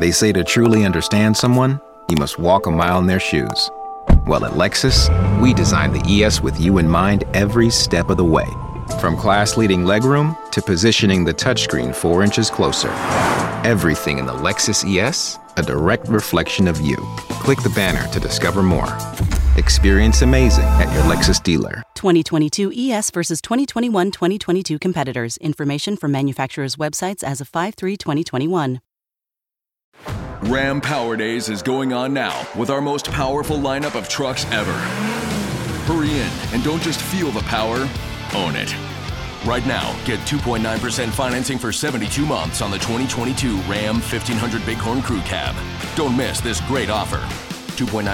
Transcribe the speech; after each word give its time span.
They 0.00 0.12
say 0.12 0.32
to 0.32 0.42
truly 0.42 0.86
understand 0.86 1.36
someone, 1.36 1.78
you 2.08 2.16
must 2.16 2.38
walk 2.38 2.66
a 2.66 2.70
mile 2.70 3.00
in 3.00 3.06
their 3.06 3.20
shoes. 3.20 3.70
Well, 4.26 4.46
at 4.46 4.52
Lexus, 4.52 5.10
we 5.42 5.52
designed 5.52 5.94
the 5.94 6.22
ES 6.24 6.40
with 6.40 6.58
you 6.58 6.78
in 6.78 6.88
mind 6.88 7.24
every 7.34 7.68
step 7.68 8.08
of 8.08 8.16
the 8.16 8.24
way. 8.24 8.46
From 8.98 9.14
class 9.14 9.58
leading 9.58 9.82
legroom 9.82 10.34
to 10.52 10.62
positioning 10.62 11.22
the 11.22 11.34
touchscreen 11.34 11.94
four 11.94 12.22
inches 12.24 12.48
closer. 12.48 12.88
Everything 13.62 14.16
in 14.16 14.24
the 14.24 14.32
Lexus 14.32 14.86
ES, 14.88 15.38
a 15.58 15.62
direct 15.62 16.08
reflection 16.08 16.66
of 16.66 16.80
you. 16.80 16.96
Click 17.44 17.62
the 17.62 17.68
banner 17.68 18.10
to 18.10 18.18
discover 18.18 18.62
more. 18.62 18.96
Experience 19.56 20.22
amazing 20.22 20.64
at 20.64 20.90
your 20.94 21.02
Lexus 21.14 21.42
dealer. 21.42 21.82
2022 21.94 22.72
ES 22.74 23.10
versus 23.10 23.42
2021 23.42 24.12
2022 24.12 24.78
competitors. 24.78 25.36
Information 25.36 25.94
from 25.94 26.10
manufacturers' 26.10 26.76
websites 26.76 27.22
as 27.22 27.42
of 27.42 27.48
5 27.48 27.74
3 27.74 27.98
2021. 27.98 28.80
Ram 30.44 30.80
Power 30.80 31.16
Days 31.16 31.50
is 31.50 31.60
going 31.60 31.92
on 31.92 32.14
now 32.14 32.46
with 32.56 32.70
our 32.70 32.80
most 32.80 33.10
powerful 33.12 33.58
lineup 33.58 33.94
of 33.94 34.08
trucks 34.08 34.46
ever. 34.50 34.72
Hurry 35.84 36.10
in 36.10 36.30
and 36.54 36.64
don't 36.64 36.82
just 36.82 37.00
feel 37.00 37.30
the 37.30 37.42
power, 37.42 37.88
own 38.34 38.56
it. 38.56 38.74
Right 39.44 39.64
now, 39.66 39.94
get 40.04 40.18
2.9% 40.20 41.08
financing 41.10 41.58
for 41.58 41.72
72 41.72 42.24
months 42.24 42.62
on 42.62 42.70
the 42.70 42.78
2022 42.78 43.56
Ram 43.68 43.96
1500 43.96 44.64
Bighorn 44.64 45.02
Crew 45.02 45.20
Cab. 45.20 45.54
Don't 45.94 46.16
miss 46.16 46.40
this 46.40 46.60
great 46.62 46.88
offer. 46.88 47.18
2.9% 47.76 48.04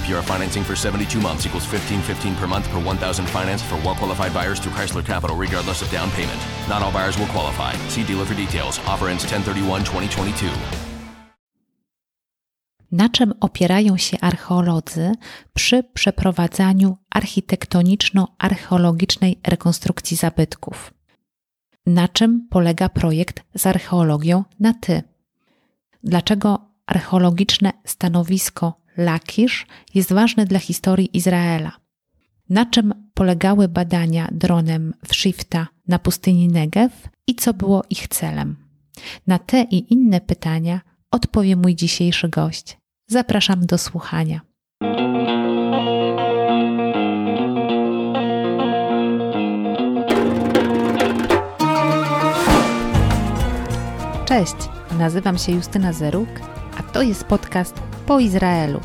APR 0.00 0.24
financing 0.24 0.64
for 0.64 0.74
72 0.74 1.20
months 1.20 1.46
equals 1.46 1.70
1515 1.70 2.34
per 2.34 2.46
month 2.48 2.68
per 2.70 2.80
1000 2.80 3.26
financed 3.26 3.64
for 3.64 3.76
well-qualified 3.76 4.34
buyers 4.34 4.58
through 4.58 4.72
Chrysler 4.72 5.04
Capital 5.04 5.36
regardless 5.36 5.82
of 5.82 5.90
down 5.90 6.10
payment. 6.10 6.40
Not 6.68 6.82
all 6.82 6.92
buyers 6.92 7.16
will 7.16 7.26
qualify. 7.26 7.74
See 7.88 8.02
dealer 8.02 8.24
for 8.24 8.34
details. 8.34 8.80
Offer 8.80 9.08
ends 9.08 9.24
1031-2022. 9.24 10.95
Na 12.92 13.08
czym 13.08 13.34
opierają 13.40 13.96
się 13.96 14.20
archeolodzy 14.20 15.12
przy 15.54 15.82
przeprowadzaniu 15.82 16.96
architektoniczno-archeologicznej 17.14 19.36
rekonstrukcji 19.46 20.16
zabytków? 20.16 20.94
Na 21.86 22.08
czym 22.08 22.48
polega 22.50 22.88
projekt 22.88 23.44
z 23.54 23.66
archeologią 23.66 24.44
na 24.60 24.74
ty? 24.74 25.02
Dlaczego 26.04 26.58
archeologiczne 26.86 27.72
stanowisko 27.84 28.80
Lakisz 28.96 29.66
jest 29.94 30.12
ważne 30.12 30.44
dla 30.44 30.58
historii 30.58 31.16
Izraela? 31.16 31.72
Na 32.48 32.66
czym 32.66 33.10
polegały 33.14 33.68
badania 33.68 34.28
dronem 34.32 34.94
w 35.08 35.14
Shifta 35.14 35.66
na 35.88 35.98
pustyni 35.98 36.48
Negev 36.48 36.90
i 37.26 37.34
co 37.34 37.54
było 37.54 37.82
ich 37.90 38.08
celem? 38.08 38.56
Na 39.26 39.38
te 39.38 39.62
i 39.62 39.92
inne 39.92 40.20
pytania 40.20 40.80
odpowie 41.10 41.56
mój 41.56 41.74
dzisiejszy 41.74 42.28
gość. 42.28 42.78
Zapraszam 43.08 43.66
do 43.66 43.78
słuchania. 43.78 44.40
Cześć, 54.24 54.54
nazywam 54.98 55.38
się 55.38 55.52
Justyna 55.52 55.92
Zeruk, 55.92 56.28
a 56.78 56.82
to 56.82 57.02
jest 57.02 57.24
podcast 57.24 57.74
Po 58.06 58.20
Izraelu. 58.20 58.80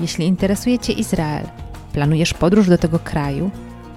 Jeśli 0.00 0.26
interesuje 0.26 0.78
Cię 0.78 0.92
Izrael, 0.92 1.46
planujesz 1.92 2.34
podróż 2.34 2.68
do 2.68 2.78
tego 2.78 2.98
kraju, 2.98 3.50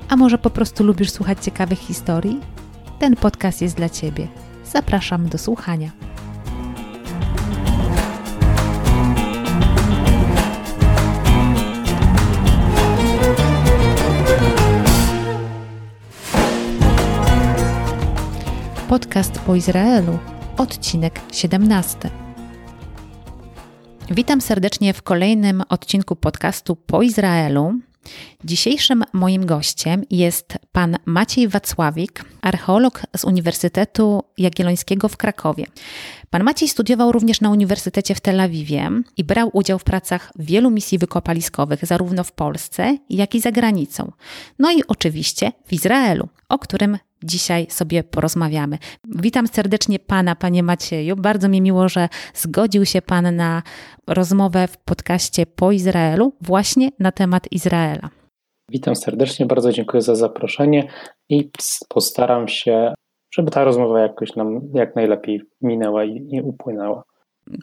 a 0.09 0.15
może 0.15 0.37
po 0.37 0.49
prostu 0.49 0.83
lubisz 0.83 1.11
słuchać 1.11 1.45
ciekawych 1.45 1.79
historii, 1.79 2.39
ten 2.99 3.15
podcast 3.15 3.61
jest 3.61 3.75
dla 3.75 3.89
Ciebie. 3.89 4.27
Zapraszam 4.65 5.29
do 5.29 5.37
słuchania. 5.37 5.91
Podcast 18.91 19.39
po 19.39 19.55
Izraelu, 19.55 20.19
odcinek 20.57 21.19
17. 21.33 22.09
Witam 24.09 24.41
serdecznie 24.41 24.93
w 24.93 25.01
kolejnym 25.01 25.63
odcinku 25.69 26.15
podcastu 26.15 26.75
po 26.75 27.01
Izraelu. 27.01 27.73
Dzisiejszym 28.43 29.03
moim 29.13 29.45
gościem 29.45 30.03
jest 30.09 30.57
pan 30.71 30.97
Maciej 31.05 31.47
Wacławik, 31.47 32.25
archeolog 32.41 33.01
z 33.17 33.23
Uniwersytetu 33.23 34.23
Jagiellońskiego 34.37 35.09
w 35.09 35.17
Krakowie. 35.17 35.65
Pan 36.31 36.43
Maciej 36.43 36.69
studiował 36.69 37.11
również 37.11 37.41
na 37.41 37.49
Uniwersytecie 37.49 38.15
w 38.15 38.21
Tel 38.21 38.39
Awiwie 38.39 38.89
i 39.17 39.23
brał 39.23 39.49
udział 39.53 39.79
w 39.79 39.83
pracach 39.83 40.31
wielu 40.39 40.71
misji 40.71 40.97
wykopaliskowych, 40.97 41.85
zarówno 41.85 42.23
w 42.23 42.31
Polsce, 42.31 42.97
jak 43.09 43.35
i 43.35 43.39
za 43.39 43.51
granicą. 43.51 44.11
No 44.59 44.71
i 44.71 44.83
oczywiście 44.87 45.51
w 45.65 45.73
Izraelu, 45.73 46.27
o 46.49 46.59
którym 46.59 46.97
dzisiaj 47.23 47.67
sobie 47.69 48.03
porozmawiamy. 48.03 48.77
Witam 49.05 49.47
serdecznie 49.47 49.99
Pana, 49.99 50.35
Panie 50.35 50.63
Macieju. 50.63 51.15
Bardzo 51.15 51.49
mi 51.49 51.61
miło, 51.61 51.89
że 51.89 52.09
zgodził 52.33 52.85
się 52.85 53.01
Pan 53.01 53.35
na 53.35 53.63
rozmowę 54.07 54.67
w 54.67 54.77
podcaście 54.77 55.45
po 55.45 55.71
Izraelu 55.71 56.33
właśnie 56.41 56.89
na 56.99 57.11
temat 57.11 57.51
Izraela. 57.51 58.09
Witam 58.69 58.95
serdecznie, 58.95 59.45
bardzo 59.45 59.71
dziękuję 59.71 60.01
za 60.01 60.15
zaproszenie 60.15 60.87
i 61.29 61.51
postaram 61.89 62.47
się, 62.47 62.93
żeby 63.31 63.51
ta 63.51 63.63
rozmowa 63.63 63.99
jakoś 63.99 64.35
nam 64.35 64.61
jak 64.73 64.95
najlepiej 64.95 65.41
minęła 65.61 66.03
i, 66.03 66.27
i 66.31 66.41
upłynęła. 66.41 67.03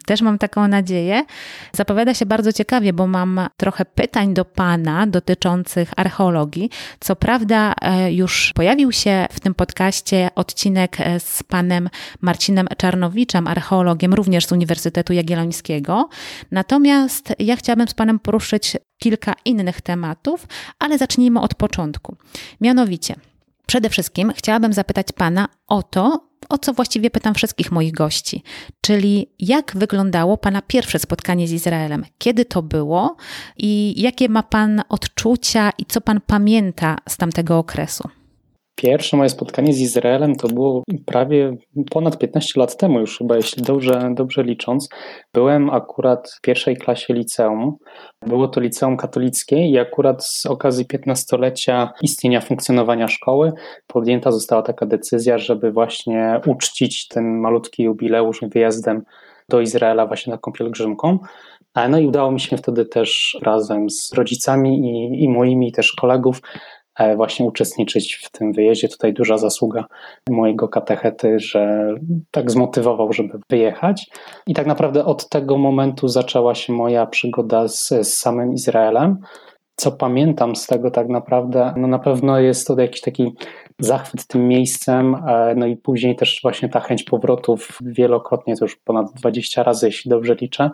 Też 0.05 0.21
mam 0.21 0.37
taką 0.37 0.67
nadzieję. 0.67 1.23
Zapowiada 1.73 2.13
się 2.13 2.25
bardzo 2.25 2.53
ciekawie, 2.53 2.93
bo 2.93 3.07
mam 3.07 3.41
trochę 3.57 3.85
pytań 3.85 4.33
do 4.33 4.45
Pana 4.45 5.07
dotyczących 5.07 5.91
archeologii. 5.97 6.69
Co 6.99 7.15
prawda, 7.15 7.73
e, 7.81 8.13
już 8.13 8.51
pojawił 8.55 8.91
się 8.91 9.27
w 9.31 9.39
tym 9.39 9.53
podcaście 9.53 10.29
odcinek 10.35 11.01
e, 11.01 11.19
z 11.19 11.43
Panem 11.43 11.89
Marcinem 12.21 12.67
Czarnowiczem, 12.77 13.47
archeologiem 13.47 14.13
również 14.13 14.45
z 14.45 14.51
Uniwersytetu 14.51 15.13
Jagiellońskiego. 15.13 16.09
Natomiast 16.51 17.33
ja 17.39 17.55
chciałabym 17.55 17.87
z 17.87 17.93
Panem 17.93 18.19
poruszyć 18.19 18.77
kilka 18.97 19.33
innych 19.45 19.81
tematów, 19.81 20.47
ale 20.79 20.97
zacznijmy 20.97 21.41
od 21.41 21.55
początku. 21.55 22.15
Mianowicie, 22.61 23.15
Przede 23.69 23.89
wszystkim 23.89 24.33
chciałabym 24.35 24.73
zapytać 24.73 25.07
Pana 25.11 25.47
o 25.67 25.83
to, 25.83 26.27
o 26.49 26.57
co 26.57 26.73
właściwie 26.73 27.09
pytam 27.09 27.33
wszystkich 27.33 27.71
moich 27.71 27.91
gości, 27.91 28.43
czyli 28.81 29.29
jak 29.39 29.71
wyglądało 29.75 30.37
Pana 30.37 30.61
pierwsze 30.61 30.99
spotkanie 30.99 31.47
z 31.47 31.51
Izraelem? 31.51 32.05
Kiedy 32.17 32.45
to 32.45 32.61
było 32.61 33.15
i 33.57 34.01
jakie 34.01 34.29
ma 34.29 34.43
Pan 34.43 34.81
odczucia 34.89 35.71
i 35.77 35.85
co 35.85 36.01
Pan 36.01 36.21
pamięta 36.21 36.97
z 37.09 37.17
tamtego 37.17 37.57
okresu? 37.57 38.09
Pierwsze 38.75 39.17
moje 39.17 39.29
spotkanie 39.29 39.73
z 39.73 39.79
Izraelem 39.79 40.35
to 40.35 40.47
było 40.47 40.83
prawie 41.05 41.57
ponad 41.91 42.17
15 42.17 42.59
lat 42.59 42.77
temu, 42.77 42.99
już 42.99 43.17
chyba, 43.17 43.35
jeśli 43.35 43.63
dobrze, 43.63 44.11
dobrze 44.13 44.43
licząc. 44.43 44.89
Byłem 45.33 45.69
akurat 45.69 46.31
w 46.37 46.41
pierwszej 46.41 46.77
klasie 46.77 47.13
liceum. 47.13 47.75
Było 48.27 48.47
to 48.47 48.61
liceum 48.61 48.97
katolickie 48.97 49.67
i 49.67 49.79
akurat 49.79 50.25
z 50.25 50.45
okazji 50.45 50.85
15-lecia 50.85 51.89
istnienia 52.01 52.41
funkcjonowania 52.41 53.07
szkoły 53.07 53.51
podjęta 53.87 54.31
została 54.31 54.61
taka 54.61 54.85
decyzja, 54.85 55.37
żeby 55.37 55.71
właśnie 55.71 56.41
uczcić 56.45 57.07
ten 57.07 57.39
malutki 57.39 57.83
jubileusz 57.83 58.41
wyjazdem 58.41 59.03
do 59.49 59.61
Izraela 59.61 60.07
właśnie 60.07 60.33
taką 60.33 60.51
pielgrzymką. 60.51 61.19
No 61.89 61.99
i 61.99 62.07
udało 62.07 62.31
mi 62.31 62.39
się 62.39 62.57
wtedy 62.57 62.85
też 62.85 63.37
razem 63.41 63.89
z 63.89 64.13
rodzicami 64.13 64.79
i, 64.79 65.23
i 65.23 65.29
moimi 65.29 65.71
też 65.71 65.91
kolegów 65.91 66.41
właśnie 67.15 67.45
uczestniczyć 67.45 68.15
w 68.23 68.31
tym 68.31 68.53
wyjeździe. 68.53 68.89
Tutaj 68.89 69.13
duża 69.13 69.37
zasługa 69.37 69.85
mojego 70.29 70.67
katechety, 70.67 71.39
że 71.39 71.93
tak 72.31 72.51
zmotywował, 72.51 73.13
żeby 73.13 73.39
wyjechać. 73.49 74.09
I 74.47 74.53
tak 74.53 74.67
naprawdę 74.67 75.05
od 75.05 75.29
tego 75.29 75.57
momentu 75.57 76.07
zaczęła 76.07 76.55
się 76.55 76.73
moja 76.73 77.05
przygoda 77.05 77.67
z, 77.67 77.87
z 77.87 78.13
samym 78.13 78.53
Izraelem. 78.53 79.17
Co 79.75 79.91
pamiętam 79.91 80.55
z 80.55 80.67
tego 80.67 80.91
tak 80.91 81.07
naprawdę, 81.09 81.73
no 81.77 81.87
na 81.87 81.99
pewno 81.99 82.39
jest 82.39 82.67
to 82.67 82.79
jakiś 82.79 83.01
taki 83.01 83.33
zachwyt 83.79 84.27
tym 84.27 84.47
miejscem, 84.47 85.15
e, 85.15 85.53
no 85.55 85.65
i 85.65 85.77
później 85.77 86.15
też 86.15 86.39
właśnie 86.43 86.69
ta 86.69 86.79
chęć 86.79 87.03
powrotów 87.03 87.79
wielokrotnie, 87.81 88.55
to 88.55 88.65
już 88.65 88.75
ponad 88.75 89.13
20 89.13 89.63
razy, 89.63 89.85
jeśli 89.85 90.09
dobrze 90.09 90.35
liczę, 90.35 90.69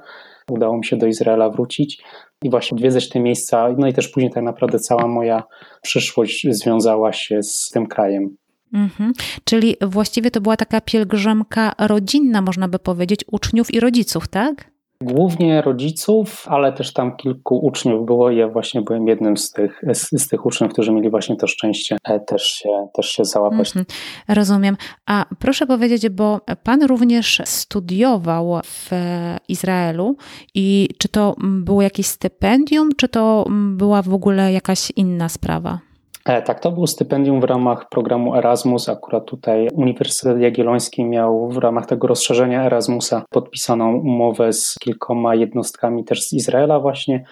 udało 0.52 0.78
mi 0.78 0.86
się 0.86 0.98
do 0.98 1.08
Izraela 1.08 1.50
wrócić 1.50 2.04
i 2.44 2.50
właśnie 2.50 2.76
odwiedzać 2.76 3.10
te 3.10 3.20
miejsca, 3.20 3.76
no 3.78 3.88
i 3.88 3.94
też 3.94 4.08
później 4.08 4.32
tak 4.32 4.44
naprawdę 4.44 4.80
cała 4.80 5.08
moja 5.08 5.44
przyszłość 5.82 6.48
związała 6.50 7.14
się 7.14 7.44
z 7.44 7.70
tym 7.74 7.88
krajem. 7.88 8.38
Mhm. 8.74 9.14
Czyli 9.44 9.76
właściwie 9.82 10.32
to 10.32 10.42
była 10.42 10.58
taka 10.58 10.82
pielgrzymka 10.82 11.74
rodzinna, 11.80 12.42
można 12.42 12.68
by 12.68 12.80
powiedzieć, 12.80 13.26
uczniów 13.32 13.74
i 13.74 13.80
rodziców, 13.80 14.28
tak? 14.28 14.75
Głównie 15.06 15.62
rodziców, 15.62 16.46
ale 16.50 16.74
też 16.74 16.94
tam 16.94 17.16
kilku 17.16 17.58
uczniów 17.58 18.06
było 18.06 18.32
ja 18.32 18.48
właśnie 18.48 18.82
byłem 18.82 19.08
jednym 19.08 19.38
z 19.38 19.52
tych, 19.52 19.82
z, 19.94 20.10
z 20.22 20.28
tych 20.28 20.46
uczniów, 20.46 20.74
którzy 20.74 20.92
mieli 20.92 21.10
właśnie 21.10 21.36
to 21.36 21.48
szczęście 21.48 21.98
e, 22.04 22.20
też 22.20 22.44
się, 22.44 22.88
też 22.94 23.06
się 23.10 23.26
załapać. 23.26 23.68
Mhm, 23.68 23.86
rozumiem. 24.28 24.78
A 25.06 25.26
proszę 25.40 25.68
powiedzieć, 25.68 26.10
bo 26.10 26.42
pan 26.64 26.84
również 26.84 27.42
studiował 27.46 28.60
w 28.64 28.90
Izraelu 29.48 30.16
i 30.56 30.90
czy 30.98 31.10
to 31.10 31.36
było 31.40 31.82
jakieś 31.82 32.06
stypendium, 32.06 32.90
czy 32.98 33.10
to 33.10 33.46
była 33.50 34.02
w 34.02 34.14
ogóle 34.14 34.54
jakaś 34.54 34.92
inna 34.96 35.30
sprawa? 35.30 35.80
E, 36.26 36.42
tak, 36.42 36.60
to 36.60 36.72
był 36.72 36.88
stypendium 36.88 37.42
w 37.42 37.44
ramach 37.44 37.90
programu 37.90 38.36
Erasmus. 38.36 38.90
Akurat 38.90 39.26
tutaj 39.26 39.68
Uniwersytet 39.74 40.40
Jagielloński 40.40 41.06
miał 41.06 41.50
w 41.50 41.58
ramach 41.58 41.86
tego 41.86 42.08
rozszerzenia 42.08 42.66
Erasmusa 42.66 43.26
podpisaną 43.30 43.98
umowę 43.98 44.54
z 44.54 44.76
kilkoma 44.80 45.36
jednostkami 45.36 46.04
też 46.04 46.24
z 46.24 46.34
Izraela 46.34 46.80
właśnie 46.80 47.24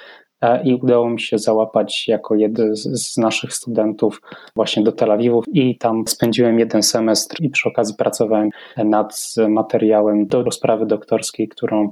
e, 0.42 0.64
i 0.64 0.76
udało 0.76 1.10
mi 1.10 1.22
się 1.22 1.38
załapać 1.38 2.08
jako 2.08 2.36
jeden 2.36 2.76
z 2.76 3.18
naszych 3.18 3.54
studentów 3.54 4.22
właśnie 4.56 4.84
do 4.84 4.92
Tel 4.92 5.12
Awiwu 5.12 5.44
i 5.54 5.78
tam 5.78 6.04
spędziłem 6.08 6.60
jeden 6.60 6.84
semestr 6.84 7.42
i 7.42 7.50
przy 7.50 7.70
okazji 7.70 7.96
pracowałem 7.96 8.50
nad 8.78 9.36
materiałem 9.50 10.28
do 10.28 10.44
rozprawy 10.44 10.86
doktorskiej, 10.86 11.48
którą 11.48 11.92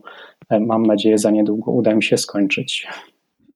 e, 0.50 0.60
mam 0.60 0.84
nadzieję 0.84 1.18
za 1.18 1.32
niedługo 1.32 1.72
uda 1.72 1.96
mi 1.96 2.04
się 2.04 2.18
skończyć. 2.18 2.88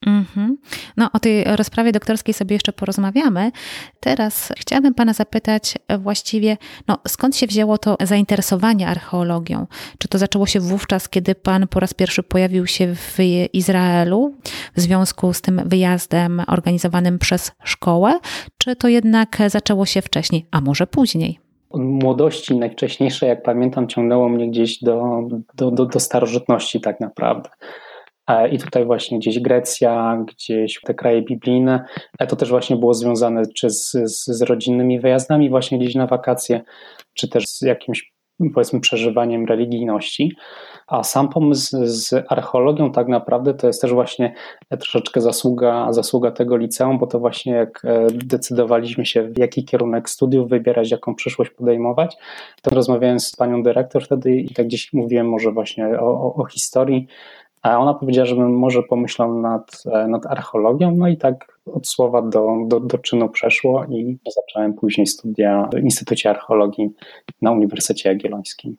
Mm-hmm. 0.06 0.50
No, 0.98 1.10
o 1.14 1.20
tej 1.20 1.44
rozprawie 1.44 1.92
doktorskiej 1.92 2.34
sobie 2.34 2.56
jeszcze 2.56 2.74
porozmawiamy. 2.74 3.52
Teraz 4.00 4.54
chciałabym 4.58 4.94
Pana 4.94 5.14
zapytać 5.14 5.74
właściwie, 6.00 6.58
no, 6.88 6.98
skąd 7.08 7.36
się 7.36 7.48
wzięło 7.48 7.78
to 7.78 7.98
zainteresowanie 8.04 8.88
archeologią? 8.88 9.68
Czy 9.98 10.08
to 10.08 10.18
zaczęło 10.18 10.46
się 10.46 10.60
wówczas, 10.60 11.10
kiedy 11.10 11.36
Pan 11.36 11.68
po 11.68 11.80
raz 11.80 11.94
pierwszy 11.94 12.24
pojawił 12.24 12.68
się 12.68 12.96
w 12.96 13.18
Izraelu 13.54 14.36
w 14.76 14.82
związku 14.82 15.34
z 15.34 15.42
tym 15.42 15.62
wyjazdem 15.66 16.42
organizowanym 16.48 17.20
przez 17.20 17.52
szkołę, 17.64 18.20
czy 18.58 18.76
to 18.76 18.88
jednak 18.88 19.38
zaczęło 19.48 19.86
się 19.86 20.02
wcześniej, 20.02 20.48
a 20.52 20.62
może 20.62 20.88
później? 20.88 21.40
młodości 21.78 22.56
najwcześniejsze, 22.56 23.26
jak 23.28 23.44
pamiętam, 23.44 23.88
ciągnęło 23.88 24.30
mnie 24.30 24.50
gdzieś 24.50 24.84
do, 24.84 25.22
do, 25.56 25.72
do, 25.72 25.86
do 25.86 26.00
starożytności 26.00 26.82
tak 26.82 27.00
naprawdę. 27.00 27.50
E, 28.28 28.50
I 28.50 28.58
tutaj 28.58 28.86
właśnie 28.86 29.20
gdzieś 29.20 29.40
Grecja, 29.40 30.24
gdzieś 30.28 30.80
te 30.82 30.94
kraje 30.94 31.22
biblijne, 31.22 31.86
e, 32.20 32.28
to 32.28 32.36
też 32.36 32.50
właśnie 32.50 32.76
było 32.76 32.94
związane 32.94 33.44
czy 33.56 33.70
z, 33.70 33.92
z, 33.92 34.26
z 34.26 34.42
rodzinnymi 34.42 35.00
wyjazdami 35.00 35.50
właśnie 35.50 35.80
gdzieś 35.80 35.96
na 35.96 36.08
wakacje, 36.08 36.62
czy 37.14 37.28
też 37.28 37.46
z 37.48 37.62
jakimś 37.62 38.16
powiedzmy 38.54 38.80
przeżywaniem 38.80 39.46
religijności. 39.46 40.36
A 40.88 41.04
sam 41.04 41.30
pomysł 41.30 41.78
z 41.84 42.26
archeologią 42.30 42.92
tak 42.92 43.08
naprawdę 43.08 43.54
to 43.54 43.68
jest 43.68 43.82
też 43.82 43.94
właśnie 43.94 44.34
troszeczkę 44.70 45.22
zasługa, 45.22 45.94
zasługa 45.94 46.32
tego 46.32 46.58
liceum, 46.58 46.98
bo 46.98 47.08
to 47.08 47.20
właśnie 47.20 47.54
jak 47.54 47.82
e, 47.86 48.08
decydowaliśmy 48.12 49.06
się, 49.06 49.24
w 49.24 49.38
jaki 49.38 49.66
kierunek 49.66 50.10
studiów 50.10 50.50
wybierać, 50.50 50.92
jaką 50.92 51.16
przyszłość 51.16 51.52
podejmować, 51.52 52.18
to 52.62 52.70
rozmawiałem 52.70 53.20
z 53.20 53.36
panią 53.36 53.64
dyrektor 53.64 54.06
wtedy 54.06 54.36
i 54.36 54.54
tak 54.54 54.66
gdzieś 54.66 54.94
mówiłem 54.94 55.30
może 55.30 55.52
właśnie 55.52 56.00
o, 56.00 56.06
o, 56.06 56.36
o 56.36 56.46
historii, 56.46 57.08
a 57.66 57.78
ona 57.78 57.94
powiedziała, 57.94 58.26
żebym 58.26 58.58
może 58.58 58.84
pomyślał 58.84 59.42
nad, 59.42 59.84
e, 59.86 60.08
nad 60.08 60.26
archeologią, 60.26 60.96
no 60.96 61.08
i 61.08 61.18
tak 61.18 61.60
od 61.66 61.88
słowa 61.88 62.22
do, 62.22 62.56
do, 62.68 62.80
do 62.80 62.98
czynu 62.98 63.30
przeszło 63.30 63.86
i 63.86 64.18
zacząłem 64.36 64.74
później 64.74 65.08
studia 65.08 65.70
w 65.74 65.80
Instytucie 65.80 66.30
Archeologii 66.30 66.90
na 67.42 67.52
Uniwersytecie 67.52 68.10
Jagiellońskim. 68.10 68.78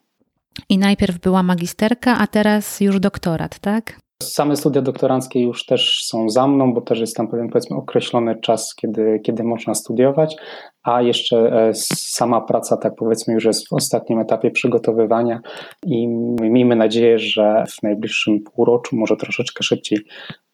I 0.69 0.77
najpierw 0.77 1.19
była 1.19 1.43
magisterka, 1.43 2.17
a 2.17 2.27
teraz 2.27 2.81
już 2.81 2.99
doktorat, 2.99 3.59
tak? 3.59 3.99
Same 4.23 4.55
studia 4.55 4.81
doktoranckie 4.81 5.41
już 5.41 5.65
też 5.65 6.03
są 6.05 6.29
za 6.29 6.47
mną, 6.47 6.73
bo 6.73 6.81
też 6.81 6.99
jest 6.99 7.15
tam 7.15 7.27
pewien 7.27 7.49
powiedzmy 7.49 7.77
określony 7.77 8.35
czas, 8.35 8.75
kiedy, 8.75 9.19
kiedy 9.23 9.43
można 9.43 9.75
studiować, 9.75 10.35
a 10.83 11.01
jeszcze 11.01 11.37
e, 11.37 11.71
sama 11.95 12.41
praca, 12.41 12.77
tak 12.77 12.95
powiedzmy, 12.95 13.33
już 13.33 13.45
jest 13.45 13.69
w 13.69 13.73
ostatnim 13.73 14.19
etapie 14.19 14.51
przygotowywania 14.51 15.41
i 15.85 16.07
miejmy 16.41 16.75
nadzieję, 16.75 17.19
że 17.19 17.63
w 17.69 17.83
najbliższym 17.83 18.39
półroczu, 18.39 18.95
może 18.95 19.17
troszeczkę 19.17 19.63
szybciej, 19.63 19.99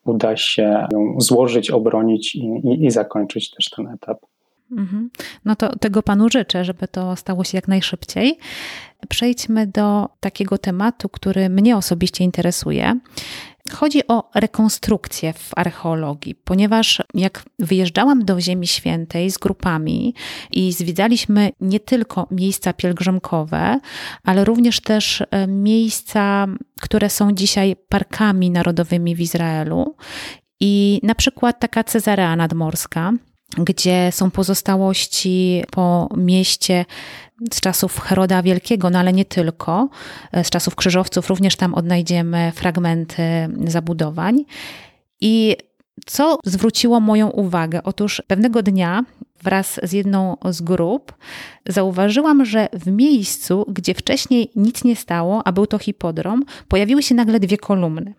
uda 0.05 0.37
się 0.37 0.87
ją 0.91 1.15
złożyć, 1.17 1.71
obronić 1.71 2.35
i, 2.35 2.45
i, 2.45 2.85
i 2.85 2.91
zakończyć 2.91 3.51
też 3.51 3.69
ten 3.69 3.87
etap. 3.87 4.17
Mhm. 4.71 5.09
No 5.45 5.55
to 5.55 5.75
tego 5.79 6.03
panu 6.03 6.29
życzę, 6.29 6.65
żeby 6.65 6.87
to 6.87 7.15
stało 7.15 7.43
się 7.43 7.57
jak 7.57 7.67
najszybciej. 7.67 8.37
Przejdźmy 9.09 9.67
do 9.67 10.09
takiego 10.19 10.57
tematu, 10.57 11.09
który 11.09 11.49
mnie 11.49 11.77
osobiście 11.77 12.23
interesuje. 12.23 12.99
Chodzi 13.71 14.07
o 14.07 14.29
rekonstrukcję 14.35 15.33
w 15.33 15.49
archeologii, 15.55 16.35
ponieważ 16.35 17.03
jak 17.13 17.43
wyjeżdżałam 17.59 18.25
do 18.25 18.41
Ziemi 18.41 18.67
Świętej 18.67 19.31
z 19.31 19.37
grupami 19.37 20.13
i 20.51 20.73
zwiedzaliśmy 20.73 21.49
nie 21.61 21.79
tylko 21.79 22.27
miejsca 22.31 22.73
pielgrzymkowe, 22.73 23.79
ale 24.23 24.45
również 24.45 24.79
też 24.79 25.23
e, 25.31 25.47
miejsca, 25.47 26.47
które 26.81 27.09
są 27.09 27.31
dzisiaj 27.31 27.75
parkami 27.89 28.51
narodowymi 28.51 29.15
w 29.15 29.21
Izraelu. 29.21 29.95
I 30.59 30.99
na 31.03 31.15
przykład 31.15 31.59
taka 31.59 31.83
Cezarea 31.83 32.35
nadmorska, 32.35 33.13
gdzie 33.57 34.09
są 34.11 34.31
pozostałości 34.31 35.63
po 35.71 36.09
mieście 36.17 36.85
z 37.53 37.59
czasów 37.61 37.99
Heroda 37.99 38.41
Wielkiego, 38.41 38.89
no 38.89 38.99
ale 38.99 39.13
nie 39.13 39.25
tylko, 39.25 39.89
z 40.43 40.49
czasów 40.49 40.75
krzyżowców 40.75 41.29
również 41.29 41.55
tam 41.55 41.73
odnajdziemy 41.73 42.51
fragmenty 42.55 43.23
zabudowań. 43.65 44.45
I 45.21 45.55
co 46.05 46.37
zwróciło 46.45 46.99
moją 46.99 47.29
uwagę? 47.29 47.83
Otóż 47.83 48.23
pewnego 48.27 48.63
dnia 48.63 49.03
wraz 49.43 49.79
z 49.83 49.91
jedną 49.91 50.37
z 50.49 50.61
grup 50.61 51.13
zauważyłam, 51.67 52.45
że 52.45 52.67
w 52.73 52.87
miejscu, 52.87 53.65
gdzie 53.67 53.93
wcześniej 53.93 54.51
nic 54.55 54.83
nie 54.83 54.95
stało, 54.95 55.47
a 55.47 55.51
był 55.51 55.67
to 55.67 55.79
hipodrom, 55.79 56.43
pojawiły 56.67 57.03
się 57.03 57.15
nagle 57.15 57.39
dwie 57.39 57.57
kolumny. 57.57 58.13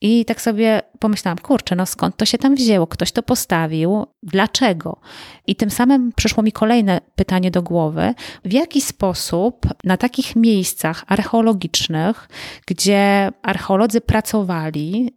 I 0.00 0.24
tak 0.24 0.40
sobie 0.40 0.82
pomyślałam, 0.98 1.38
kurczę, 1.38 1.76
no 1.76 1.86
skąd 1.86 2.16
to 2.16 2.24
się 2.26 2.38
tam 2.38 2.54
wzięło? 2.54 2.86
Ktoś 2.86 3.12
to 3.12 3.22
postawił? 3.22 4.06
Dlaczego? 4.22 5.00
I 5.46 5.56
tym 5.56 5.70
samym 5.70 6.12
przyszło 6.16 6.42
mi 6.42 6.52
kolejne 6.52 7.00
pytanie 7.14 7.50
do 7.50 7.62
głowy. 7.62 8.14
W 8.44 8.52
jaki 8.52 8.80
sposób 8.80 9.66
na 9.84 9.96
takich 9.96 10.36
miejscach 10.36 11.04
archeologicznych, 11.06 12.28
gdzie 12.66 13.30
archeolodzy 13.42 14.00
pracowali, 14.00 15.12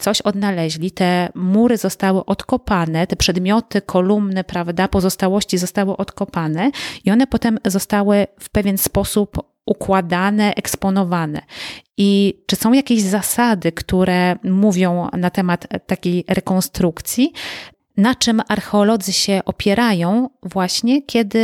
coś 0.00 0.20
odnaleźli, 0.20 0.90
te 0.90 1.28
mury 1.34 1.76
zostały 1.76 2.24
odkopane, 2.24 3.06
te 3.06 3.16
przedmioty, 3.16 3.82
kolumny, 3.82 4.44
prawda, 4.44 4.88
pozostałości 4.88 5.58
zostały 5.58 5.96
odkopane 5.96 6.70
i 7.04 7.10
one 7.10 7.26
potem 7.26 7.58
zostały 7.64 8.26
w 8.40 8.50
pewien 8.50 8.78
sposób 8.78 9.55
układane, 9.66 10.54
eksponowane. 10.54 11.40
I 11.96 12.38
czy 12.46 12.56
są 12.56 12.72
jakieś 12.72 13.02
zasady, 13.02 13.72
które 13.72 14.36
mówią 14.44 15.08
na 15.12 15.30
temat 15.30 15.66
takiej 15.86 16.24
rekonstrukcji? 16.28 17.32
Na 17.96 18.14
czym 18.14 18.42
archeolodzy 18.48 19.12
się 19.12 19.40
opierają 19.44 20.28
właśnie, 20.42 21.02
kiedy 21.02 21.38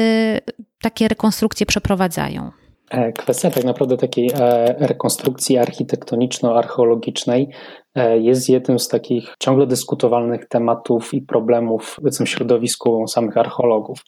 takie 0.83 1.09
rekonstrukcje 1.09 1.67
przeprowadzają? 1.67 2.51
E, 2.91 3.13
kwestia 3.13 3.51
tak 3.51 3.65
naprawdę 3.65 3.97
takiej 3.97 4.31
e, 4.35 4.75
rekonstrukcji 4.79 5.59
architektoniczno-archeologicznej 5.59 7.49
jest 8.21 8.49
jednym 8.49 8.79
z 8.79 8.89
takich 8.89 9.35
ciągle 9.39 9.67
dyskutowalnych 9.67 10.49
tematów 10.49 11.15
i 11.15 11.23
problemów 11.23 11.97
w 12.03 12.27
środowisku 12.27 13.09
samych 13.09 13.37
archeologów. 13.37 13.99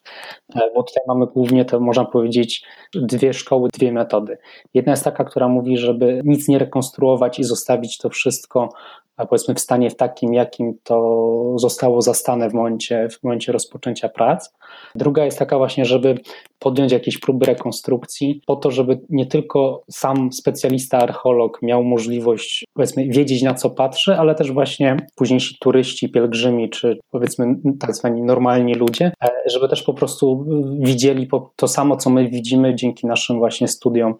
Bo 0.75 0.83
tutaj 0.83 1.03
mamy 1.09 1.27
głównie 1.27 1.65
to, 1.65 1.81
można 1.81 2.05
powiedzieć, 2.05 2.65
dwie 2.95 3.33
szkoły, 3.33 3.69
dwie 3.73 3.93
metody. 3.93 4.39
Jedna 4.75 4.93
jest 4.93 5.05
taka, 5.05 5.25
która 5.25 5.49
mówi, 5.49 5.79
żeby 5.79 6.21
nic 6.25 6.49
nie 6.49 6.59
rekonstruować 6.59 7.39
i 7.39 7.45
zostawić 7.45 7.99
to 7.99 8.11
wszystko 8.11 8.69
powiedzmy 9.17 9.55
w 9.55 9.61
stanie 9.61 9.91
w 9.91 9.97
takim, 9.97 10.35
jakim 10.35 10.79
to 10.83 11.25
zostało 11.57 12.03
zastane 12.03 12.51
w 12.51 12.55
momencie, 12.55 13.09
w 13.09 13.23
momencie 13.23 13.53
rozpoczęcia 13.53 14.09
prac. 14.09 14.55
Druga 14.95 15.25
jest 15.25 15.39
taka 15.39 15.59
właśnie, 15.59 15.85
żeby 15.85 16.19
podjąć 16.59 16.93
jakieś 16.93 17.19
próby 17.19 17.47
rekonstrukcji 17.47 18.41
po 18.47 18.57
to, 18.57 18.71
żeby 18.71 19.01
nie 19.11 19.27
tylko 19.27 19.83
sam 19.91 20.33
specjalista 20.33 20.99
archeolog 20.99 21.63
miał 21.63 21.85
możliwość 21.85 22.65
powiedzmy 22.75 23.09
wiedzieć 23.09 23.43
na 23.43 23.55
co 23.55 23.71
patrzy, 23.71 24.15
ale 24.15 24.35
też 24.35 24.53
właśnie 24.53 24.97
późniejsi 25.15 25.57
turyści, 25.61 26.09
pielgrzymi 26.09 26.71
czy 26.71 26.99
powiedzmy 27.11 27.57
tak 27.81 27.95
zwani 27.95 28.23
normalni 28.23 28.75
ludzie, 28.75 29.13
e, 29.25 29.31
żeby 29.47 29.69
też 29.69 29.83
po 29.83 29.95
prostu 29.95 30.47
widzieli 30.81 31.29
to 31.57 31.69
samo, 31.69 31.97
co 31.97 32.11
my 32.11 32.29
widzimy 32.29 32.75
dzięki 32.75 33.07
naszym 33.07 33.39
właśnie 33.39 33.69
studiom, 33.69 34.15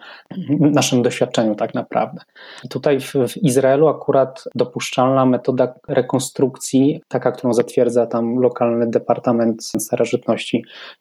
naszym 0.61 1.03
doświadczeniu 1.03 1.55
tak 1.55 1.75
naprawdę. 1.75 2.21
I 2.65 2.69
tutaj 2.69 3.01
w, 3.01 3.15
w 3.15 3.37
Izraelu 3.37 3.89
akurat 3.89 4.45
dopuszczalna 4.55 5.27
metoda 5.27 5.75
rekonstrukcji, 5.89 7.01
taka, 7.09 7.33
którą 7.33 7.53
zatwierdza 7.53 8.07
tam 8.07 8.37
lokalny 8.37 8.87
departament 8.91 9.65
starożytności, 9.79 10.44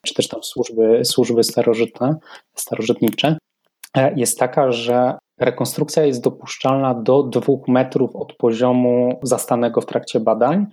czy 0.05 0.13
też 0.13 0.27
tam 0.27 0.43
służby, 0.43 1.05
służby 1.05 1.43
starożytne, 1.43 2.15
starożytnicze, 2.55 3.37
e, 3.97 4.13
jest 4.15 4.39
taka, 4.39 4.71
że 4.71 5.17
Rekonstrukcja 5.39 6.05
jest 6.05 6.23
dopuszczalna 6.23 6.93
do 6.93 7.23
dwóch 7.23 7.67
metrów 7.67 8.15
od 8.15 8.33
poziomu 8.33 9.19
zastanego 9.23 9.81
w 9.81 9.85
trakcie 9.85 10.19
badań 10.19 10.65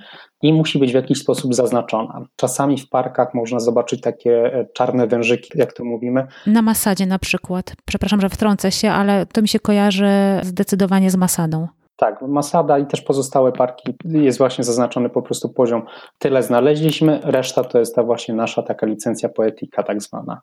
i 0.43 0.53
musi 0.53 0.79
być 0.79 0.93
w 0.93 0.95
jakiś 0.95 1.19
sposób 1.19 1.55
zaznaczona. 1.55 2.27
Czasami 2.37 2.79
w 2.79 2.89
parkach 2.89 3.35
można 3.35 3.61
zobaczyć 3.61 4.01
takie 4.01 4.55
e, 4.55 4.67
czarne 4.75 5.07
wężyki, 5.07 5.51
jak 5.55 5.73
to 5.73 5.85
mówimy. 5.85 6.27
Na 6.47 6.63
masadzie 6.63 7.07
na 7.07 7.19
przykład. 7.19 7.75
Przepraszam, 7.85 8.21
że 8.21 8.29
wtrącę 8.29 8.73
się, 8.73 8.91
ale 8.91 9.27
to 9.27 9.43
mi 9.43 9.49
się 9.49 9.61
kojarzy 9.61 10.11
zdecydowanie 10.43 11.11
z 11.11 11.17
masadą. 11.17 11.69
Tak, 12.01 12.23
Masada 12.23 12.79
i 12.79 12.87
też 12.87 13.01
pozostałe 13.01 13.53
parki 13.53 13.95
jest 14.05 14.39
właśnie 14.39 14.65
zaznaczony 14.65 15.11
po 15.11 15.23
prostu 15.23 15.49
poziom. 15.49 15.83
Tyle 16.19 16.43
znaleźliśmy, 16.43 17.21
reszta 17.23 17.65
to 17.65 17.79
jest 17.79 17.95
ta 17.95 18.03
właśnie 18.03 18.35
nasza 18.35 18.63
taka 18.63 18.87
licencja 18.87 19.29
poetyka 19.29 19.83
tak 19.83 20.03
zwana. 20.03 20.41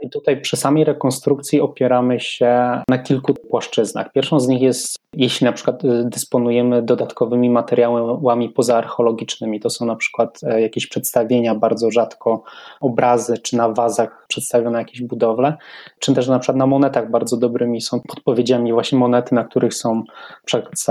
I 0.00 0.10
tutaj 0.10 0.40
przy 0.40 0.56
samej 0.56 0.84
rekonstrukcji 0.84 1.60
opieramy 1.60 2.20
się 2.20 2.82
na 2.88 2.98
kilku 2.98 3.34
płaszczyznach. 3.34 4.12
Pierwszą 4.12 4.40
z 4.40 4.48
nich 4.48 4.62
jest, 4.62 4.98
jeśli 5.12 5.44
na 5.44 5.52
przykład 5.52 5.84
y, 5.84 6.04
dysponujemy 6.04 6.82
dodatkowymi 6.82 7.50
materiałami 7.50 8.50
pozaarcheologicznymi, 8.50 9.60
to 9.60 9.70
są 9.70 9.86
na 9.86 9.96
przykład 9.96 10.40
e, 10.42 10.60
jakieś 10.60 10.86
przedstawienia, 10.86 11.54
bardzo 11.54 11.90
rzadko 11.90 12.42
obrazy, 12.80 13.38
czy 13.38 13.56
na 13.56 13.68
wazach 13.68 14.26
przedstawione 14.28 14.78
jakieś 14.78 15.02
budowle, 15.02 15.56
czy 15.98 16.14
też 16.14 16.28
na 16.28 16.38
przykład 16.38 16.56
na 16.56 16.66
monetach 16.66 17.10
bardzo 17.10 17.36
dobrymi 17.36 17.80
są 17.80 18.00
podpowiedziami 18.00 18.72
właśnie 18.72 18.98
monety, 18.98 19.34
na 19.34 19.44
których 19.44 19.74
są 19.74 20.02
przedstawione 20.44 20.85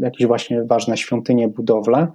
jakieś 0.00 0.26
właśnie 0.26 0.64
ważne 0.64 0.96
świątynie, 0.96 1.48
budowle. 1.48 2.08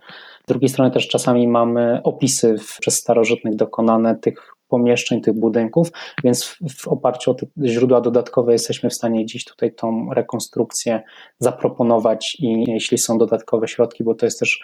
Z 0.43 0.47
drugiej 0.47 0.69
strony 0.69 0.91
też 0.91 1.07
czasami 1.07 1.47
mamy 1.47 2.01
opisy 2.03 2.55
przez 2.79 2.95
starożytnych 2.95 3.55
dokonane 3.55 4.15
tych 4.15 4.58
pomieszczeń, 4.69 5.21
tych 5.21 5.33
budynków, 5.33 5.91
więc 6.23 6.57
w, 6.69 6.87
oparciu 6.87 7.31
o 7.31 7.33
te 7.33 7.45
źródła 7.63 8.01
dodatkowe 8.01 8.53
jesteśmy 8.53 8.89
w 8.89 8.93
stanie 8.93 9.25
dziś 9.25 9.45
tutaj 9.45 9.73
tą 9.73 10.13
rekonstrukcję 10.13 11.01
zaproponować 11.39 12.37
i 12.39 12.63
jeśli 12.67 12.97
są 12.97 13.17
dodatkowe 13.17 13.67
środki, 13.67 14.03
bo 14.03 14.15
to 14.15 14.25
jest 14.25 14.39
też 14.39 14.63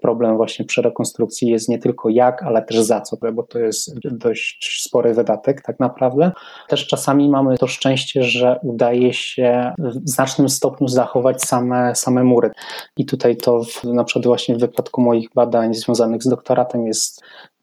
problem 0.00 0.36
właśnie 0.36 0.64
przy 0.64 0.82
rekonstrukcji, 0.82 1.48
jest 1.48 1.68
nie 1.68 1.78
tylko 1.78 2.08
jak, 2.08 2.42
ale 2.42 2.62
też 2.62 2.78
za 2.78 3.00
co, 3.00 3.16
bo 3.32 3.42
to 3.42 3.58
jest 3.58 3.94
dość 4.08 4.82
spory 4.82 5.14
wydatek 5.14 5.62
tak 5.62 5.80
naprawdę. 5.80 6.32
Też 6.68 6.86
czasami 6.86 7.28
mamy 7.28 7.58
to 7.58 7.66
szczęście, 7.66 8.22
że 8.22 8.60
udaje 8.62 9.12
się 9.12 9.72
w 9.78 10.08
znacznym 10.08 10.48
stopniu 10.48 10.88
zachować 10.88 11.42
same, 11.42 11.94
same 11.94 12.24
mury. 12.24 12.50
I 12.96 13.06
tutaj 13.06 13.36
to 13.36 13.64
w, 13.64 13.84
na 13.84 14.04
przykład 14.04 14.26
właśnie 14.26 14.54
w 14.54 14.60
wypadku 14.60 15.00
moich 15.00 15.28
badań 15.34 15.74
związanych 15.74 16.22
z 16.22 16.28
doktoratem 16.28 16.86
jest 16.86 17.22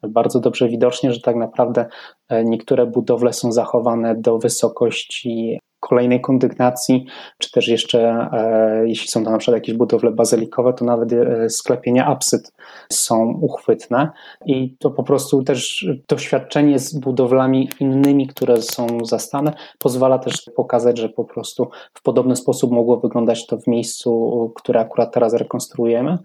bardzo 0.10 0.40
dobrze 0.40 0.70
widocznie, 0.70 1.14
że 1.14 1.22
tak 1.22 1.36
naprawdę 1.36 1.86
e, 2.30 2.46
niektóre 2.46 2.86
budowle 2.86 3.34
są 3.34 3.52
zachowane 3.52 4.16
do 4.16 4.38
wysokości 4.38 5.60
kolejnej 5.82 6.22
kondygnacji, 6.22 7.06
czy 7.38 7.52
też 7.52 7.68
jeszcze, 7.68 8.30
e, 8.34 8.88
jeśli 8.88 9.08
są 9.08 9.24
to 9.24 9.32
na 9.32 9.38
przykład 9.38 9.56
jakieś 9.56 9.76
budowle 9.76 10.12
bazylikowe, 10.12 10.74
to 10.74 10.86
nawet 10.86 11.14
e, 11.14 11.50
sklepienia 11.50 12.06
apsyd 12.06 12.52
są 12.92 13.40
uchwytne 13.42 14.10
i 14.46 14.76
to 14.80 14.92
po 14.92 15.04
prostu 15.04 15.44
też 15.44 15.88
doświadczenie 16.10 16.80
z 16.80 17.00
budowlami 17.00 17.70
innymi, 17.80 18.28
które 18.28 18.62
są 18.62 18.88
zastane, 19.06 19.54
pozwala 19.80 20.20
też 20.20 20.36
pokazać, 20.56 21.00
że 21.00 21.10
po 21.10 21.26
prostu 21.26 21.70
w 21.94 22.02
podobny 22.02 22.36
sposób 22.36 22.72
mogło 22.72 23.00
wyglądać 23.00 23.48
to 23.48 23.58
w 23.58 23.68
miejscu, 23.68 24.52
które 24.56 24.80
akurat 24.80 25.14
teraz 25.14 25.34
rekonstruujemy. 25.34 26.18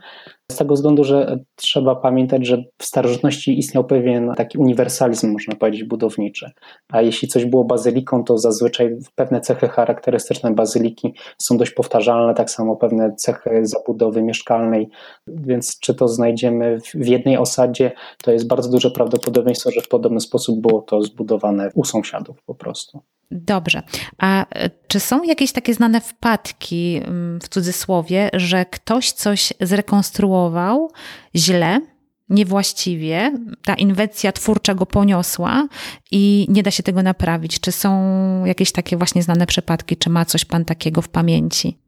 Z 0.53 0.57
tego 0.57 0.75
względu, 0.75 1.05
że 1.05 1.39
trzeba 1.57 1.97
pamiętać, 1.97 2.47
że 2.47 2.63
w 2.79 2.85
starożytności 2.85 3.59
istniał 3.59 3.85
pewien 3.85 4.33
taki 4.37 4.59
uniwersalizm, 4.59 5.33
można 5.33 5.55
powiedzieć, 5.55 5.85
budowniczy. 5.85 6.51
A 6.89 7.03
jeśli 7.03 7.29
coś 7.29 7.45
było 7.45 7.65
bazyliką, 7.65 8.25
to 8.25 8.39
zazwyczaj 8.39 8.97
pewne 9.15 9.41
cechy 9.41 9.69
charakterystyczne 9.69 10.55
bazyliki 10.55 11.15
są 11.39 11.57
dość 11.57 11.71
powtarzalne, 11.71 12.35
tak 12.35 12.51
samo 12.51 12.77
pewne 12.77 13.15
cechy 13.15 13.67
zabudowy 13.67 14.23
mieszkalnej. 14.23 14.89
Więc 15.27 15.79
czy 15.81 15.95
to 15.95 16.09
znajdziemy 16.09 16.79
w 16.95 17.07
jednej 17.07 17.39
osadzie, 17.39 17.93
to 18.23 18.33
jest 18.33 18.47
bardzo 18.47 18.71
duże 18.71 18.91
prawdopodobieństwo, 18.91 19.71
że 19.71 19.81
w 19.81 19.89
podobny 19.89 20.21
sposób 20.21 20.61
było 20.61 20.83
to 20.83 21.03
zbudowane 21.03 21.71
u 21.75 21.85
sąsiadów 21.85 22.43
po 22.43 22.55
prostu. 22.55 23.01
Dobrze. 23.31 23.83
A 24.19 24.47
e, 24.51 24.71
czy 24.89 25.01
są 25.01 25.23
jakieś 25.23 25.53
takie 25.53 25.75
znane 25.75 26.01
wpadki, 26.01 27.01
mm, 27.05 27.41
w 27.41 27.49
cudzysłowie, 27.49 28.31
że 28.33 28.65
ktoś 28.65 29.13
coś 29.13 29.53
zrekonstruował 29.61 30.91
źle, 31.35 31.81
niewłaściwie, 32.29 33.33
ta 33.65 33.75
inwencja 33.75 34.33
twórcza 34.33 34.75
go 34.75 34.87
poniosła 34.87 35.69
i 36.11 36.47
nie 36.49 36.63
da 36.63 36.71
się 36.71 36.83
tego 36.83 37.03
naprawić? 37.03 37.61
Czy 37.61 37.73
są 37.73 38.45
jakieś 38.45 38.73
takie 38.73 38.97
właśnie 38.97 39.23
znane 39.23 39.47
przypadki? 39.47 39.97
Czy 39.97 40.11
ma 40.11 40.25
coś 40.25 40.45
pan 40.45 40.65
takiego 40.65 41.03
w 41.03 41.09
pamięci? 41.09 41.79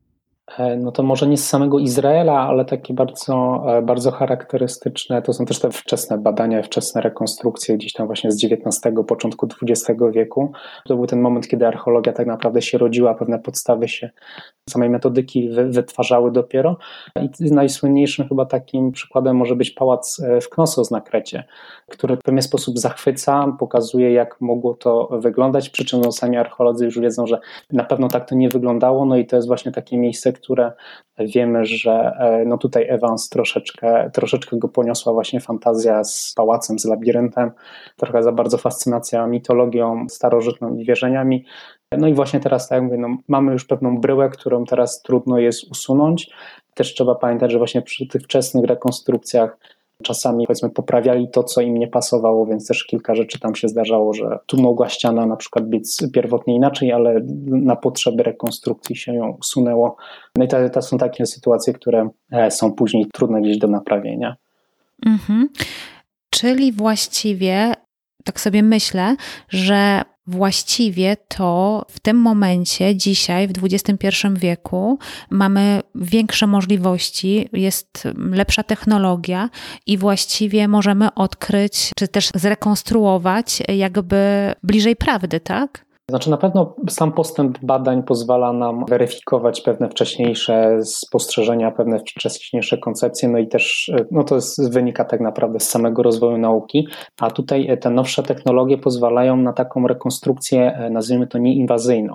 E, 0.57 0.77
no 0.77 0.93
to 0.93 1.03
może 1.03 1.27
nie 1.27 1.37
z 1.37 1.49
samego 1.49 1.79
Izraela, 1.79 2.41
ale 2.41 2.65
takie 2.65 2.95
bardzo, 2.95 3.65
e, 3.79 3.83
bardzo 3.83 4.11
charakterystyczne, 4.11 5.23
to 5.23 5.33
są 5.33 5.45
też 5.45 5.59
te 5.59 5.71
wczesne 5.71 6.19
badania, 6.19 6.63
wczesne 6.63 7.01
rekonstrukcje 7.01 7.77
gdzieś 7.77 7.93
tam 7.93 8.07
właśnie 8.07 8.33
z 8.33 8.45
XIX, 8.45 8.81
początku 9.07 9.49
XX 9.63 10.01
wieku. 10.13 10.53
To 10.87 10.97
był 10.97 11.07
ten 11.07 11.21
moment, 11.21 11.49
kiedy 11.49 11.67
archeologia 11.67 12.13
tak 12.13 12.27
naprawdę 12.27 12.63
się 12.63 12.79
rodziła, 12.79 13.15
pewne 13.15 13.39
podstawy 13.39 13.89
się 13.89 14.11
samej 14.71 14.91
metodyki 14.91 15.49
wy, 15.49 15.69
wytwarzały 15.69 16.33
dopiero. 16.33 16.77
I 17.41 17.53
najsłynniejszym 17.53 18.29
chyba 18.29 18.47
takim 18.47 18.93
przykładem 18.93 19.37
może 19.37 19.57
być 19.57 19.71
pałac 19.71 20.21
e, 20.21 20.41
w 20.41 20.49
Knossos 20.49 20.91
na 20.91 21.01
Krecie, 21.01 21.45
który 21.89 22.17
w 22.17 22.23
pewien 22.23 22.43
sposób 22.43 22.79
zachwyca, 22.79 23.57
pokazuje 23.59 24.13
jak 24.13 24.41
mogło 24.41 24.75
to 24.75 25.09
wyglądać, 25.13 25.71
przy 25.71 25.85
czym 25.85 26.01
no, 26.01 26.13
sami 26.13 26.37
archeolodzy 26.37 26.85
już 26.85 27.01
wiedzą, 27.01 27.27
że 27.27 27.39
na 27.73 27.85
pewno 27.85 28.09
tak 28.09 28.29
to 28.29 28.35
nie 28.35 28.49
wyglądało, 28.49 29.05
no 29.05 29.17
i 29.17 29.27
to 29.27 29.37
jest 29.37 29.49
właśnie 29.49 29.73
takie 29.73 29.99
miejsce, 29.99 30.33
które 30.41 30.73
wiemy, 31.19 31.67
że 31.67 31.93
e, 31.93 32.45
no 32.47 32.59
tutaj 32.59 32.87
Evans 32.89 33.29
troszeczkę, 33.29 34.11
troszeczkę 34.13 34.59
go 34.59 34.69
poniosła 34.69 35.13
właśnie 35.13 35.41
fantazja 35.41 36.05
z 36.05 36.33
pałacem, 36.37 36.79
z 36.79 36.85
labiryntem, 36.85 37.51
trochę 37.97 38.23
za 38.23 38.33
bardzo 38.33 38.59
fascynacja 38.59 39.27
mitologią 39.27 40.07
starożytną 40.09 40.75
i 40.75 40.85
wierzeniami. 40.85 41.45
No 41.99 42.09
i 42.09 42.15
właśnie 42.15 42.41
teraz, 42.41 42.69
tak 42.69 42.77
jak 42.77 42.85
mówię, 42.85 42.99
no, 42.99 43.17
mamy 43.29 43.53
już 43.53 43.65
pewną 43.65 44.01
bryłę, 44.01 44.29
którą 44.31 44.65
teraz 44.65 45.03
trudno 45.03 45.39
jest 45.39 45.71
usunąć. 45.71 46.31
Też 46.75 46.95
trzeba 46.95 47.15
pamiętać, 47.15 47.53
że 47.53 47.59
właśnie 47.59 47.83
przy 47.83 48.07
tych 48.07 48.23
wczesnych 48.23 48.65
rekonstrukcjach 48.65 49.59
Czasami 50.03 50.47
powiedzmy 50.47 50.71
poprawiali 50.71 51.29
to, 51.31 51.45
co 51.45 51.61
im 51.61 51.79
nie 51.79 51.89
pasowało, 51.89 52.47
więc 52.47 52.67
też 52.67 52.85
kilka 52.85 53.15
rzeczy 53.15 53.39
tam 53.41 53.55
się 53.55 53.69
zdarzało, 53.69 54.15
że 54.15 54.39
tu 54.47 54.63
mogła 54.63 54.89
ściana 54.89 55.27
na 55.27 55.37
przykład 55.37 55.69
być 55.69 55.97
pierwotnie 56.13 56.55
inaczej, 56.55 56.93
ale 56.93 57.21
na 57.47 57.77
potrzeby 57.77 58.23
rekonstrukcji 58.23 58.97
się 58.97 59.15
ją 59.15 59.37
usunęło. 59.41 59.97
No 60.37 60.45
i 60.45 60.49
to, 60.49 60.71
to 60.71 60.83
są 60.83 60.99
takie 60.99 61.27
sytuacje, 61.27 61.73
które 61.73 62.09
e, 62.33 62.51
są 62.51 62.73
później 62.73 63.07
trudne 63.13 63.41
gdzieś 63.41 63.59
do 63.59 63.69
naprawienia. 63.69 64.37
Mhm. 65.07 65.49
Czyli 66.31 66.73
właściwie 66.73 67.75
tak 68.25 68.41
sobie 68.41 68.63
myślę, 68.63 69.17
że 69.49 70.03
właściwie 70.29 71.17
to 71.29 71.85
w 71.89 72.01
tym 72.01 72.17
momencie, 72.17 72.97
dzisiaj, 72.97 73.49
w 73.49 73.53
XXI 73.65 74.09
wieku, 74.33 74.99
mamy 75.31 75.81
większe 75.95 76.47
możliwości, 76.47 77.49
jest 77.53 78.09
lepsza 78.31 78.63
technologia 78.63 79.51
i 79.87 79.99
właściwie 79.99 80.69
możemy 80.69 81.15
odkryć, 81.15 81.91
czy 81.97 82.09
też 82.09 82.31
zrekonstruować 82.35 83.63
jakby 83.69 84.53
bliżej 84.63 84.97
prawdy, 84.97 85.41
tak? 85.41 85.88
Znaczy, 86.11 86.31
na 86.31 86.37
pewno 86.37 86.75
sam 86.91 87.13
postęp 87.13 87.59
badań 87.63 88.03
pozwala 88.03 88.53
nam 88.53 88.85
weryfikować 88.87 89.61
pewne 89.61 89.89
wcześniejsze 89.89 90.79
spostrzeżenia, 90.85 91.71
pewne 91.71 91.99
wcześniejsze 91.99 92.79
koncepcje, 92.79 93.29
no 93.29 93.39
i 93.39 93.49
też 93.49 93.91
no 94.11 94.25
to 94.25 94.35
jest, 94.35 94.73
wynika 94.73 95.05
tak 95.05 95.21
naprawdę 95.21 95.61
z 95.61 95.69
samego 95.69 96.03
rozwoju 96.03 96.39
nauki, 96.39 96.89
a 97.21 97.31
tutaj 97.31 97.79
te 97.81 97.91
nowsze 97.91 98.23
technologie 98.23 98.79
pozwalają 98.79 99.37
na 99.37 99.53
taką 99.53 99.87
rekonstrukcję, 99.87 100.89
nazwijmy 100.91 101.27
to 101.27 101.39
nieinwazyjną. 101.39 102.15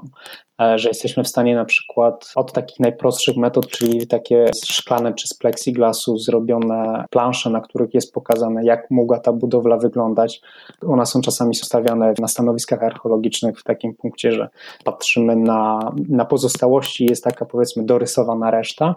E, 0.61 0.79
że 0.79 0.89
jesteśmy 0.89 1.23
w 1.23 1.27
stanie 1.27 1.55
na 1.55 1.65
przykład 1.65 2.31
od 2.35 2.53
takich 2.53 2.79
najprostszych 2.79 3.37
metod, 3.37 3.67
czyli 3.67 4.07
takie 4.07 4.45
szklane 4.65 5.13
czy 5.13 5.27
z 5.27 5.33
plexiglasu 5.33 6.17
zrobione 6.17 7.05
plansze, 7.09 7.49
na 7.49 7.61
których 7.61 7.93
jest 7.93 8.13
pokazane, 8.13 8.65
jak 8.65 8.91
mogła 8.91 9.19
ta 9.19 9.33
budowla 9.33 9.77
wyglądać. 9.77 10.41
One 10.87 11.05
są 11.05 11.21
czasami 11.21 11.55
stawiane 11.55 12.13
na 12.19 12.27
stanowiskach 12.27 12.83
archeologicznych 12.83 13.59
w 13.59 13.63
takim 13.83 13.95
punkcie, 13.95 14.31
że 14.31 14.49
patrzymy 14.83 15.35
na, 15.35 15.91
na 16.09 16.25
pozostałości, 16.25 17.05
jest 17.05 17.23
taka 17.23 17.45
powiedzmy 17.45 17.83
dorysowana 17.83 18.51
reszta, 18.51 18.95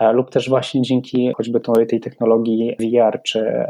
lub 0.00 0.30
też 0.30 0.48
właśnie 0.48 0.82
dzięki 0.82 1.32
choćby 1.36 1.60
tej 1.88 2.00
technologii 2.00 2.76
VR 2.80 3.22
czy 3.22 3.66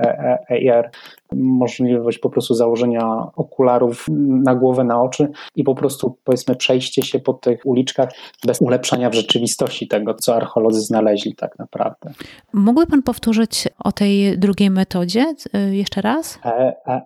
AR 0.48 0.90
możliwość 1.34 2.18
po 2.18 2.30
prostu 2.30 2.54
założenia 2.54 3.26
okularów 3.36 4.06
na 4.28 4.54
głowę, 4.54 4.84
na 4.84 5.02
oczy 5.02 5.28
i 5.56 5.64
po 5.64 5.74
prostu 5.74 6.18
powiedzmy 6.24 6.56
przejście 6.56 7.02
się 7.02 7.18
po 7.18 7.32
tych 7.32 7.60
uliczkach 7.64 8.08
bez 8.46 8.60
ulepszania 8.60 9.10
w 9.10 9.14
rzeczywistości 9.14 9.88
tego, 9.88 10.14
co 10.14 10.36
archeolodzy 10.36 10.80
znaleźli 10.80 11.34
tak 11.34 11.58
naprawdę. 11.58 12.12
Mógłby 12.52 12.86
Pan 12.86 13.02
powtórzyć 13.02 13.68
o 13.84 13.92
tej 13.92 14.38
drugiej 14.38 14.70
metodzie 14.70 15.34
jeszcze 15.70 16.00
raz? 16.00 16.38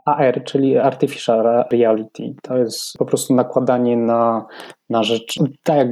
AR, 0.04 0.44
czyli 0.44 0.78
Artificial 0.78 1.64
Reality. 1.72 2.34
To 2.42 2.58
jest 2.58 2.98
po 2.98 3.04
prostu 3.04 3.34
nakładanie 3.34 3.96
na 3.96 4.46
na 4.90 5.02
rzecz, 5.02 5.38
tak 5.62 5.76
jak 5.76 5.88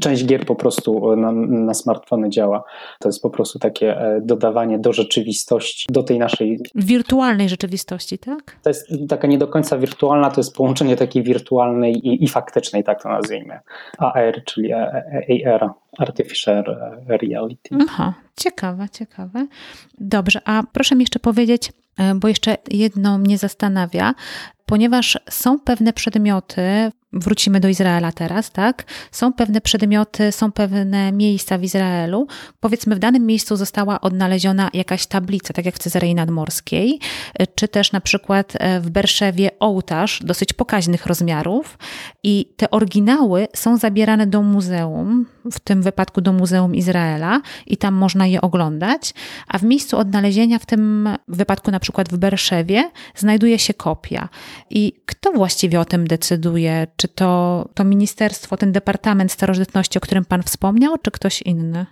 część 0.00 0.26
gier 0.26 0.46
po 0.46 0.54
prostu 0.54 1.16
na, 1.16 1.32
na 1.32 1.74
smartfony 1.74 2.30
działa. 2.30 2.64
To 3.00 3.08
jest 3.08 3.22
po 3.22 3.30
prostu 3.30 3.58
takie 3.58 4.00
e, 4.00 4.20
dodawanie 4.20 4.78
do 4.78 4.92
rzeczywistości, 4.92 5.86
do 5.90 6.02
tej 6.02 6.18
naszej... 6.18 6.58
Wirtualnej 6.74 7.48
rzeczywistości, 7.48 8.18
tak? 8.18 8.56
To 8.62 8.70
jest 8.70 8.88
taka 9.08 9.26
nie 9.26 9.38
do 9.38 9.48
końca 9.48 9.78
wirtualna, 9.78 10.30
to 10.30 10.40
jest 10.40 10.54
połączenie 10.54 10.96
takiej 10.96 11.22
wirtualnej 11.22 11.92
i, 11.92 12.24
i 12.24 12.28
faktycznej, 12.28 12.84
tak 12.84 13.02
to 13.02 13.08
nazwijmy. 13.08 13.58
AR, 13.98 14.44
czyli 14.44 14.72
AR, 14.72 15.70
Artificial 15.98 16.64
Reality. 17.06 17.76
Aha, 17.80 18.14
ciekawe, 18.36 18.86
ciekawe. 18.92 19.46
Dobrze, 19.98 20.40
a 20.44 20.62
proszę 20.72 20.94
mi 20.94 21.02
jeszcze 21.02 21.18
powiedzieć, 21.18 21.72
e, 21.98 22.14
bo 22.14 22.28
jeszcze 22.28 22.56
jedno 22.70 23.18
mnie 23.18 23.38
zastanawia, 23.38 24.14
ponieważ 24.66 25.18
są 25.30 25.60
pewne 25.60 25.92
przedmioty, 25.92 26.90
wrócimy 27.14 27.60
do 27.60 27.68
Izraela 27.68 28.12
teraz, 28.12 28.50
tak? 28.50 28.84
Są 29.10 29.32
pewne 29.32 29.60
przedmioty, 29.60 30.32
są 30.32 30.52
pewne 30.52 31.12
miejsca 31.12 31.58
w 31.58 31.62
Izraelu. 31.62 32.26
Powiedzmy, 32.60 32.96
w 32.96 32.98
danym 32.98 33.26
miejscu 33.26 33.56
została 33.56 34.00
odnaleziona 34.00 34.70
jakaś 34.74 35.06
tablica, 35.06 35.54
tak 35.54 35.64
jak 35.64 35.74
w 35.74 35.78
Cezarei 35.78 36.14
Nadmorskiej, 36.14 36.98
czy 37.54 37.68
też 37.68 37.92
na 37.92 38.00
przykład 38.00 38.52
e, 38.58 38.80
w 38.80 38.90
Berszewie 38.90 39.50
ołtarz 39.60 40.20
dosyć 40.24 40.52
pokaźnych 40.52 41.06
rozmiarów 41.06 41.78
i 42.22 42.46
te 42.56 42.70
oryginały 42.70 43.48
są 43.54 43.76
zabierane 43.76 44.26
do 44.26 44.42
muzeum, 44.42 45.26
w 45.52 45.60
tym 45.60 45.82
wypadku 45.82 46.20
do 46.20 46.32
Muzeum 46.32 46.74
Izraela 46.74 47.40
i 47.66 47.76
tam 47.76 47.94
można 47.94 48.26
je 48.26 48.40
oglądać, 48.40 49.14
a 49.48 49.58
w 49.58 49.62
miejscu 49.62 49.98
odnalezienia, 49.98 50.58
w 50.58 50.66
tym 50.66 51.08
wypadku 51.28 51.70
na 51.70 51.80
przykład 51.80 52.08
w 52.08 52.16
Berszewie, 52.16 52.90
znajduje 53.16 53.58
się 53.58 53.74
kopia. 53.74 54.28
I 54.70 54.92
kto 55.06 55.32
właściwie 55.32 55.80
o 55.80 55.84
tym 55.84 56.06
decyduje? 56.06 56.86
Czy 56.96 57.03
to, 57.08 57.64
to 57.74 57.84
ministerstwo, 57.84 58.56
ten 58.56 58.72
Departament 58.72 59.32
Starożytności, 59.32 59.98
o 59.98 60.00
którym 60.00 60.24
Pan 60.24 60.42
wspomniał, 60.42 60.98
czy 60.98 61.10
ktoś 61.10 61.42
inny? 61.42 61.86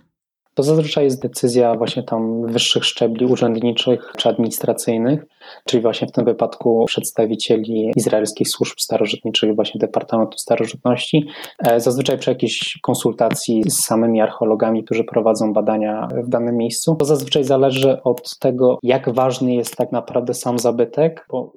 To 0.53 0.63
zazwyczaj 0.63 1.03
jest 1.03 1.21
decyzja 1.21 1.75
właśnie 1.75 2.03
tam 2.03 2.47
wyższych 2.47 2.85
szczebli 2.85 3.25
urzędniczych 3.25 4.13
czy 4.17 4.29
administracyjnych, 4.29 5.25
czyli 5.65 5.81
właśnie 5.83 6.07
w 6.07 6.11
tym 6.11 6.25
wypadku 6.25 6.85
przedstawicieli 6.87 7.91
izraelskich 7.95 8.49
służb 8.49 8.75
starożytniczych, 8.79 9.55
właśnie 9.55 9.79
Departamentu 9.79 10.37
Starożytności, 10.37 11.27
e, 11.59 11.79
zazwyczaj 11.79 12.17
przy 12.17 12.29
jakiejś 12.29 12.79
konsultacji 12.81 13.63
z 13.67 13.85
samymi 13.85 14.21
archeologami, 14.21 14.83
którzy 14.83 15.03
prowadzą 15.03 15.53
badania 15.53 16.07
w 16.23 16.29
danym 16.29 16.57
miejscu. 16.57 16.95
To 16.95 17.05
zazwyczaj 17.05 17.43
zależy 17.43 18.03
od 18.03 18.39
tego, 18.39 18.77
jak 18.83 19.13
ważny 19.13 19.53
jest 19.53 19.75
tak 19.75 19.91
naprawdę 19.91 20.33
sam 20.33 20.59
zabytek, 20.59 21.25
bo 21.31 21.53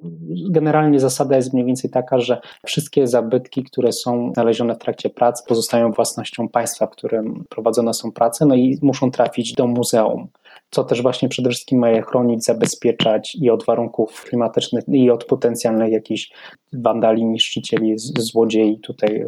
generalnie 0.49 0.99
zasada 0.99 1.35
jest 1.35 1.53
mniej 1.53 1.65
więcej 1.65 1.91
taka, 1.91 2.19
że 2.19 2.41
wszystkie 2.65 3.07
zabytki, 3.07 3.63
które 3.63 3.91
są 3.91 4.31
znalezione 4.33 4.75
w 4.75 4.79
trakcie 4.79 5.09
prac, 5.09 5.43
pozostają 5.43 5.91
własnością 5.91 6.49
państwa, 6.49 6.87
w 6.87 6.89
którym 6.89 7.45
prowadzone 7.49 7.93
są 7.93 8.11
prace, 8.11 8.45
no 8.45 8.55
i 8.55 8.79
muszą 8.81 9.11
trafić 9.11 9.53
do 9.53 9.67
muzeum 9.67 10.27
co 10.69 10.83
też 10.83 11.01
właśnie 11.01 11.29
przede 11.29 11.49
wszystkim 11.49 11.79
ma 11.79 11.89
je 11.89 12.01
chronić, 12.01 12.45
zabezpieczać 12.45 13.35
i 13.35 13.49
od 13.49 13.65
warunków 13.65 14.23
klimatycznych, 14.23 14.83
i 14.87 15.11
od 15.11 15.25
potencjalnych 15.25 15.91
jakichś 15.91 16.31
wandali, 16.73 17.25
niszczycieli, 17.25 17.93
złodziei. 17.97 18.79
Tutaj 18.79 19.15
e, 19.15 19.25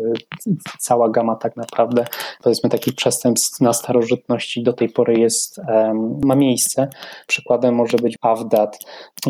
cała 0.80 1.10
gama 1.10 1.36
tak 1.36 1.58
naprawdę, 1.58 2.06
powiedzmy, 2.44 2.70
takich 2.70 2.96
przestępstw 2.96 3.62
na 3.62 3.74
starożytności 3.74 4.64
do 4.64 4.74
tej 4.74 4.90
pory 4.90 5.20
jest, 5.20 5.62
ma 6.24 6.36
miejsce. 6.36 6.88
Przykładem 7.28 7.76
może 7.76 7.98
być 7.98 8.16
Awdat, 8.22 8.80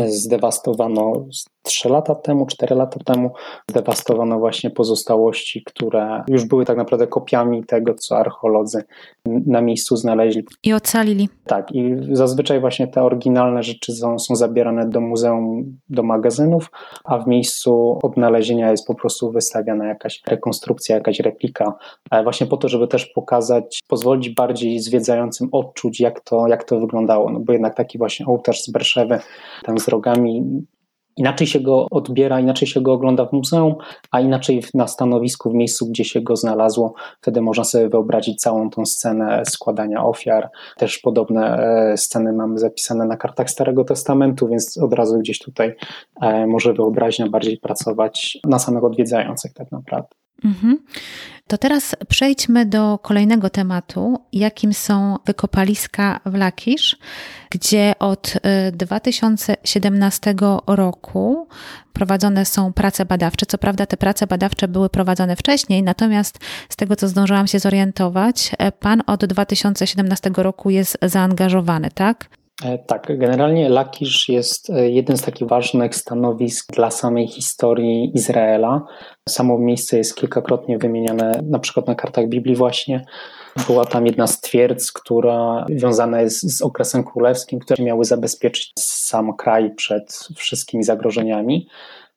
zdewastowano 0.06 1.26
3 1.62 1.90
lata 1.90 2.16
temu, 2.16 2.46
4 2.46 2.76
lata 2.76 3.00
temu 3.06 3.32
zdewastowano 3.70 4.40
właśnie 4.40 4.70
pozostałości, 4.70 5.64
które 5.64 6.24
już 6.28 6.46
były 6.46 6.66
tak 6.66 6.78
naprawdę 6.78 7.08
kopiami 7.08 7.64
tego, 7.64 7.94
co 7.94 8.18
archeolodzy 8.18 8.84
na 9.26 9.62
miejscu 9.62 9.96
znaleźli. 9.96 10.44
I 10.64 10.74
ocalili. 10.74 11.30
Tak, 11.46 11.72
i 11.72 11.96
zazwyczaj 12.12 12.60
właśnie 12.60 12.88
te 12.88 13.04
oryginalne 13.04 13.64
rzeczy 13.64 13.94
są, 13.94 14.20
są 14.20 14.36
zabierane 14.36 14.90
do 14.90 15.02
muzeum, 15.02 15.78
do 15.90 16.04
magazynów, 16.04 16.72
a 17.04 17.18
w 17.18 17.28
miejscu 17.28 18.00
odnalezienia 18.04 18.72
jest 18.72 18.88
po 18.88 18.96
prostu 18.96 19.32
wystawiana 19.32 19.88
jakaś 19.88 20.22
rekonstrukcja, 20.28 20.96
jakaś 20.96 21.20
replika, 21.20 21.74
właśnie 22.24 22.48
po 22.48 22.58
to, 22.58 22.70
żeby 22.70 22.88
też 22.88 23.06
pokazać, 23.06 23.80
pozwolić 23.88 24.30
bardziej 24.30 24.80
zwiedzającym 24.80 25.50
odczuć, 25.52 26.00
jak 26.00 26.20
to, 26.20 26.48
jak 26.48 26.64
to 26.64 26.80
wyglądało. 26.80 27.30
No 27.30 27.40
bo 27.40 27.54
jednak 27.54 27.76
taki 27.76 27.98
właśnie 27.98 28.26
ołtarz 28.26 28.64
z 28.64 28.72
Berszewy, 28.72 29.20
tam 29.64 29.80
z 29.80 29.88
rogami, 29.88 30.66
Inaczej 31.18 31.48
się 31.48 31.60
go 31.60 31.88
odbiera, 31.92 32.40
inaczej 32.40 32.68
się 32.68 32.82
go 32.82 32.94
ogląda 32.94 33.26
w 33.26 33.34
muzeum, 33.34 33.76
a 34.12 34.22
inaczej 34.22 34.64
na 34.74 34.88
stanowisku, 34.88 35.52
w 35.52 35.54
miejscu, 35.54 35.88
gdzie 35.88 36.06
się 36.06 36.22
go 36.22 36.36
znalazło. 36.36 36.94
Wtedy 37.22 37.42
można 37.42 37.64
sobie 37.64 37.90
wyobrazić 37.90 38.42
całą 38.42 38.70
tą 38.70 38.86
scenę 38.86 39.44
składania 39.46 40.06
ofiar. 40.06 40.50
Też 40.78 40.98
podobne 40.98 41.58
e, 41.58 41.98
sceny 41.98 42.34
mamy 42.34 42.60
zapisane 42.60 43.06
na 43.06 43.18
kartach 43.18 43.50
Starego 43.50 43.84
Testamentu, 43.84 44.48
więc 44.48 44.78
od 44.78 44.94
razu 44.94 45.20
gdzieś 45.20 45.40
tutaj 45.40 45.76
e, 46.22 46.48
może 46.48 46.74
wyobraźnia 46.74 47.30
bardziej 47.30 47.58
pracować 47.58 48.38
na 48.48 48.60
samych 48.60 48.84
odwiedzających 48.84 49.54
tak 49.54 49.72
naprawdę. 49.72 50.10
Mhm. 50.46 50.78
To 51.50 51.58
teraz 51.58 51.96
przejdźmy 52.08 52.66
do 52.66 52.98
kolejnego 52.98 53.50
tematu, 53.50 54.20
jakim 54.34 54.74
są 54.74 55.18
wykopaliska 55.26 56.20
w 56.26 56.36
Lakisz, 56.36 56.98
gdzie 57.50 57.94
od 58.00 58.34
2017 58.72 60.32
y, 60.32 60.36
roku 60.68 61.48
prowadzone 61.94 62.46
są 62.46 62.74
prace 62.74 63.06
badawcze. 63.06 63.46
Co 63.46 63.58
prawda 63.58 63.86
te 63.86 63.98
prace 63.98 64.28
badawcze 64.28 64.68
były 64.68 64.90
prowadzone 64.90 65.36
wcześniej, 65.36 65.84
natomiast 65.84 66.40
z 66.70 66.76
tego 66.76 66.96
co 66.96 67.08
zdążyłam 67.08 67.48
się 67.48 67.60
zorientować, 67.60 68.52
e, 68.58 68.72
pan 68.72 69.04
od 69.08 69.26
2017 69.26 70.32
roku 70.36 70.70
jest 70.70 70.98
zaangażowany, 71.02 71.92
tak? 71.92 72.30
E, 72.66 72.78
tak, 72.78 73.18
generalnie 73.18 73.70
Lakisz 73.70 74.30
jest 74.30 74.70
e, 74.70 74.90
jeden 74.90 75.18
z 75.18 75.22
takich 75.22 75.48
ważnych 75.48 75.96
stanowisk 75.96 76.74
dla 76.76 76.92
samej 76.92 77.28
historii 77.28 78.12
Izraela. 78.16 78.86
Samo 79.30 79.58
miejsce 79.58 79.98
jest 79.98 80.16
kilkakrotnie 80.16 80.78
wymieniane, 80.78 81.42
na 81.44 81.60
przykład 81.60 81.88
na 81.88 81.96
kartach 81.96 82.28
Biblii 82.28 82.56
właśnie. 82.56 83.06
Była 83.68 83.86
tam 83.86 84.06
jedna 84.06 84.28
z 84.28 84.42
twierdz, 84.42 84.92
która 84.92 85.66
związana 85.70 86.22
jest 86.22 86.58
z 86.58 86.62
okresem 86.62 87.04
królewskim, 87.04 87.60
które 87.60 87.84
miały 87.84 88.06
zabezpieczyć 88.06 88.72
sam 88.80 89.36
kraj 89.38 89.76
przed 89.76 90.28
wszystkimi 90.36 90.84
zagrożeniami. 90.84 91.68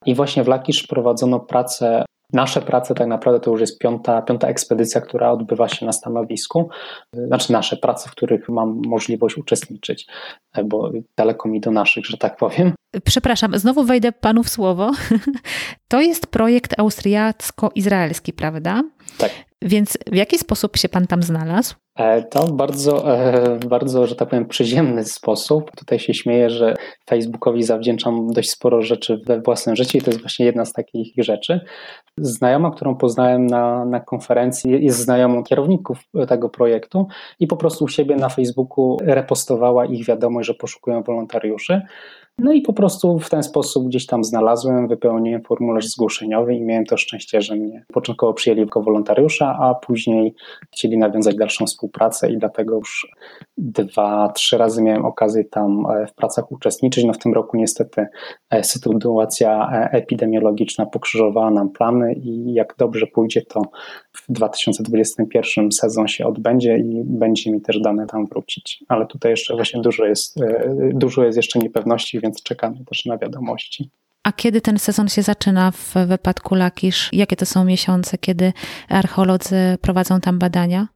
I 0.07 0.15
właśnie 0.15 0.45
w 0.45 0.49
Lakisz 0.49 0.87
prowadzono 0.87 1.41
pracę 1.41 2.05
Nasze 2.33 2.61
prace 2.61 2.95
tak 2.95 3.07
naprawdę 3.07 3.41
to 3.41 3.51
już 3.51 3.61
jest 3.61 3.79
piąta, 3.79 4.23
piąta 4.23 4.49
ekspedycja, 4.49 5.01
która 5.01 5.31
odbywa 5.31 5.69
się 5.69 5.87
na 5.87 5.93
stanowisku. 5.93 6.69
Znaczy 7.13 7.53
nasze 7.53 7.77
prace, 7.77 8.09
w 8.09 8.13
których 8.13 8.49
mam 8.49 8.83
możliwość 8.87 9.39
uczestniczyć, 9.39 10.07
bo 10.65 10.91
daleko 11.17 11.49
mi 11.49 11.61
do 11.61 11.71
naszych, 11.71 12.07
że 12.07 12.17
tak 12.17 12.37
powiem. 12.37 12.73
Przepraszam, 13.05 13.59
znowu 13.59 13.85
wejdę 13.85 14.13
panu 14.13 14.43
w 14.43 14.49
słowo. 14.49 14.91
To 15.89 16.01
jest 16.01 16.27
projekt 16.27 16.79
austriacko-izraelski, 16.79 18.33
prawda? 18.33 18.83
Tak. 19.19 19.31
Więc 19.65 19.99
w 20.13 20.15
jaki 20.15 20.39
sposób 20.39 20.77
się 20.77 20.89
pan 20.89 21.07
tam 21.07 21.23
znalazł? 21.23 21.75
E, 21.99 22.23
to 22.23 22.47
bardzo, 22.47 23.17
e, 23.17 23.59
bardzo, 23.69 24.07
że 24.07 24.17
tak 24.17 24.29
powiem, 24.29 24.49
przyziemny 24.49 25.05
sposób. 25.05 25.71
Tutaj 25.77 25.99
się 25.99 26.15
śmieję, 26.15 26.51
że 26.51 26.75
Facebookowi 27.11 27.63
zawdzięczam 27.63 28.33
dość 28.33 28.51
sporo 28.51 28.83
rzeczy 28.83 29.21
we 29.27 29.41
własnym 29.41 29.77
życiu 29.77 29.99
i 29.99 30.01
to 30.01 30.11
jest 30.11 30.21
właśnie 30.21 30.47
jedna 30.47 30.65
z 30.65 30.73
takich 30.73 31.15
rzeczy. 31.19 31.61
Znajoma, 32.19 32.71
którą 32.71 32.97
poznałem 32.97 33.47
na, 33.47 33.85
na 33.85 34.01
konferencji, 34.01 34.85
jest 34.85 34.99
znajomą 34.99 35.45
kierowników 35.45 35.99
tego 36.29 36.49
projektu 36.49 37.07
i 37.41 37.47
po 37.47 37.57
prostu 37.57 37.85
u 37.85 37.89
siebie 37.89 38.17
na 38.17 38.29
Facebooku 38.29 38.97
repostowała 39.03 39.87
ich 39.87 40.07
wiadomość, 40.07 40.47
że 40.47 40.55
poszukują 40.55 41.03
wolontariuszy. 41.03 41.83
No 42.39 42.53
i 42.53 42.63
po 42.63 42.73
prostu 42.73 43.19
w 43.19 43.31
ten 43.31 43.43
sposób 43.43 43.89
gdzieś 43.89 44.07
tam 44.07 44.25
znalazłem, 44.25 44.89
wypełniłem 44.89 45.43
formularz 45.43 45.87
zgłoszeniowy 45.87 46.55
i 46.55 46.63
miałem 46.63 46.85
to 46.85 46.97
szczęście, 46.97 47.43
że 47.43 47.57
mnie 47.57 47.85
początkowo 47.93 48.35
przyjęli 48.35 48.61
jako 48.61 48.83
wolontariusza, 48.83 49.59
a 49.61 49.75
później 49.75 50.35
chcieli 50.73 50.99
nawiązać 50.99 51.37
dalszą 51.37 51.67
współpracę 51.67 52.33
i 52.33 52.39
dlatego 52.39 52.75
już 52.77 53.07
dwa, 53.59 54.33
trzy 54.35 54.59
razy 54.59 54.83
miałem 54.83 55.05
okazję 55.05 55.45
tam 55.45 55.87
e, 55.87 56.07
w 56.07 56.15
pracach 56.15 56.53
uczestniczyć. 56.53 57.05
No 57.05 57.13
w 57.13 57.19
tym 57.19 57.35
roku 57.35 57.57
niestety 57.57 58.07
e, 58.51 58.65
sytuacja 58.65 59.71
e, 59.73 59.91
epidemiologiczna 59.93 60.87
pokrzyżowała 60.87 61.51
nam 61.51 61.71
plany 61.71 62.15
i 62.15 62.55
jak 62.55 62.75
dobrze 62.79 63.07
pójdzie, 63.07 63.43
to 63.43 63.63
w 64.13 64.33
2021 64.33 65.73
sezon 65.73 66.09
się 66.09 66.27
odbędzie 66.27 66.79
i 66.79 67.03
będzie 67.05 67.53
mi 67.53 67.61
też 67.61 67.81
dane 67.81 68.07
tam 68.07 68.27
wrócić. 68.27 68.85
Ale 68.89 69.07
tutaj 69.07 69.31
jeszcze 69.31 69.55
właśnie 69.55 69.81
dużo 69.81 70.05
jest, 70.05 70.39
dużo 70.93 71.25
jest 71.25 71.37
jeszcze 71.37 71.59
niepewności, 71.59 72.21
więc 72.23 72.43
czekamy 72.43 72.85
też 72.85 73.05
na 73.05 73.19
wiadomości. 73.19 73.91
A 74.23 74.33
kiedy 74.33 74.61
ten 74.61 74.79
sezon 74.79 75.09
się 75.09 75.23
zaczyna 75.23 75.71
w 75.71 75.95
wypadku 76.07 76.55
Lakisz? 76.55 77.09
Jakie 77.13 77.37
to 77.37 77.47
są 77.47 77.65
miesiące, 77.65 78.19
kiedy 78.19 78.53
archeolodzy 78.89 79.79
prowadzą 79.81 80.21
tam 80.21 80.39
badania? 80.39 80.89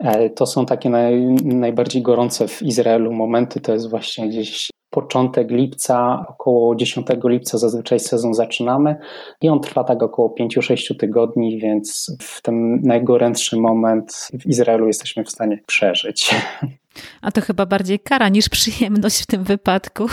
E, 0.00 0.30
to 0.30 0.46
są 0.46 0.66
takie 0.66 0.90
naj, 0.90 1.20
najbardziej 1.44 2.02
gorące 2.02 2.48
w 2.48 2.62
Izraelu 2.62 3.12
momenty. 3.12 3.60
To 3.60 3.72
jest 3.72 3.90
właśnie 3.90 4.28
gdzieś 4.28 4.70
początek 4.90 5.50
lipca, 5.50 6.26
około 6.28 6.76
10 6.76 7.06
lipca 7.24 7.58
zazwyczaj 7.58 8.00
sezon 8.00 8.34
zaczynamy 8.34 8.96
i 9.42 9.48
on 9.48 9.60
trwa 9.60 9.84
tak 9.84 10.02
około 10.02 10.34
5-6 10.40 10.96
tygodni, 10.96 11.58
więc 11.58 12.16
w 12.22 12.42
ten 12.42 12.80
najgorętszy 12.82 13.56
moment 13.56 14.28
w 14.40 14.46
Izraelu 14.46 14.86
jesteśmy 14.86 15.24
w 15.24 15.30
stanie 15.30 15.58
przeżyć. 15.66 16.34
A 17.22 17.32
to 17.32 17.40
chyba 17.40 17.66
bardziej 17.66 18.00
kara 18.00 18.28
niż 18.28 18.48
przyjemność 18.48 19.22
w 19.22 19.26
tym 19.26 19.44
wypadku. 19.44 20.06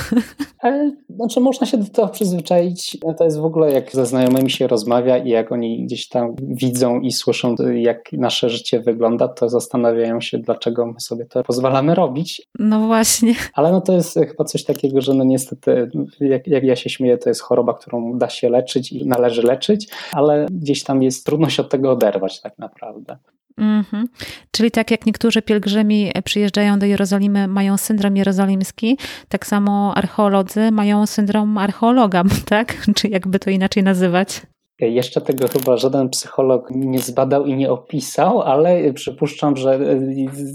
Ale, 0.60 0.92
znaczy 1.10 1.40
można 1.40 1.68
się 1.68 1.78
do 1.78 1.86
tego 1.86 2.08
przyzwyczaić. 2.08 2.98
To 3.18 3.24
jest 3.24 3.40
w 3.40 3.46
ogóle 3.46 3.72
jak 3.72 3.92
ze 3.92 4.06
znajomymi 4.06 4.50
się 4.50 4.68
rozmawia 4.68 5.18
i 5.18 5.30
jak 5.30 5.52
oni 5.52 5.86
gdzieś 5.86 6.10
tam 6.10 6.36
widzą 6.40 7.00
i 7.00 7.12
słyszą, 7.12 7.56
jak 7.76 8.14
nasze 8.14 8.50
życie 8.50 8.80
wygląda, 8.80 9.28
to 9.28 9.50
zastanawiają 9.50 10.22
się, 10.22 10.38
dlaczego 10.38 10.86
my 10.86 11.00
sobie 11.00 11.26
to 11.26 11.44
pozwalamy 11.44 11.96
robić. 11.96 12.42
No 12.60 12.88
właśnie. 12.88 13.36
Ale 13.54 13.72
no 13.72 13.82
to 13.82 13.94
jest 13.94 14.14
chyba 14.14 14.44
coś 14.44 14.64
takiego, 14.64 15.02
że 15.02 15.14
no 15.14 15.24
niestety, 15.24 15.92
jak, 16.20 16.48
jak 16.48 16.64
ja 16.64 16.76
się 16.76 16.90
śmieję, 16.90 17.18
to 17.18 17.30
jest 17.30 17.42
choroba, 17.42 17.74
którą 17.74 18.18
da 18.18 18.30
się 18.30 18.50
leczyć 18.50 18.92
i 18.92 19.08
należy 19.08 19.42
leczyć, 19.42 19.88
ale 20.12 20.46
gdzieś 20.52 20.84
tam 20.84 21.04
jest 21.04 21.26
trudno 21.26 21.50
się 21.50 21.62
od 21.62 21.70
tego 21.70 21.92
oderwać 21.92 22.42
tak 22.42 22.58
naprawdę. 22.58 23.18
Mhm. 23.58 24.08
Czyli 24.52 24.72
tak 24.72 24.92
jak 24.92 25.06
niektórzy 25.06 25.42
pielgrzymi 25.42 26.12
przyjeżdżają 26.24 26.80
do 26.80 26.86
Jerozolimy, 26.86 27.48
mają 27.48 27.78
syndrom 27.78 28.18
jerozolimski, 28.18 28.98
tak 29.30 29.48
samo 29.48 29.98
archeolodzy 29.98 30.72
mają 30.72 31.06
syndrom 31.06 31.58
archeologa, 31.58 32.24
tak? 32.46 32.78
Czy 32.96 33.08
jakby 33.08 33.40
to 33.40 33.50
inaczej 33.50 33.84
nazywać? 33.84 34.42
Jeszcze 34.90 35.22
tego 35.22 35.48
chyba 35.48 35.78
żaden 35.78 36.10
psycholog 36.10 36.68
nie 36.72 37.00
zbadał 37.00 37.46
i 37.46 37.56
nie 37.56 37.72
opisał, 37.72 38.42
ale 38.42 38.94
przypuszczam, 38.94 39.58
że, 39.58 39.80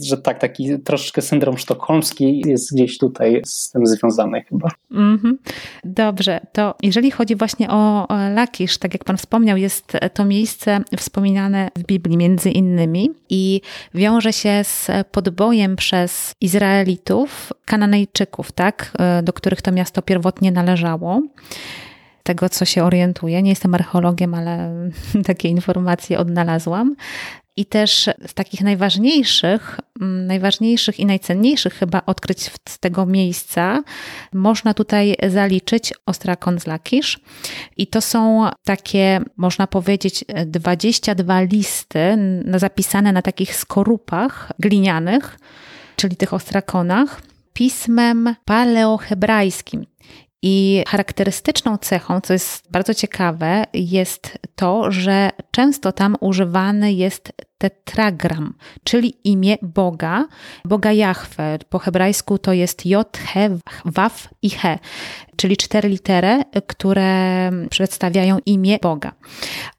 że 0.02 0.18
tak, 0.18 0.38
taki 0.38 0.78
troszeczkę 0.78 1.22
syndrom 1.22 1.58
sztokholmski 1.58 2.42
jest 2.46 2.74
gdzieś 2.74 2.98
tutaj 2.98 3.42
z 3.46 3.70
tym 3.70 3.86
związany 3.86 4.42
chyba. 4.42 4.68
Mm 4.92 5.18
-hmm. 5.18 5.32
Dobrze, 5.84 6.40
to 6.52 6.74
jeżeli 6.82 7.10
chodzi 7.10 7.36
właśnie 7.36 7.70
o 7.70 8.06
Lakisz, 8.34 8.78
tak 8.78 8.94
jak 8.94 9.04
Pan 9.04 9.16
wspomniał, 9.16 9.56
jest 9.56 9.92
to 10.14 10.24
miejsce 10.24 10.80
wspominane 10.96 11.68
w 11.76 11.82
Biblii 11.82 12.16
między 12.16 12.50
innymi 12.50 13.10
i 13.30 13.60
wiąże 13.94 14.32
się 14.32 14.64
z 14.64 14.90
podbojem 15.12 15.76
przez 15.76 16.32
Izraelitów, 16.40 17.52
Kananejczyków, 17.64 18.52
tak, 18.52 18.92
do 19.22 19.32
których 19.32 19.62
to 19.62 19.72
miasto 19.72 20.02
pierwotnie 20.02 20.52
należało 20.52 21.22
tego, 22.26 22.48
co 22.48 22.64
się 22.64 22.84
orientuję. 22.84 23.42
Nie 23.42 23.50
jestem 23.50 23.74
archeologiem, 23.74 24.34
ale 24.34 24.72
takie 25.30 25.48
informacje 25.48 26.18
odnalazłam. 26.18 26.96
I 27.58 27.66
też 27.66 28.10
z 28.26 28.34
takich 28.34 28.60
najważniejszych, 28.60 29.80
mm, 30.00 30.26
najważniejszych 30.26 31.00
i 31.00 31.06
najcenniejszych 31.06 31.74
chyba 31.74 32.02
odkryć 32.06 32.50
z 32.68 32.78
tego 32.78 33.06
miejsca 33.06 33.82
można 34.32 34.74
tutaj 34.74 35.16
zaliczyć 35.28 35.92
Ostrakon 36.06 36.60
z 36.60 36.66
Lakisz. 36.66 37.20
I 37.76 37.86
to 37.86 38.00
są 38.00 38.50
takie, 38.64 39.20
można 39.36 39.66
powiedzieć, 39.66 40.24
22 40.46 41.42
listy 41.42 42.18
zapisane 42.54 43.12
na 43.12 43.22
takich 43.22 43.56
skorupach 43.56 44.52
glinianych, 44.58 45.38
czyli 45.96 46.16
tych 46.16 46.34
ostrakonach, 46.34 47.22
pismem 47.52 48.34
paleohebrajskim. 48.44 49.86
I 50.48 50.84
charakterystyczną 50.88 51.78
cechą, 51.78 52.20
co 52.20 52.32
jest 52.32 52.70
bardzo 52.70 52.94
ciekawe, 52.94 53.64
jest 53.72 54.38
to, 54.56 54.90
że 54.92 55.30
często 55.50 55.92
tam 55.92 56.16
używany 56.20 56.92
jest 56.92 57.32
tetragram, 57.58 58.54
czyli 58.84 59.14
imię 59.24 59.56
Boga, 59.62 60.26
Boga 60.64 60.92
Jahwe. 60.92 61.58
Po 61.68 61.78
hebrajsku 61.78 62.38
to 62.38 62.52
jest 62.52 62.86
J, 62.86 63.18
He, 63.18 63.58
Waf 63.84 64.28
i 64.42 64.50
He, 64.50 64.78
czyli 65.36 65.56
cztery 65.56 65.88
litery, 65.88 66.42
które 66.66 67.50
przedstawiają 67.70 68.38
imię 68.46 68.78
Boga. 68.82 69.12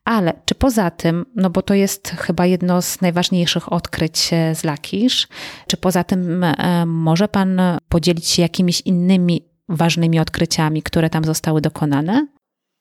Ale 0.06 0.34
czy 0.46 0.56
poza 0.56 0.92
tym, 0.92 1.26
no 1.36 1.50
bo 1.50 1.62
to 1.62 1.74
jest 1.74 2.10
chyba 2.10 2.46
jedno 2.46 2.82
z 2.82 3.02
najważniejszych 3.02 3.74
odkryć 3.74 4.30
z 4.54 4.64
Lakisz, 4.64 5.28
czy 5.68 5.78
poza 5.78 6.04
tym 6.04 6.44
e, 6.44 6.86
może 6.86 7.28
Pan 7.28 7.62
podzielić 7.90 8.28
się 8.28 8.42
jakimiś 8.42 8.82
innymi 8.82 9.47
ważnymi 9.70 10.20
odkryciami, 10.20 10.84
które 10.84 11.10
tam 11.10 11.24
zostały 11.24 11.62
dokonane? 11.62 12.28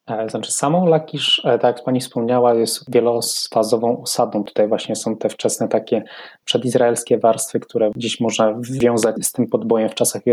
E, 0.07 0.29
znaczy, 0.29 0.51
samą 0.51 0.85
Lakisz, 0.85 1.41
e, 1.45 1.59
tak 1.59 1.77
jak 1.77 1.85
Pani 1.85 1.99
wspomniała, 1.99 2.53
jest 2.53 2.91
wielofazową 2.91 4.01
osadą. 4.01 4.43
Tutaj 4.43 4.67
właśnie 4.67 4.95
są 4.95 5.17
te 5.17 5.29
wczesne 5.29 5.67
takie 5.67 6.03
przedizraelskie 6.45 7.17
warstwy, 7.17 7.59
które 7.59 7.91
gdzieś 7.91 8.19
można 8.19 8.55
wiązać 8.81 9.15
z 9.25 9.31
tym 9.31 9.47
podbojem 9.47 9.89
w 9.89 9.95
czasach 9.95 10.25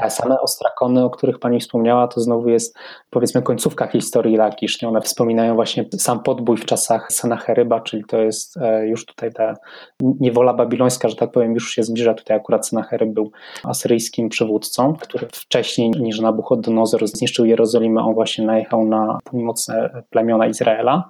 Jozłego. 0.00 0.22
Same 0.22 0.40
ostrakony, 0.40 1.04
o 1.04 1.10
których 1.10 1.38
Pani 1.38 1.60
wspomniała, 1.60 2.08
to 2.08 2.20
znowu 2.20 2.48
jest 2.48 2.76
powiedzmy 3.10 3.42
końcówka 3.42 3.86
historii 3.86 4.36
Lakisz. 4.36 4.84
One 4.84 5.00
wspominają 5.00 5.54
właśnie 5.54 5.84
sam 5.98 6.22
podbój 6.22 6.56
w 6.56 6.64
czasach 6.64 7.12
Senacheryba, 7.12 7.80
czyli 7.80 8.04
to 8.04 8.18
jest 8.18 8.56
e, 8.56 8.86
już 8.86 9.06
tutaj 9.06 9.32
ta 9.32 9.54
niewola 10.00 10.54
babilońska, 10.54 11.08
że 11.08 11.16
tak 11.16 11.32
powiem, 11.32 11.54
już 11.54 11.70
się 11.70 11.82
zbliża. 11.82 12.14
Tutaj 12.14 12.36
akurat 12.36 12.68
Senacheryb 12.68 13.10
był 13.10 13.30
asyryjskim 13.64 14.28
przywódcą, 14.28 14.94
który 15.00 15.28
wcześniej 15.32 15.90
niż 15.90 16.20
Nabuchodonozor 16.20 17.06
zniszczył 17.06 17.44
Jerozolimę, 17.44 18.02
on 18.02 18.14
właśnie 18.14 18.44
najechał 18.44 18.84
na 18.84 19.18
północne 19.24 20.02
plemiona 20.10 20.46
Izraela. 20.46 21.08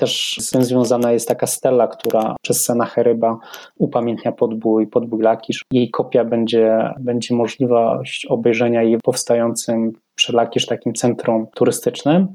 Też 0.00 0.36
z 0.38 0.50
tym 0.50 0.64
związana 0.64 1.12
jest 1.12 1.28
taka 1.28 1.46
stela, 1.46 1.88
która 1.88 2.36
przez 2.42 2.64
Senacheryba 2.64 3.38
upamiętnia 3.78 4.32
podbój, 4.32 4.86
podbój 4.86 5.22
Lakisz. 5.22 5.64
Jej 5.72 5.90
kopia 5.90 6.24
będzie, 6.24 6.94
będzie 7.00 7.34
możliwość 7.34 8.26
obejrzenia 8.26 8.82
jej 8.82 8.98
powstającym 9.04 9.92
przy 10.14 10.32
Lakisz 10.32 10.66
takim 10.66 10.94
centrum 10.94 11.46
turystycznym. 11.54 12.28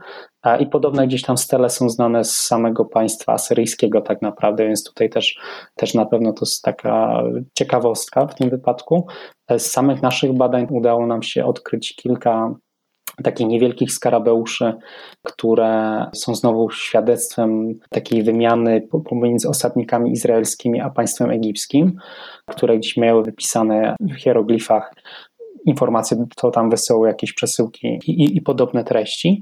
I 0.59 0.67
podobne 0.67 1.07
gdzieś 1.07 1.21
tam 1.21 1.37
stele 1.37 1.69
są 1.69 1.89
znane 1.89 2.23
z 2.23 2.37
samego 2.37 2.85
państwa 2.85 3.33
asyryjskiego 3.33 4.01
tak 4.01 4.21
naprawdę, 4.21 4.67
więc 4.67 4.83
tutaj 4.83 5.09
też, 5.09 5.39
też 5.75 5.93
na 5.93 6.05
pewno 6.05 6.33
to 6.33 6.39
jest 6.41 6.61
taka 6.61 7.23
ciekawostka 7.57 8.27
w 8.27 8.35
tym 8.35 8.49
wypadku. 8.49 9.07
Z 9.57 9.71
samych 9.71 10.01
naszych 10.01 10.33
badań 10.33 10.67
udało 10.69 11.07
nam 11.07 11.23
się 11.23 11.45
odkryć 11.45 11.95
kilka 11.95 12.55
takich 13.23 13.47
niewielkich 13.47 13.91
skarabeuszy, 13.91 14.73
które 15.23 16.05
są 16.15 16.35
znowu 16.35 16.69
świadectwem 16.69 17.79
takiej 17.89 18.23
wymiany 18.23 18.87
pomiędzy 19.09 19.49
osadnikami 19.49 20.11
izraelskimi 20.11 20.81
a 20.81 20.89
państwem 20.89 21.29
egipskim, 21.29 21.97
które 22.49 22.77
gdzieś 22.77 22.97
miały 22.97 23.23
wypisane 23.23 23.95
w 23.99 24.15
hieroglifach 24.15 24.93
informacje, 25.65 26.25
to 26.35 26.51
tam 26.51 26.69
wysyłały 26.69 27.07
jakieś 27.07 27.33
przesyłki 27.33 27.99
i, 28.07 28.11
i, 28.11 28.37
i 28.37 28.41
podobne 28.41 28.83
treści. 28.83 29.41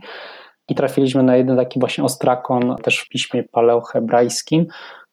I 0.69 0.75
trafiliśmy 0.75 1.23
na 1.23 1.37
jeden 1.37 1.57
taki 1.57 1.79
właśnie 1.79 2.03
ostrakon 2.03 2.75
też 2.83 2.99
w 2.99 3.09
piśmie 3.09 3.43
paleohebrajskim, 3.43 4.67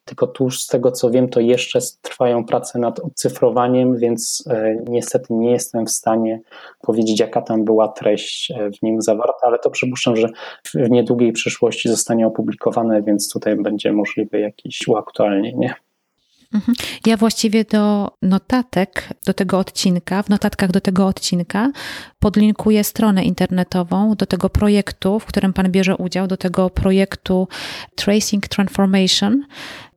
tylko 0.05 0.27
tu 0.27 0.49
z 0.49 0.67
tego 0.67 0.91
co 0.91 1.11
wiem, 1.11 1.29
to 1.29 1.39
jeszcze 1.39 1.79
trwają 2.01 2.45
prace 2.45 2.79
nad 2.79 2.99
odcyfrowaniem, 2.99 3.97
więc 3.97 4.43
e, 4.49 4.75
niestety 4.89 5.33
nie 5.33 5.51
jestem 5.51 5.85
w 5.85 5.91
stanie 5.91 6.41
powiedzieć, 6.81 7.19
jaka 7.19 7.41
tam 7.41 7.65
była 7.65 7.87
treść 7.87 8.51
e, 8.51 8.69
w 8.71 8.81
nim 8.81 9.01
zawarta, 9.01 9.47
ale 9.47 9.59
to 9.59 9.69
przypuszczam, 9.69 10.15
że 10.15 10.27
w 10.65 10.89
niedługiej 10.89 11.31
przyszłości 11.31 11.89
zostanie 11.89 12.27
opublikowane, 12.27 13.01
więc 13.03 13.29
tutaj 13.33 13.55
będzie 13.55 13.93
możliwe 13.93 14.39
jakieś 14.39 14.87
uaktualnienie. 14.87 15.73
Mhm. 16.53 16.75
Ja 17.05 17.17
właściwie 17.17 17.63
do 17.63 18.11
notatek 18.21 19.09
do 19.25 19.33
tego 19.33 19.59
odcinka, 19.59 20.23
w 20.23 20.29
notatkach 20.29 20.71
do 20.71 20.81
tego 20.81 21.07
odcinka 21.07 21.71
podlinkuję 22.19 22.83
stronę 22.83 23.23
internetową 23.23 24.15
do 24.15 24.25
tego 24.25 24.49
projektu, 24.49 25.19
w 25.19 25.25
którym 25.25 25.53
Pan 25.53 25.71
bierze 25.71 25.97
udział, 25.97 26.27
do 26.27 26.37
tego 26.37 26.69
projektu 26.69 27.47
Tracing 27.95 28.47
Transformation, 28.47 29.43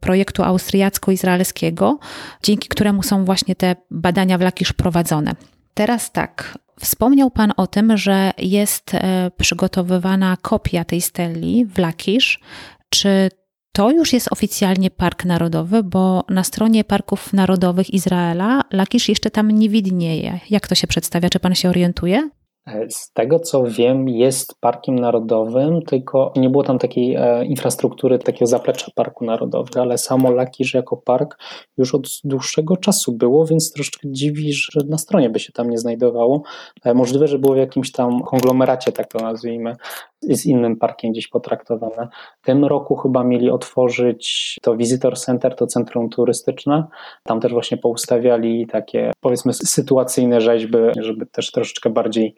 projektu 0.01 0.43
austriacko-izraelskiego, 0.43 1.99
dzięki 2.43 2.69
któremu 2.69 3.03
są 3.03 3.25
właśnie 3.25 3.57
te 3.57 3.77
badania 3.91 4.39
w 4.39 4.41
Lakisz 4.41 4.73
prowadzone. 4.73 5.35
Teraz 5.75 6.13
tak, 6.13 6.59
Wspomniał 6.81 7.31
Pan 7.31 7.53
o 7.57 7.67
tym, 7.67 7.97
że 7.97 8.33
jest 8.39 8.95
e, 8.95 9.31
przygotowywana 9.37 10.37
kopia 10.43 10.85
tej 10.85 11.01
steli 11.01 11.67
w 11.67 11.79
Lakisz. 11.79 12.41
Czy 12.89 13.29
to 13.77 13.91
już 13.91 14.13
jest 14.13 14.33
oficjalnie 14.33 14.91
park 14.91 15.25
narodowy, 15.25 15.83
bo 15.83 16.25
na 16.29 16.45
stronie 16.45 16.85
parków 16.85 17.33
narodowych 17.33 17.95
Izraela 17.95 18.63
Lakisz 18.73 19.09
jeszcze 19.09 19.31
tam 19.31 19.51
nie 19.51 19.69
widnieje. 19.69 20.41
Jak 20.51 20.69
to 20.69 20.75
się 20.75 20.87
przedstawia? 20.87 21.31
Czy 21.31 21.41
pan 21.41 21.55
się 21.55 21.69
orientuje? 21.69 22.31
E, 22.67 22.91
z 22.91 23.13
tego 23.13 23.39
co 23.41 23.65
wiem, 23.65 24.09
jest 24.09 24.61
parkiem 24.61 24.95
narodowym, 24.95 25.83
tylko 25.83 26.33
nie 26.37 26.51
było 26.51 26.65
tam 26.65 26.79
takiej 26.79 27.15
e, 27.15 27.45
infrastruktury, 27.45 28.19
takiego 28.19 28.47
zaplecza 28.47 28.91
parku 28.95 29.25
narodowego, 29.25 29.81
ale 29.81 29.99
samo 29.99 30.31
Lakisz 30.31 30.75
jako 30.75 30.97
park 30.97 31.39
już 31.77 31.95
od 31.95 32.09
dłuższego 32.25 32.77
czasu 32.77 33.13
było, 33.13 33.47
więc 33.47 33.73
troszeczkę 33.73 34.09
dziwi, 34.11 34.53
że 34.53 34.81
na 34.89 34.99
stronie 34.99 35.31
by 35.31 35.39
się 35.39 35.53
tam 35.53 35.71
nie 35.71 35.79
znajdowało. 35.79 36.43
E, 36.85 36.95
możliwe, 36.95 37.27
że 37.27 37.39
było 37.39 37.55
w 37.55 37.59
jakimś 37.59 37.93
tam 37.93 38.23
konglomeracie, 38.23 38.93
tak 38.93 39.09
to 39.09 39.19
nazwijmy, 39.19 39.77
z 40.23 40.47
innym 40.47 40.77
parkiem 40.77 41.13
gdzieś 41.13 41.29
potraktowane. 41.29 42.09
W 42.43 42.47
tym 42.47 42.65
roku 42.65 42.97
chyba 42.97 43.25
mieli 43.25 43.51
otworzyć 43.51 44.57
to 44.63 44.77
Visitor 44.77 45.19
Center, 45.19 45.55
to 45.57 45.67
centrum 45.67 46.09
turystyczne. 46.09 46.85
Tam 47.23 47.41
też 47.41 47.53
właśnie 47.53 47.77
poustawiali 47.77 48.67
takie, 48.67 49.11
powiedzmy, 49.21 49.53
sytuacyjne 49.53 50.41
rzeźby, 50.41 50.79
żeby 51.01 51.27
też 51.27 51.53
troszeczkę 51.53 51.91
bardziej 51.91 52.35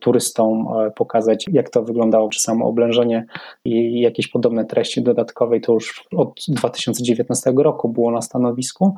turystom 0.00 0.66
e, 0.68 0.90
pokazać, 0.90 1.46
jak 1.52 1.70
to 1.70 1.82
wyglądało, 1.82 2.28
czy 2.28 2.40
samo 2.40 2.66
oblężenie 2.66 3.26
i 3.64 4.00
jakieś 4.00 4.28
podobne 4.28 4.64
treści 4.64 5.02
dodatkowe. 5.02 5.60
to 5.60 5.72
już 5.72 6.04
od 6.16 6.40
2019 6.48 7.52
roku 7.56 7.88
było 7.88 8.10
na 8.10 8.22
stanowisku 8.22 8.94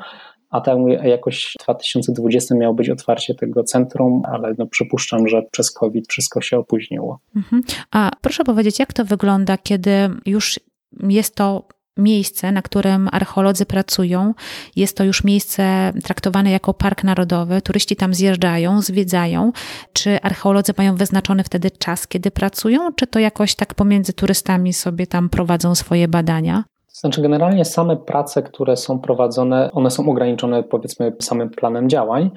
a 0.52 0.60
tam 0.60 0.88
jakoś 0.88 1.56
w 1.60 1.62
2020 1.62 2.54
miało 2.54 2.74
być 2.74 2.90
otwarcie 2.90 3.34
tego 3.34 3.64
centrum, 3.64 4.22
ale 4.24 4.54
no 4.58 4.66
przypuszczam, 4.66 5.28
że 5.28 5.42
przez 5.42 5.70
COVID 5.70 6.08
wszystko 6.08 6.40
się 6.40 6.58
opóźniło. 6.58 7.18
Mhm. 7.36 7.62
A 7.90 8.10
proszę 8.20 8.44
powiedzieć, 8.44 8.78
jak 8.78 8.92
to 8.92 9.04
wygląda, 9.04 9.58
kiedy 9.58 9.90
już 10.26 10.60
jest 11.02 11.34
to 11.34 11.68
miejsce, 11.96 12.52
na 12.52 12.62
którym 12.62 13.08
archeolodzy 13.12 13.66
pracują. 13.66 14.34
Jest 14.76 14.96
to 14.96 15.04
już 15.04 15.24
miejsce 15.24 15.92
traktowane 16.04 16.50
jako 16.50 16.74
park 16.74 17.04
narodowy. 17.04 17.62
Turyści 17.62 17.96
tam 17.96 18.14
zjeżdżają, 18.14 18.82
zwiedzają. 18.82 19.52
Czy 19.92 20.20
archeolodzy 20.22 20.72
mają 20.78 20.96
wyznaczony 20.96 21.44
wtedy 21.44 21.70
czas, 21.70 22.06
kiedy 22.06 22.30
pracują, 22.30 22.92
czy 22.92 23.06
to 23.06 23.18
jakoś 23.18 23.54
tak 23.54 23.74
pomiędzy 23.74 24.12
turystami 24.12 24.72
sobie 24.72 25.06
tam 25.06 25.28
prowadzą 25.28 25.74
swoje 25.74 26.08
badania? 26.08 26.64
Znaczy, 27.02 27.22
generalnie 27.22 27.64
same 27.64 27.96
prace, 27.96 28.42
które 28.42 28.76
są 28.76 28.98
prowadzone, 28.98 29.70
one 29.72 29.90
są 29.90 30.10
ograniczone 30.10 30.62
powiedzmy 30.62 31.12
samym 31.20 31.50
planem 31.50 31.88
działań. 31.88 32.30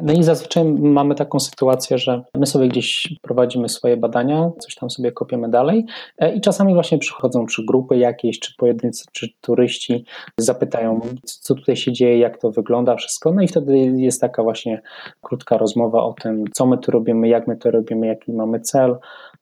No 0.00 0.12
i 0.12 0.22
zazwyczaj 0.22 0.64
mamy 0.64 1.14
taką 1.14 1.40
sytuację, 1.40 1.98
że 1.98 2.22
my 2.34 2.46
sobie 2.46 2.68
gdzieś 2.68 3.14
prowadzimy 3.22 3.68
swoje 3.68 3.96
badania, 3.96 4.50
coś 4.58 4.74
tam 4.74 4.90
sobie 4.90 5.12
kopiemy 5.12 5.48
dalej 5.50 5.86
e, 6.18 6.34
i 6.34 6.40
czasami 6.40 6.74
właśnie 6.74 6.98
przychodzą 6.98 7.46
czy 7.46 7.64
grupy 7.66 7.96
jakieś, 7.96 8.38
czy 8.38 8.54
pojedyncy, 8.56 9.04
czy 9.12 9.28
turyści, 9.40 10.04
zapytają, 10.38 11.00
co 11.24 11.54
tutaj 11.54 11.76
się 11.76 11.92
dzieje, 11.92 12.18
jak 12.18 12.38
to 12.38 12.50
wygląda, 12.50 12.96
wszystko. 12.96 13.32
No 13.32 13.42
i 13.42 13.48
wtedy 13.48 13.78
jest 13.78 14.20
taka 14.20 14.42
właśnie 14.42 14.82
krótka 15.22 15.58
rozmowa 15.58 16.02
o 16.02 16.12
tym, 16.22 16.44
co 16.52 16.66
my 16.66 16.78
tu 16.78 16.90
robimy, 16.90 17.28
jak 17.28 17.46
my 17.46 17.56
to 17.56 17.70
robimy, 17.70 18.06
jaki 18.06 18.32
mamy 18.32 18.60
cel, 18.60 18.98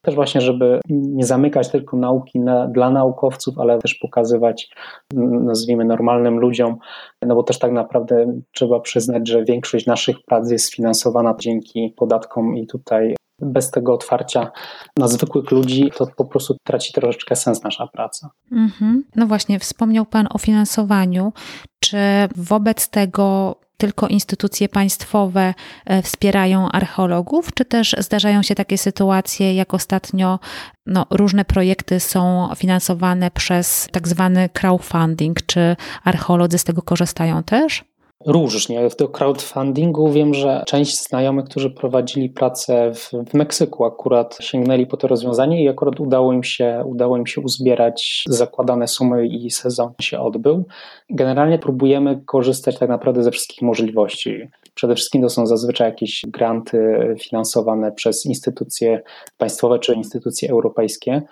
też 0.07 0.15
właśnie, 0.15 0.41
żeby 0.41 0.81
nie 0.89 1.25
zamykać 1.25 1.69
tylko 1.69 1.97
nauki 1.97 2.41
na, 2.41 2.67
dla 2.67 2.91
naukowców, 2.91 3.59
ale 3.59 3.79
też 3.79 3.95
pokazywać, 3.95 4.71
nazwijmy, 5.15 5.85
normalnym 5.85 6.39
ludziom, 6.39 6.77
no 7.23 7.35
bo 7.35 7.43
też 7.43 7.59
tak 7.59 7.73
naprawdę 7.73 8.41
trzeba 8.53 8.81
przyznać, 8.81 9.29
że 9.29 9.45
większość 9.45 9.87
naszych 9.87 10.17
prac 10.25 10.51
jest 10.51 10.65
sfinansowana 10.65 11.35
dzięki 11.41 11.95
podatkom 11.97 12.57
i 12.57 12.67
tutaj 12.67 13.17
bez 13.41 13.71
tego 13.71 13.95
otwarcia 13.95 14.51
na 14.99 15.09
zwykłych 15.09 15.51
ludzi, 15.51 15.91
to 15.97 16.07
po 16.17 16.25
prostu 16.25 16.57
traci 16.65 16.93
troszeczkę 16.93 17.37
sens 17.37 17.63
nasza 17.63 17.87
praca. 17.87 18.31
Mhm. 18.53 19.05
No 19.17 19.27
właśnie, 19.27 19.59
wspomniał 19.59 20.07
Pan 20.07 20.29
o 20.31 20.39
finansowaniu. 20.39 21.33
Czy 21.81 21.99
wobec 22.37 22.91
tego 22.91 23.57
tylko 23.77 24.09
instytucje 24.09 24.69
państwowe 24.69 25.55
e, 25.85 26.03
wspierają 26.03 26.69
archeologów, 26.69 27.55
czy 27.55 27.65
też 27.65 27.97
zdarzają 27.99 28.43
się 28.43 28.55
takie 28.55 28.79
sytuacje, 28.79 29.55
jak 29.55 29.75
ostatnio 29.75 30.39
no, 30.87 31.07
różne 31.11 31.45
projekty 31.45 32.01
są 32.01 32.49
finansowane 32.57 33.31
przez 33.31 33.89
tak 33.93 34.09
zwany 34.09 34.49
crowdfunding? 34.49 35.47
Czy 35.47 35.77
archeolodzy 36.05 36.59
z 36.59 36.65
tego 36.65 36.83
korzystają 36.83 37.43
też? 37.43 37.85
Różnie. 38.25 38.91
W 38.91 38.97
do 38.97 39.09
crowdfundingu 39.09 40.13
wiem, 40.13 40.35
że 40.35 40.63
część 40.67 41.09
znajomych, 41.09 41.45
którzy 41.45 41.71
prowadzili 41.71 42.31
pracę 42.31 42.93
w, 42.95 43.11
w, 43.31 43.35
Meksyku, 43.35 43.85
akurat 43.85 44.39
sięgnęli 44.41 44.87
po 44.87 44.97
to 44.97 45.09
rozwiązanie 45.09 45.65
i 45.65 45.69
akurat 45.69 46.01
udało 46.01 46.33
im, 46.33 46.45
się, 46.45 46.83
udało 46.87 47.17
im 47.17 47.27
się 47.27 47.41
uzbierać 47.41 48.25
zakładane 48.29 48.89
sumy 48.89 49.27
i 49.27 49.51
sezon 49.51 49.93
się 50.01 50.21
odbył. 50.21 50.65
Generalnie 51.11 51.59
próbujemy 51.59 52.21
korzystać 52.27 52.79
tak 52.79 52.89
naprawdę 52.89 53.23
ze 53.23 53.31
wszystkich 53.31 53.63
możliwości. 53.63 54.49
Przede 54.75 54.95
wszystkim 54.95 55.23
to 55.23 55.31
są 55.31 55.47
zazwyczaj 55.47 55.89
jakieś 55.89 56.23
granty 56.27 56.79
finansowane 57.21 57.93
przez 57.93 58.27
instytucje 58.27 59.03
państwowe 59.37 59.79
czy 59.79 59.95
instytucje 59.95 60.51
europejskie. 60.51 61.23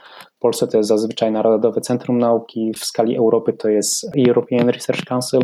Polsce 0.44 0.66
to 0.66 0.76
jest 0.76 0.88
zazwyczaj 0.88 1.32
Narodowe 1.32 1.80
Centrum 1.80 2.18
Nauki, 2.18 2.72
w 2.76 2.84
skali 2.84 3.16
Europy 3.16 3.52
to 3.52 3.68
jest 3.68 4.10
European 4.28 4.68
Research 4.68 5.04
Council, 5.04 5.40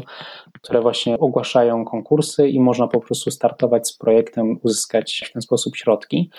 które 0.62 0.80
właśnie 0.80 1.18
ogłaszają 1.18 1.84
konkursy 1.84 2.48
i 2.48 2.60
można 2.60 2.88
po 2.88 3.00
prostu 3.00 3.30
startować 3.30 3.88
z 3.88 3.96
projektem, 3.98 4.58
uzyskać 4.62 5.22
w 5.30 5.32
ten 5.32 5.42
sposób 5.42 5.76
środki. 5.76 6.30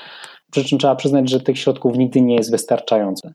Przy 0.52 0.66
czym 0.66 0.80
trzeba 0.80 0.96
przyznać, 0.96 1.30
że 1.30 1.40
tych 1.40 1.60
środków 1.60 1.98
nigdy 1.98 2.22
nie 2.22 2.36
jest 2.36 2.52
wystarczające. 2.52 3.34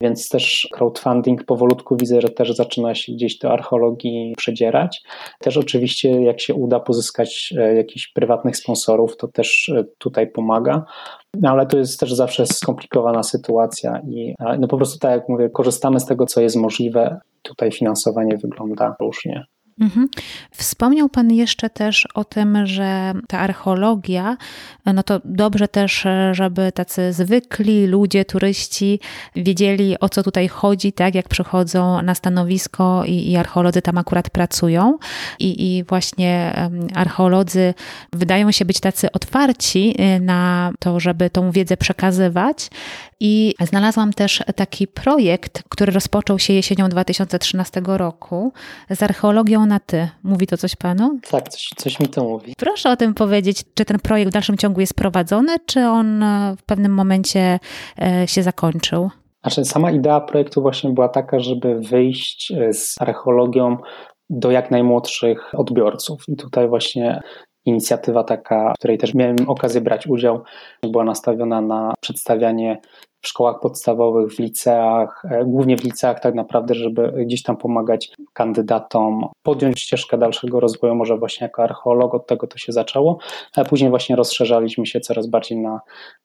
Więc 0.00 0.28
też 0.28 0.68
crowdfunding 0.72 1.44
powolutku 1.44 1.96
widzę, 1.96 2.20
że 2.20 2.28
też 2.28 2.52
zaczyna 2.52 2.94
się 2.94 3.12
gdzieś 3.12 3.38
do 3.38 3.52
archeologii 3.52 4.34
przedzierać. 4.36 5.02
Też 5.38 5.56
oczywiście, 5.56 6.22
jak 6.22 6.40
się 6.40 6.54
uda 6.54 6.80
pozyskać 6.80 7.54
e, 7.58 7.74
jakichś 7.74 8.12
prywatnych 8.12 8.56
sponsorów, 8.56 9.16
to 9.16 9.28
też 9.28 9.68
e, 9.68 9.84
tutaj 9.98 10.30
pomaga. 10.30 10.84
No 11.42 11.50
ale 11.50 11.66
to 11.66 11.78
jest 11.78 12.00
też 12.00 12.12
zawsze 12.12 12.46
skomplikowana 12.46 13.22
sytuacja 13.22 14.00
i 14.08 14.34
no 14.58 14.68
po 14.68 14.76
prostu 14.76 14.98
tak 14.98 15.10
jak 15.10 15.28
mówię, 15.28 15.50
korzystamy 15.50 16.00
z 16.00 16.06
tego, 16.06 16.26
co 16.26 16.40
jest 16.40 16.56
możliwe. 16.56 17.20
Tutaj 17.42 17.72
finansowanie 17.72 18.36
wygląda 18.36 18.96
różnie. 19.00 19.44
Mhm. 19.80 20.08
Wspomniał 20.50 21.08
Pan 21.08 21.32
jeszcze 21.32 21.70
też 21.70 22.08
o 22.14 22.24
tym, 22.24 22.66
że 22.66 23.12
ta 23.28 23.38
archeologia, 23.38 24.36
no 24.86 25.02
to 25.02 25.20
dobrze 25.24 25.68
też, 25.68 26.06
żeby 26.32 26.72
tacy 26.72 27.12
zwykli 27.12 27.86
ludzie, 27.86 28.24
turyści 28.24 29.00
wiedzieli 29.36 30.00
o 30.00 30.08
co 30.08 30.22
tutaj 30.22 30.48
chodzi, 30.48 30.92
tak 30.92 31.14
jak 31.14 31.28
przychodzą 31.28 32.02
na 32.02 32.14
stanowisko 32.14 33.04
i, 33.06 33.30
i 33.30 33.36
archeolodzy 33.36 33.82
tam 33.82 33.98
akurat 33.98 34.30
pracują. 34.30 34.98
I, 35.38 35.76
I 35.76 35.84
właśnie 35.84 36.52
archeolodzy 36.94 37.74
wydają 38.12 38.52
się 38.52 38.64
być 38.64 38.80
tacy 38.80 39.12
otwarci 39.12 39.94
y, 40.16 40.20
na 40.20 40.72
to, 40.78 41.00
żeby 41.00 41.30
tą 41.30 41.50
wiedzę 41.50 41.76
przekazywać. 41.76 42.70
I 43.20 43.54
znalazłam 43.60 44.12
też 44.12 44.42
taki 44.56 44.86
projekt, 44.86 45.62
który 45.68 45.92
rozpoczął 45.92 46.38
się 46.38 46.52
jesienią 46.52 46.88
2013 46.88 47.82
roku 47.86 48.52
z 48.90 49.02
archeologią 49.02 49.66
na 49.66 49.80
ty. 49.80 50.08
Mówi 50.22 50.46
to 50.46 50.56
coś 50.56 50.76
panu? 50.76 51.18
Tak, 51.30 51.48
coś, 51.48 51.68
coś 51.76 52.00
mi 52.00 52.08
to 52.08 52.24
mówi. 52.24 52.54
Proszę 52.58 52.90
o 52.90 52.96
tym 52.96 53.14
powiedzieć, 53.14 53.64
czy 53.74 53.84
ten 53.84 53.98
projekt 53.98 54.30
w 54.30 54.32
dalszym 54.32 54.56
ciągu 54.56 54.80
jest 54.80 54.94
prowadzony, 54.94 55.56
czy 55.66 55.80
on 55.80 56.24
w 56.58 56.62
pewnym 56.62 56.94
momencie 56.94 57.58
e, 58.02 58.28
się 58.28 58.42
zakończył? 58.42 59.10
Znaczy, 59.42 59.64
sama 59.64 59.90
idea 59.90 60.20
projektu 60.20 60.62
właśnie 60.62 60.90
była 60.90 61.08
taka, 61.08 61.40
żeby 61.40 61.80
wyjść 61.80 62.52
e, 62.52 62.72
z 62.72 62.94
archeologią 63.00 63.76
do 64.30 64.50
jak 64.50 64.70
najmłodszych 64.70 65.54
odbiorców. 65.54 66.24
I 66.28 66.36
tutaj 66.36 66.68
właśnie 66.68 67.22
inicjatywa 67.66 68.24
taka, 68.24 68.72
w 68.74 68.78
której 68.78 68.98
też 68.98 69.14
miałem 69.14 69.36
okazję 69.46 69.80
brać 69.80 70.06
udział, 70.06 70.42
była 70.82 71.04
nastawiona 71.04 71.60
na 71.60 71.94
przedstawianie 72.00 72.80
w 73.22 73.28
szkołach 73.28 73.60
podstawowych, 73.60 74.32
w 74.32 74.38
liceach, 74.38 75.22
e, 75.30 75.44
głównie 75.44 75.76
w 75.76 75.84
liceach 75.84 76.20
tak 76.20 76.34
naprawdę, 76.34 76.74
żeby 76.74 77.12
gdzieś 77.26 77.42
tam 77.42 77.56
pomagać 77.56 78.12
kandydatom 78.32 79.26
podjąć 79.42 79.80
ścieżkę 79.80 80.18
dalszego 80.18 80.60
rozwoju, 80.60 80.94
może 80.94 81.18
właśnie 81.18 81.44
jako 81.44 81.62
archeolog, 81.62 82.14
od 82.14 82.26
tego 82.26 82.46
to 82.46 82.58
się 82.58 82.72
zaczęło, 82.72 83.18
a 83.56 83.64
później 83.64 83.90
właśnie 83.90 84.16
rozszerzaliśmy 84.16 84.86
się 84.86 85.00
coraz 85.00 85.26
bardziej 85.26 85.58
na 85.58 85.80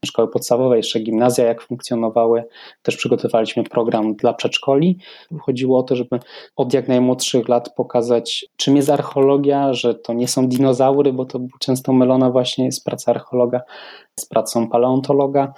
szkoły 0.06 0.28
podstawowe, 0.28 0.78
jeszcze 0.78 1.00
gimnazja 1.00 1.46
jak 1.46 1.62
funkcjonowały, 1.62 2.44
też 2.82 2.98
przygotowaliśmy 2.98 3.64
program 3.64 4.16
dla 4.16 4.34
przedszkoli. 4.34 4.98
Chodziło 5.42 5.80
o 5.80 5.84
to, 5.84 5.96
żeby 5.96 6.20
od 6.56 6.74
jak 6.74 6.88
najmłodszych 6.88 7.50
lat 7.50 7.74
pokazać, 7.76 8.46
czym 8.56 8.76
jest 8.76 8.90
archeologia, 8.90 9.74
że 9.74 9.96
to 9.96 10.14
nie 10.14 10.28
są 10.28 10.48
dinozaury, 10.48 11.14
bo 11.14 11.26
to 11.26 11.40
często 11.60 11.94
mylona 11.94 12.30
właśnie 12.30 12.66
jest 12.66 12.86
praca 12.86 13.12
archeologa 13.12 13.62
z 14.20 14.26
pracą 14.26 14.70
paleontologa, 14.70 15.54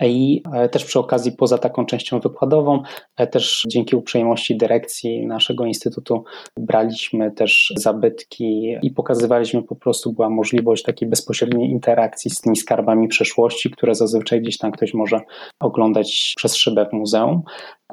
i 0.00 0.42
e, 0.52 0.68
też 0.68 0.84
przy 0.84 0.98
okazji, 0.98 1.32
poza 1.32 1.58
taką 1.58 1.86
częścią 1.86 2.20
wykładową, 2.20 2.82
e, 3.16 3.26
też 3.26 3.62
dzięki 3.68 3.96
uprzejmości 3.96 4.56
dyrekcji 4.56 5.26
naszego 5.26 5.64
instytutu 5.64 6.24
braliśmy 6.58 7.32
też 7.32 7.72
zabytki 7.76 8.76
i 8.82 8.90
pokazywaliśmy 8.90 9.62
po 9.62 9.76
prostu, 9.76 10.12
była 10.12 10.30
możliwość 10.30 10.82
takiej 10.82 11.08
bezpośredniej 11.08 11.70
interakcji 11.70 12.30
z 12.30 12.40
tymi 12.40 12.56
skarbami 12.56 13.08
przeszłości, 13.08 13.70
które 13.70 13.94
zazwyczaj 13.94 14.40
gdzieś 14.40 14.58
tam 14.58 14.72
ktoś 14.72 14.94
może 14.94 15.20
oglądać 15.60 16.32
przez 16.36 16.56
szybę 16.56 16.86
w 16.90 16.92
muzeum. 16.92 17.42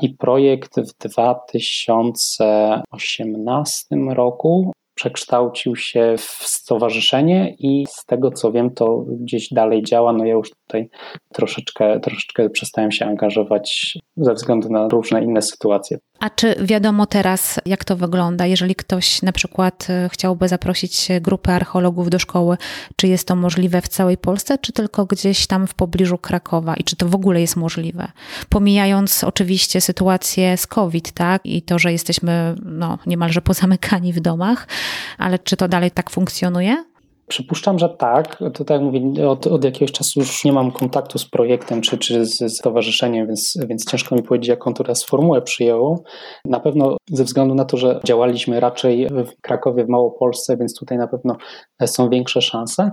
I 0.01 0.09
projekt 0.09 0.79
w 0.79 0.97
2018 1.07 3.95
roku 4.09 4.71
przekształcił 4.95 5.75
się 5.75 6.15
w 6.17 6.47
stowarzyszenie 6.47 7.55
i 7.59 7.85
z 7.89 8.05
tego 8.05 8.31
co 8.31 8.51
wiem, 8.51 8.71
to 8.71 9.05
gdzieś 9.07 9.49
dalej 9.53 9.83
działa. 9.83 10.13
No 10.13 10.25
ja 10.25 10.33
już 10.33 10.49
tutaj 10.49 10.89
troszeczkę, 11.33 11.99
troszeczkę 11.99 12.49
przestałem 12.49 12.91
się 12.91 13.05
angażować 13.05 13.97
ze 14.17 14.33
względu 14.33 14.69
na 14.69 14.87
różne 14.87 15.23
inne 15.23 15.41
sytuacje. 15.41 15.97
A 16.19 16.29
czy 16.29 16.55
wiadomo 16.61 17.05
teraz, 17.05 17.59
jak 17.65 17.83
to 17.83 17.95
wygląda? 17.95 18.45
Jeżeli 18.45 18.75
ktoś 18.75 19.21
na 19.21 19.31
przykład 19.31 19.87
e, 19.89 20.09
chciałby 20.09 20.47
zaprosić 20.47 21.07
grupę 21.21 21.53
archeologów 21.53 22.09
do 22.09 22.19
szkoły, 22.19 22.57
czy 22.95 23.07
jest 23.07 23.27
to 23.27 23.35
możliwe 23.35 23.81
w 23.81 23.87
całej 23.87 24.17
Polsce, 24.17 24.57
czy 24.57 24.73
tylko 24.73 25.05
gdzieś 25.05 25.47
tam 25.47 25.67
w 25.67 25.73
pobliżu 25.73 26.17
Krakowa? 26.17 26.75
I 26.75 26.83
czy 26.83 26.95
to 26.95 27.07
w 27.07 27.15
ogóle 27.15 27.41
jest 27.41 27.55
możliwe? 27.55 28.07
Pomijając 28.49 29.23
oczywiście 29.23 29.81
sytuację 29.81 30.57
z 30.57 30.67
COVID, 30.67 31.11
tak? 31.11 31.41
I 31.45 31.61
to, 31.61 31.79
że 31.79 31.91
jesteśmy 31.91 32.55
no, 32.65 32.97
niemalże 33.05 33.41
pozamykani 33.41 34.13
w 34.13 34.19
domach, 34.19 34.67
ale 35.17 35.39
czy 35.39 35.57
to 35.57 35.67
dalej 35.67 35.91
tak 35.91 36.09
funkcjonuje? 36.09 36.83
Przypuszczam, 37.27 37.79
że 37.79 37.89
tak. 37.89 38.37
To 38.37 38.65
tak 38.65 38.69
jak 38.69 38.81
mówię, 38.81 39.29
od, 39.29 39.47
od, 39.47 39.63
jakiegoś 39.63 39.91
czasu 39.91 40.19
już 40.19 40.45
nie 40.45 40.53
mam 40.53 40.71
kontaktu 40.71 41.19
z 41.19 41.29
projektem 41.29 41.81
czy, 41.81 41.97
czy 41.97 42.25
z 42.25 42.57
stowarzyszeniem, 42.57 43.27
więc, 43.27 43.57
więc 43.67 43.85
ciężko 43.85 44.15
mi 44.15 44.23
powiedzieć, 44.23 44.49
jaką 44.49 44.73
teraz 44.73 45.03
formułę 45.03 45.41
przyjęło. 45.41 46.03
Na 46.45 46.59
pewno 46.59 46.97
ze 47.09 47.23
względu 47.23 47.55
na 47.55 47.65
to, 47.65 47.77
że 47.77 47.99
działaliśmy 48.03 48.59
raczej 48.59 49.07
w 49.09 49.41
Krakowie, 49.41 49.85
w 49.85 49.89
Małopolsce, 49.89 50.57
więc 50.57 50.79
tutaj 50.79 50.97
na 50.97 51.07
pewno 51.07 51.37
są 51.85 52.09
większe 52.09 52.41
szanse. 52.41 52.91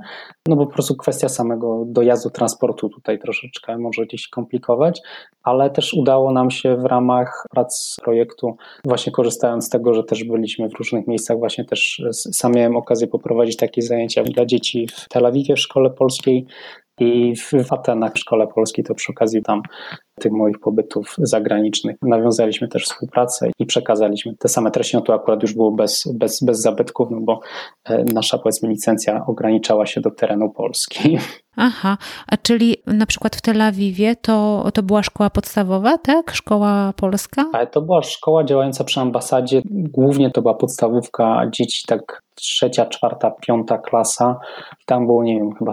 No 0.49 0.57
bo 0.57 0.67
po 0.67 0.73
prostu 0.73 0.97
kwestia 0.97 1.29
samego 1.29 1.85
dojazdu 1.87 2.31
transportu 2.31 2.89
tutaj 2.89 3.19
troszeczkę 3.19 3.79
może 3.79 4.07
gdzieś 4.07 4.29
komplikować, 4.29 5.01
ale 5.43 5.71
też 5.71 5.95
udało 5.95 6.33
nam 6.33 6.51
się 6.51 6.77
w 6.77 6.85
ramach 6.85 7.47
prac 7.51 7.97
projektu, 8.03 8.57
właśnie 8.85 9.13
korzystając 9.13 9.67
z 9.67 9.69
tego, 9.69 9.95
że 9.95 10.05
też 10.05 10.25
byliśmy 10.25 10.69
w 10.69 10.75
różnych 10.75 11.07
miejscach, 11.07 11.39
właśnie 11.39 11.65
też 11.65 12.03
sam 12.13 12.53
miałem 12.53 12.77
okazję 12.77 13.07
poprowadzić 13.07 13.57
takie 13.57 13.83
zajęcia 13.83 14.20
dla 14.25 14.47
dzieci 14.47 14.87
w 14.89 15.09
Tel 15.09 15.27
Awiwie 15.27 15.55
w 15.55 15.61
szkole 15.61 15.91
polskiej 15.91 16.47
i 17.01 17.37
w 17.37 17.73
Atenach 17.73 18.13
w 18.15 18.19
szkole 18.19 18.47
polskiej, 18.47 18.85
to 18.85 18.95
przy 18.95 19.13
okazji 19.13 19.43
tam 19.43 19.63
tych 20.21 20.33
moich 20.33 20.59
pobytów 20.59 21.15
zagranicznych 21.19 21.97
nawiązaliśmy 22.03 22.69
też 22.69 22.85
współpracę 22.85 23.51
i 23.59 23.67
przekazaliśmy 23.67 24.37
te 24.37 24.49
same 24.49 24.71
treści. 24.71 24.97
No 24.97 25.03
to 25.03 25.15
akurat 25.15 25.43
już 25.43 25.55
było 25.55 25.73
bez, 25.73 26.09
bez, 26.15 26.43
bez 26.43 26.61
zabytków, 26.61 27.09
no 27.11 27.21
bo 27.21 27.41
e, 27.85 28.05
nasza 28.05 28.39
powiedzmy 28.39 28.69
licencja 28.69 29.25
ograniczała 29.27 29.87
się 29.87 30.01
do 30.01 30.11
terenu 30.11 30.51
Polski. 30.51 31.19
Aha, 31.57 31.99
a 32.27 32.37
czyli 32.37 32.77
na 32.87 33.07
przykład 33.07 33.37
w 33.37 33.41
Tel 33.41 33.63
Awiwie 33.63 34.17
to, 34.17 34.65
to 34.75 34.83
była 34.83 35.03
szkoła 35.03 35.31
podstawowa, 35.31 35.99
tak? 35.99 36.31
Szkoła 36.31 36.93
polska? 36.97 37.45
Ale 37.53 37.67
to 37.67 37.83
była 37.83 38.03
szkoła 38.03 38.45
działająca 38.45 38.85
przy 38.85 39.01
ambasadzie. 39.01 39.63
Głównie 39.71 40.31
to 40.31 40.43
była 40.43 40.55
podstawówka 40.55 41.43
dzieci, 41.53 41.83
tak 41.87 42.23
trzecia, 42.35 42.87
czwarta, 42.87 43.31
piąta 43.31 43.79
klasa. 43.79 44.41
Tam 44.87 45.07
było, 45.07 45.25
nie 45.25 45.37
wiem, 45.37 45.55
chyba 45.59 45.73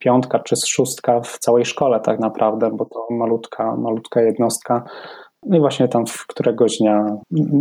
piątka 0.00 0.38
czy 0.38 0.56
szóstka 0.66 1.20
w 1.20 1.38
całej 1.38 1.64
szkole 1.64 2.00
tak 2.00 2.20
naprawdę, 2.20 2.70
bo 2.70 2.84
to 2.84 3.06
malutka, 3.10 3.76
malutka 3.76 4.22
jednostka. 4.22 4.84
No 5.46 5.56
i 5.56 5.60
właśnie 5.60 5.88
tam 5.88 6.06
w 6.06 6.26
któregoś 6.26 6.78
dnia 6.78 7.06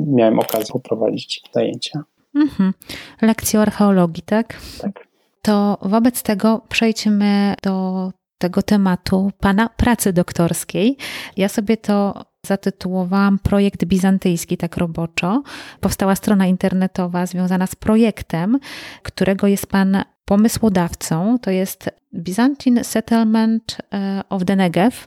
miałem 0.07 0.39
okazję 0.39 0.73
poprowadzić 0.73 1.41
zajęcia. 1.53 2.03
Mhm. 2.35 2.73
Lekcje 3.21 3.59
archeologii, 3.59 4.23
tak? 4.23 4.57
Tak. 4.81 5.07
To 5.41 5.77
wobec 5.81 6.23
tego 6.23 6.61
przejdźmy 6.69 7.53
do 7.63 8.09
tego 8.37 8.61
tematu 8.61 9.31
Pana 9.39 9.69
pracy 9.77 10.13
doktorskiej. 10.13 10.97
Ja 11.37 11.49
sobie 11.49 11.77
to 11.77 12.23
zatytułowałam 12.45 13.39
Projekt 13.39 13.85
Bizantyjski, 13.85 14.57
tak 14.57 14.77
roboczo. 14.77 15.43
Powstała 15.79 16.15
strona 16.15 16.47
internetowa 16.47 17.25
związana 17.25 17.67
z 17.67 17.75
projektem, 17.75 18.59
którego 19.03 19.47
jest 19.47 19.67
Pan 19.67 20.03
pomysłodawcą. 20.29 21.39
To 21.41 21.51
jest 21.51 21.89
Byzantine 22.13 22.83
Settlement 22.83 23.77
e, 23.93 24.21
of 24.29 24.45
the 24.45 24.55
Negev 24.55 24.97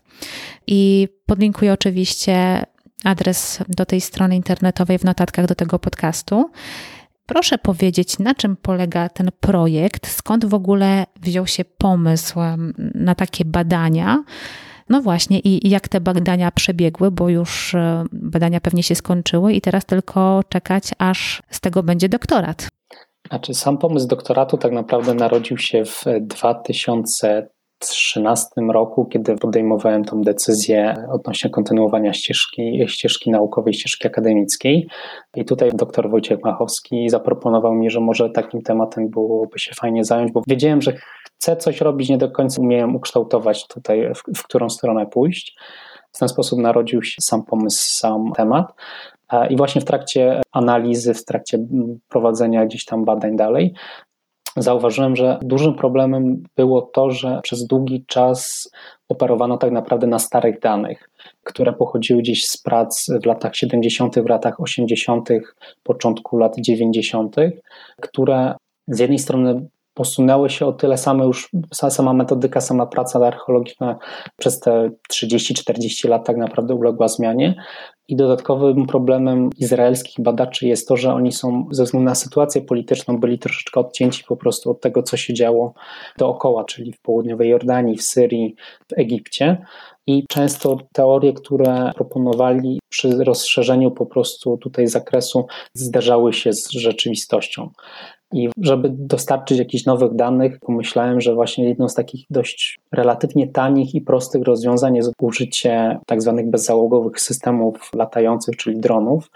i 0.67 1.09
podlinkuję 1.27 1.73
oczywiście 1.73 2.65
adres 3.05 3.59
do 3.69 3.87
tej 3.87 4.01
strony 4.01 4.37
internetowej 4.37 4.99
w 4.99 5.05
notatkach 5.05 5.47
do 5.47 5.55
tego 5.55 5.79
podcastu. 5.79 6.51
Proszę 7.27 7.59
powiedzieć, 7.59 8.19
na 8.19 8.35
czym 8.35 8.57
polega 8.57 9.09
ten 9.09 9.31
projekt, 9.41 10.09
skąd 10.09 10.45
w 10.45 10.55
ogóle 10.55 11.07
wziął 11.21 11.47
się 11.47 11.65
pomysł 11.65 12.39
na 12.95 13.15
takie 13.15 13.45
badania. 13.45 14.25
No 14.89 15.03
właśnie, 15.03 15.39
i 15.39 15.69
jak 15.69 15.89
te 15.89 16.01
badania 16.01 16.51
przebiegły, 16.51 17.11
bo 17.11 17.29
już 17.29 17.75
e, 17.75 18.05
badania 18.13 18.61
pewnie 18.61 18.83
się 18.83 18.95
skończyły 18.95 19.53
i 19.53 19.61
teraz 19.61 19.85
tylko 19.85 20.41
czekać, 20.49 20.91
aż 20.99 21.43
z 21.51 21.61
tego 21.61 21.83
będzie 21.83 22.09
doktorat. 22.09 22.69
Znaczy, 23.33 23.55
sam 23.55 23.79
pomysł 23.79 24.07
doktoratu 24.07 24.59
tak 24.59 24.73
naprawdę 24.73 25.15
narodził 25.15 25.59
się 25.59 25.85
w 25.85 26.05
2013 26.21 28.47
roku, 28.73 29.07
kiedy 29.07 29.37
podejmowałem 29.37 30.05
tą 30.05 30.21
decyzję 30.21 30.95
odnośnie 31.13 31.51
kontynuowania 31.51 32.13
ścieżki, 32.13 32.85
ścieżki 32.87 33.31
naukowej, 33.31 33.75
ścieżki 33.75 34.07
akademickiej. 34.07 34.89
I 35.37 35.45
tutaj 35.45 35.71
dr 35.75 36.11
Wojciech 36.11 36.39
Machowski 36.45 37.09
zaproponował 37.09 37.75
mi, 37.75 37.91
że 37.91 38.01
może 38.01 38.31
takim 38.31 38.63
tematem 38.63 39.09
byłoby 39.09 39.59
się 39.59 39.75
fajnie 39.75 40.05
zająć, 40.05 40.33
bo 40.33 40.43
wiedziałem, 40.49 40.83
że 40.83 40.93
chcę 41.25 41.57
coś 41.57 41.81
robić, 41.81 42.09
nie 42.09 42.19
do 42.19 42.31
końca 42.31 42.63
umiałem 42.63 42.97
ukształtować 42.97 43.67
tutaj, 43.67 44.15
w, 44.15 44.23
w 44.39 44.43
którą 44.43 44.71
stronę 44.71 45.07
pójść. 45.07 45.57
W 46.13 46.19
ten 46.19 46.29
sposób 46.29 46.59
narodził 46.59 47.03
się 47.03 47.23
sam 47.23 47.45
pomysł, 47.45 47.91
sam 47.91 48.33
temat. 48.37 48.73
I 49.51 49.57
właśnie 49.57 49.81
w 49.81 49.85
trakcie 49.85 50.43
analizy, 50.53 51.15
w 51.15 51.25
trakcie 51.25 51.59
prowadzenia 52.09 52.67
gdzieś 52.67 52.85
tam 52.85 53.05
badań 53.05 53.37
dalej, 53.37 53.75
zauważyłem, 54.57 55.17
że 55.17 55.39
dużym 55.43 55.75
problemem 55.75 56.43
było 56.57 56.83
to, 56.83 57.11
że 57.11 57.41
przez 57.43 57.67
długi 57.67 58.05
czas 58.07 58.71
operowano 59.09 59.57
tak 59.57 59.73
naprawdę 59.73 60.07
na 60.07 60.19
starych 60.19 60.61
danych, 60.61 61.11
które 61.45 61.73
pochodziły 61.73 62.23
gdzieś 62.23 62.47
z 62.47 62.57
prac 62.63 63.07
w 63.23 63.27
latach 63.27 63.57
70., 63.57 64.19
w 64.19 64.29
latach 64.29 64.61
80., 64.61 65.29
początku 65.83 66.37
lat 66.37 66.57
90., 66.59 67.37
które 68.01 68.55
z 68.89 68.99
jednej 68.99 69.19
strony 69.19 69.69
posunęły 69.95 70.51
się 70.51 70.67
o 70.67 70.73
tyle 70.73 70.99
same 70.99 71.25
już, 71.25 71.51
sama 71.73 72.13
metodyka, 72.13 72.61
sama 72.61 72.87
praca 72.87 73.27
archeologiczna 73.27 73.99
przez 74.37 74.61
te 74.61 74.91
30-40 75.13 76.09
lat 76.09 76.27
tak 76.27 76.37
naprawdę 76.37 76.75
uległa 76.75 77.09
zmianie. 77.09 77.55
I 78.09 78.17
dodatkowym 78.17 78.87
problemem 78.87 79.51
izraelskich 79.59 80.25
badaczy 80.25 80.69
jest 80.69 80.89
to, 80.89 80.97
że 80.97 81.15
oni 81.15 81.33
są 81.33 81.67
ze 81.71 81.85
względu 81.85 82.05
na 82.05 82.15
sytuację 82.15 82.63
polityczną 82.63 83.21
byli 83.21 83.39
troszeczkę 83.39 83.81
odcięci 83.81 84.25
po 84.29 84.37
prostu 84.37 84.71
od 84.71 84.81
tego, 84.81 85.03
co 85.03 85.17
się 85.17 85.35
działo 85.35 85.75
dookoła, 86.19 86.65
czyli 86.65 86.93
w 86.93 87.01
południowej 87.01 87.51
Jordanii, 87.51 87.97
w 87.97 88.03
Syrii, 88.03 88.55
w 88.89 88.99
Egipcie. 88.99 89.67
I 90.07 90.25
często 90.29 90.79
teorie, 90.93 91.33
które 91.33 91.91
proponowali 91.95 92.81
przy 92.89 93.25
rozszerzeniu 93.25 93.91
po 93.91 94.07
prostu 94.07 94.59
tutaj 94.59 94.87
zakresu, 94.87 95.47
zderzały 95.75 96.33
się 96.33 96.53
z 96.53 96.71
rzeczywistością. 96.71 97.71
I 98.33 98.49
żeby 98.61 98.89
dostarczyć 98.93 99.59
jakichś 99.59 99.85
nowych 99.85 100.15
danych, 100.15 100.59
pomyślałem, 100.61 101.21
że 101.21 101.35
właśnie 101.35 101.69
jedną 101.69 101.89
z 101.89 101.95
takich 101.95 102.27
dość 102.31 102.81
relatywnie 102.93 103.49
tanich 103.49 103.95
i 103.95 104.01
prostych 104.01 104.43
rozwiązań 104.43 104.97
jest 104.97 105.13
użycie 105.21 105.99
tak 106.07 106.23
zwanych 106.23 106.51
bezzałogowych 106.51 107.21
systemów 107.21 107.91
latających, 107.95 108.57
czyli 108.57 108.81
dronów. 108.81 109.31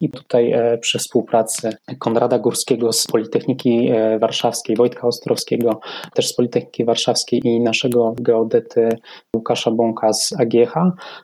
I 0.00 0.10
tutaj 0.10 0.52
e, 0.52 0.78
przy 0.78 0.98
współpracy 0.98 1.70
Konrada 1.98 2.38
Górskiego 2.38 2.92
z 2.92 3.06
Politechniki 3.06 3.88
e, 3.90 4.18
Warszawskiej, 4.18 4.76
Wojtka 4.76 5.06
Ostrowskiego, 5.06 5.80
też 6.14 6.28
z 6.28 6.36
Politechniki 6.36 6.84
Warszawskiej 6.84 7.40
i 7.44 7.60
naszego 7.60 8.14
geodety 8.20 8.88
Łukasza 9.36 9.70
Bąka 9.70 10.12
z 10.12 10.32
AGH. 10.40 10.74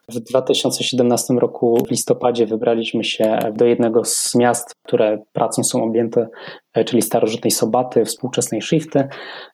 W 0.09 0.21
2017 0.21 1.35
roku 1.35 1.79
w 1.87 1.91
listopadzie 1.91 2.47
wybraliśmy 2.47 3.05
się 3.05 3.39
do 3.55 3.65
jednego 3.65 4.05
z 4.05 4.35
miast, 4.35 4.75
które 4.87 5.19
pracą 5.33 5.65
są 5.65 5.85
objęte, 5.85 6.29
e, 6.75 6.85
czyli 6.85 7.03
starożytnej 7.19 7.51
Sobaty, 7.51 8.05
współczesnej 8.05 8.63
Shifty 8.63 9.09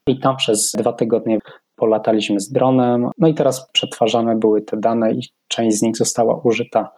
i 0.07 0.19
tam 0.19 0.37
przez 0.37 0.73
dwa 0.79 0.93
tygodnie 0.93 1.39
polataliśmy 1.77 2.41
z 2.41 2.53
dronem. 2.53 3.11
No 3.19 3.29
i 3.29 3.35
teraz 3.35 3.71
przetwarzane 3.73 4.37
były 4.37 4.63
te 4.63 4.77
dane 4.77 5.13
i 5.13 5.21
część 5.49 5.77
z 5.77 5.83
nich 5.83 5.97
została 5.97 6.41
użyta 6.45 6.91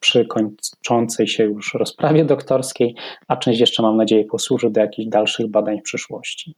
przy 0.00 0.26
kończącej 0.26 1.28
się 1.28 1.44
już 1.44 1.74
rozprawie 1.74 2.24
doktorskiej, 2.24 2.94
a 3.28 3.36
część 3.36 3.60
jeszcze 3.60 3.82
mam 3.82 3.96
nadzieję 3.96 4.24
posłuży 4.24 4.70
do 4.70 4.80
jakichś 4.80 5.08
dalszych 5.08 5.50
badań 5.50 5.78
w 5.78 5.82
przyszłości. 5.82 6.54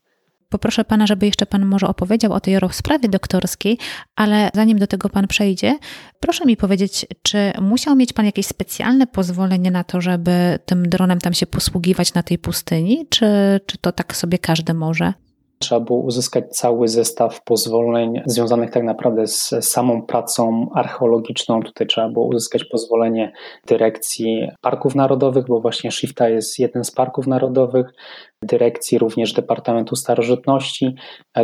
Poproszę 0.49 0.85
pana, 0.85 1.07
żeby 1.07 1.25
jeszcze 1.25 1.45
pan 1.45 1.65
może 1.65 1.87
opowiedział 1.87 2.33
o 2.33 2.39
tej 2.39 2.59
rozprawie 2.59 3.09
doktorskiej, 3.09 3.77
ale 4.15 4.49
zanim 4.53 4.79
do 4.79 4.87
tego 4.87 5.09
pan 5.09 5.27
przejdzie, 5.27 5.77
proszę 6.19 6.45
mi 6.45 6.57
powiedzieć, 6.57 7.05
czy 7.21 7.53
musiał 7.61 7.95
mieć 7.95 8.13
pan 8.13 8.25
jakieś 8.25 8.45
specjalne 8.45 9.07
pozwolenie 9.07 9.71
na 9.71 9.83
to, 9.83 10.01
żeby 10.01 10.59
tym 10.65 10.89
dronem 10.89 11.19
tam 11.19 11.33
się 11.33 11.45
posługiwać 11.45 12.13
na 12.13 12.23
tej 12.23 12.37
pustyni, 12.37 13.07
czy, 13.09 13.25
czy 13.65 13.77
to 13.77 13.91
tak 13.91 14.15
sobie 14.15 14.37
każdy 14.37 14.73
może? 14.73 15.13
Trzeba 15.59 15.81
było 15.81 15.99
uzyskać 15.99 16.45
cały 16.49 16.87
zestaw 16.87 17.43
pozwoleń 17.43 18.21
związanych 18.25 18.71
tak 18.71 18.83
naprawdę 18.83 19.27
z 19.27 19.53
samą 19.61 20.01
pracą 20.01 20.69
archeologiczną. 20.75 21.63
Tutaj 21.63 21.87
trzeba 21.87 22.09
było 22.09 22.25
uzyskać 22.25 22.63
pozwolenie 22.63 23.31
dyrekcji 23.67 24.47
parków 24.61 24.95
narodowych, 24.95 25.45
bo 25.47 25.61
właśnie 25.61 25.91
Shifta 25.91 26.29
jest 26.29 26.59
jeden 26.59 26.83
z 26.83 26.91
parków 26.91 27.27
narodowych, 27.27 27.93
dyrekcji 28.41 28.97
również 28.97 29.33
Departamentu 29.33 29.95
Starożytności, 29.95 30.95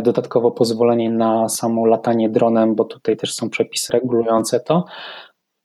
dodatkowo 0.04 0.52
pozwolenie 0.52 1.12
na 1.12 1.50
samo 1.50 1.86
latanie 1.86 2.30
dronem, 2.30 2.76
bo 2.76 2.84
tutaj 2.86 3.18
też 3.18 3.34
są 3.34 3.50
przepisy 3.50 3.94
regulujące 3.94 4.60
to. 4.60 4.86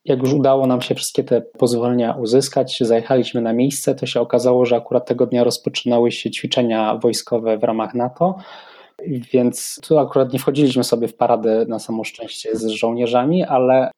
Jak 0.06 0.22
już 0.22 0.32
udało 0.32 0.66
nam 0.66 0.82
się 0.82 0.94
wszystkie 0.94 1.24
te 1.24 1.40
pozwolenia 1.40 2.12
uzyskać, 2.12 2.78
zajechaliśmy 2.80 3.40
na 3.40 3.52
miejsce, 3.52 3.94
to 3.94 4.06
się 4.06 4.20
okazało, 4.20 4.66
że 4.66 4.76
akurat 4.76 5.06
tego 5.06 5.26
dnia 5.26 5.44
rozpoczynały 5.44 6.12
się 6.12 6.30
ćwiczenia 6.30 6.96
wojskowe 6.96 7.58
w 7.58 7.64
ramach 7.64 7.94
NATO. 7.94 8.34
Więc 9.32 9.80
tu 9.88 9.98
akurat 9.98 10.32
nie 10.32 10.38
wchodziliśmy 10.38 10.84
sobie 10.84 11.08
w 11.08 11.16
paradę 11.16 11.66
na 11.68 11.78
samo 11.78 12.04
szczęście 12.04 12.56
z 12.56 12.66
żołnierzami, 12.66 13.44
ale 13.44 13.90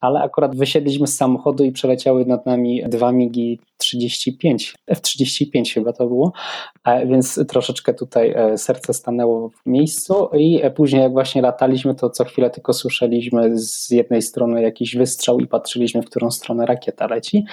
ale 0.00 0.20
akurat 0.20 0.56
wysiedliśmy 0.56 1.06
z 1.06 1.16
samochodu 1.16 1.64
i 1.64 1.72
przeleciały 1.72 2.26
nad 2.26 2.46
nami 2.46 2.82
dwa 2.88 3.12
migi 3.12 3.60
35, 3.76 4.74
F-35 4.86 5.74
chyba 5.74 5.92
to 5.92 6.06
było, 6.06 6.32
więc 7.06 7.40
troszeczkę 7.48 7.94
tutaj 7.94 8.34
e, 8.36 8.58
serce 8.58 8.94
stanęło 8.94 9.48
w 9.48 9.66
miejscu 9.66 10.28
i 10.34 10.60
e, 10.62 10.70
później 10.70 11.02
jak 11.02 11.12
właśnie 11.12 11.42
lataliśmy, 11.42 11.94
to 11.94 12.10
co 12.10 12.24
chwilę 12.24 12.50
tylko 12.50 12.72
słyszeliśmy 12.72 13.58
z 13.58 13.90
jednej 13.90 14.22
strony 14.22 14.62
jakiś 14.62 14.96
wystrzał 14.96 15.40
i 15.40 15.46
patrzyliśmy, 15.46 16.02
w 16.02 16.06
którą 16.06 16.30
stronę 16.30 16.66
rakieta 16.66 17.06
leci, 17.06 17.44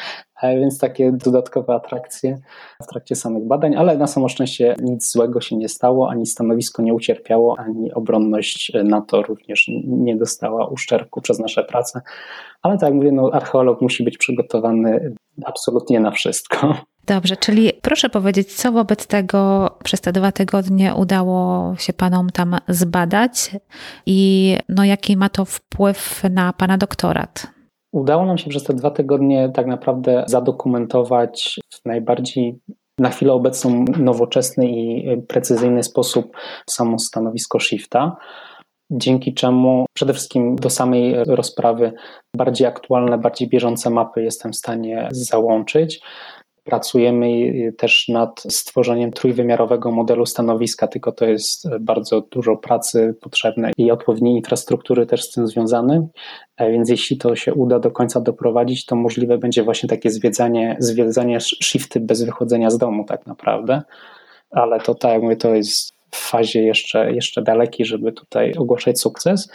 e, 0.41 0.59
więc 0.59 0.77
takie 0.77 1.11
dodatkowe 1.11 1.73
atrakcje 1.73 2.37
w 2.83 2.87
trakcie 2.87 3.15
samych 3.15 3.47
badań, 3.47 3.75
ale 3.75 3.97
na 3.97 4.07
samo 4.07 4.29
szczęście 4.29 4.75
nic 4.81 5.11
złego 5.11 5.41
się 5.41 5.57
nie 5.57 5.69
stało, 5.69 6.09
ani 6.09 6.25
stanowisko 6.25 6.81
nie 6.81 6.93
ucierpiało, 6.93 7.55
ani 7.59 7.93
obronność 7.93 8.71
NATO 8.83 9.21
również 9.21 9.65
nie 9.87 10.17
dostała 10.17 10.67
uszczerbku 10.67 11.21
przez 11.21 11.39
nasze 11.39 11.63
prace, 11.63 12.01
ale 12.63 12.77
tak 12.77 12.89
jak 12.89 12.93
mówię, 12.93 13.11
no, 13.11 13.29
archeolog 13.33 13.81
musi 13.81 14.03
być 14.03 14.17
przygotowany 14.17 15.13
absolutnie 15.45 15.99
na 15.99 16.11
wszystko. 16.11 16.75
Dobrze, 17.07 17.37
czyli 17.37 17.71
proszę 17.81 18.09
powiedzieć, 18.09 18.53
co 18.53 18.71
wobec 18.71 19.07
tego 19.07 19.69
przez 19.83 20.01
te 20.01 20.11
dwa 20.11 20.31
tygodnie 20.31 20.95
udało 20.95 21.73
się 21.77 21.93
Panom 21.93 22.29
tam 22.29 22.57
zbadać 22.67 23.51
i 24.05 24.57
no, 24.69 24.83
jaki 24.83 25.17
ma 25.17 25.29
to 25.29 25.45
wpływ 25.45 26.23
na 26.31 26.53
Pana 26.53 26.77
doktorat? 26.77 27.47
Udało 27.91 28.25
nam 28.25 28.37
się 28.37 28.49
przez 28.49 28.63
te 28.63 28.73
dwa 28.73 28.91
tygodnie 28.91 29.49
tak 29.49 29.67
naprawdę 29.67 30.23
zadokumentować 30.27 31.59
w 31.69 31.85
najbardziej 31.85 32.59
na 32.97 33.09
chwilę 33.09 33.33
obecną 33.33 33.85
nowoczesny 33.97 34.67
i 34.67 35.05
precyzyjny 35.27 35.83
sposób 35.83 36.37
samo 36.69 36.99
stanowisko 36.99 37.59
shifta 37.59 38.17
dzięki 38.93 39.33
czemu 39.33 39.85
przede 39.93 40.13
wszystkim 40.13 40.55
do 40.55 40.69
samej 40.69 41.15
rozprawy 41.25 41.93
bardziej 42.35 42.67
aktualne, 42.67 43.17
bardziej 43.17 43.47
bieżące 43.47 43.89
mapy 43.89 44.23
jestem 44.23 44.51
w 44.51 44.55
stanie 44.55 45.09
załączyć. 45.11 46.01
Pracujemy 46.63 47.51
też 47.77 48.07
nad 48.07 48.43
stworzeniem 48.49 49.11
trójwymiarowego 49.11 49.91
modelu 49.91 50.25
stanowiska, 50.25 50.87
tylko 50.87 51.11
to 51.11 51.25
jest 51.25 51.69
bardzo 51.79 52.21
dużo 52.21 52.57
pracy 52.57 53.15
potrzebne 53.21 53.71
i 53.77 53.91
odpowiedniej 53.91 54.35
infrastruktury 54.35 55.05
też 55.05 55.23
z 55.23 55.31
tym 55.31 55.47
związane. 55.47 56.07
Więc 56.59 56.89
jeśli 56.89 57.17
to 57.17 57.35
się 57.35 57.53
uda 57.53 57.79
do 57.79 57.91
końca 57.91 58.21
doprowadzić, 58.21 58.85
to 58.85 58.95
możliwe 58.95 59.37
będzie 59.37 59.63
właśnie 59.63 59.89
takie 59.89 60.09
zwiedzanie, 60.09 60.75
zwiedzanie 60.79 61.39
shifty 61.39 61.99
bez 61.99 62.23
wychodzenia 62.23 62.69
z 62.69 62.77
domu, 62.77 63.05
tak 63.07 63.27
naprawdę. 63.27 63.81
Ale 64.51 64.79
to 64.79 64.95
tak 64.95 65.11
jak 65.11 65.21
mówię, 65.21 65.35
to 65.35 65.55
jest 65.55 65.92
w 66.13 66.17
fazie 66.17 66.63
jeszcze, 66.63 67.13
jeszcze 67.13 67.41
dalekiej, 67.41 67.85
żeby 67.85 68.11
tutaj 68.11 68.53
ogłaszać 68.57 68.99
sukces. 68.99 69.49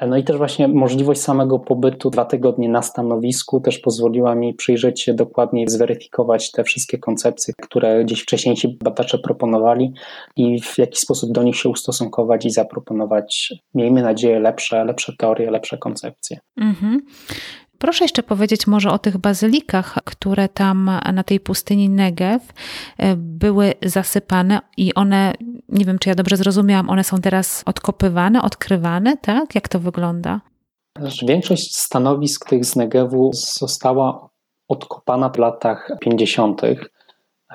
No 0.00 0.16
i 0.16 0.24
też 0.24 0.36
właśnie 0.36 0.68
możliwość 0.68 1.20
samego 1.20 1.58
pobytu 1.58 2.10
dwa 2.10 2.24
tygodnie 2.24 2.68
na 2.68 2.82
stanowisku 2.82 3.60
też 3.60 3.78
pozwoliła 3.78 4.34
mi 4.34 4.54
przyjrzeć 4.54 5.02
się 5.02 5.14
dokładniej, 5.14 5.68
zweryfikować 5.68 6.50
te 6.50 6.64
wszystkie 6.64 6.98
koncepcje, 6.98 7.54
które 7.62 8.04
gdzieś 8.04 8.20
wcześniej 8.20 8.56
ci 8.56 8.78
badacze 8.84 9.18
proponowali 9.18 9.92
i 10.36 10.60
w 10.60 10.78
jaki 10.78 10.98
sposób 10.98 11.32
do 11.32 11.42
nich 11.42 11.56
się 11.56 11.68
ustosunkować 11.68 12.46
i 12.46 12.50
zaproponować, 12.50 13.54
miejmy 13.74 14.02
nadzieję, 14.02 14.40
lepsze, 14.40 14.84
lepsze 14.84 15.12
teorie, 15.18 15.50
lepsze 15.50 15.78
koncepcje. 15.78 16.38
Mhm. 16.56 17.00
Proszę 17.78 18.04
jeszcze 18.04 18.22
powiedzieć 18.22 18.66
może 18.66 18.90
o 18.90 18.98
tych 18.98 19.18
bazylikach, 19.18 19.98
które 20.04 20.48
tam 20.48 20.90
na 21.12 21.24
tej 21.24 21.40
pustyni 21.40 21.88
Negev 21.88 22.44
e, 22.98 23.16
były 23.16 23.74
zasypane 23.82 24.60
i 24.76 24.94
one, 24.94 25.34
nie 25.68 25.84
wiem 25.84 25.98
czy 25.98 26.08
ja 26.08 26.14
dobrze 26.14 26.36
zrozumiałam, 26.36 26.90
one 26.90 27.04
są 27.04 27.20
teraz 27.20 27.62
odkopywane, 27.66 28.42
odkrywane, 28.42 29.16
tak? 29.16 29.54
Jak 29.54 29.68
to 29.68 29.80
wygląda? 29.80 30.40
Większość 31.26 31.76
stanowisk 31.76 32.48
tych 32.48 32.64
z 32.64 32.76
Negevu 32.76 33.30
została 33.32 34.28
odkopana 34.68 35.30
w 35.30 35.38
latach 35.38 35.90
50. 36.00 36.62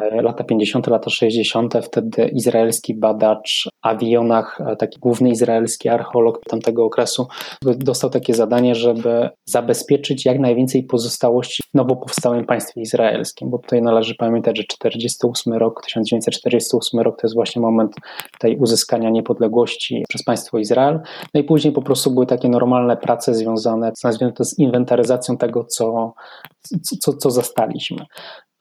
E, 0.01 0.21
lata 0.21 0.43
50., 0.43 0.87
lata 0.87 1.09
60., 1.09 1.73
wtedy 1.83 2.25
izraelski 2.27 2.93
badacz 2.95 3.69
Avionach, 3.81 4.61
e, 4.61 4.75
taki 4.75 4.99
główny 4.99 5.29
izraelski 5.29 5.89
archeolog 5.89 6.39
tamtego 6.45 6.85
okresu, 6.85 7.27
dostał 7.61 8.09
takie 8.09 8.33
zadanie, 8.33 8.75
żeby 8.75 9.29
zabezpieczyć 9.45 10.25
jak 10.25 10.39
najwięcej 10.39 10.83
pozostałości 10.83 11.63
w 11.71 11.77
nowo 11.77 11.95
powstałym 11.95 12.45
państwie 12.45 12.81
izraelskim, 12.81 13.49
bo 13.49 13.57
tutaj 13.57 13.81
należy 13.81 14.15
pamiętać, 14.15 14.57
że 14.57 14.63
48 14.63 15.53
rok, 15.53 15.81
1948 15.85 16.99
rok 16.99 17.21
to 17.21 17.27
jest 17.27 17.35
właśnie 17.35 17.61
moment 17.61 17.95
tej 18.39 18.57
uzyskania 18.57 19.09
niepodległości 19.09 20.03
przez 20.09 20.23
państwo 20.23 20.57
Izrael. 20.57 20.99
No 21.33 21.41
i 21.41 21.43
później 21.43 21.73
po 21.73 21.81
prostu 21.81 22.11
były 22.11 22.25
takie 22.25 22.49
normalne 22.49 22.97
prace 22.97 23.35
związane, 23.35 23.91
nazwijmy 24.03 24.33
to, 24.33 24.45
z 24.45 24.59
inwentaryzacją 24.59 25.37
tego, 25.37 25.63
co, 25.63 26.13
co, 26.99 27.13
co 27.13 27.29
zastaliśmy. 27.29 28.05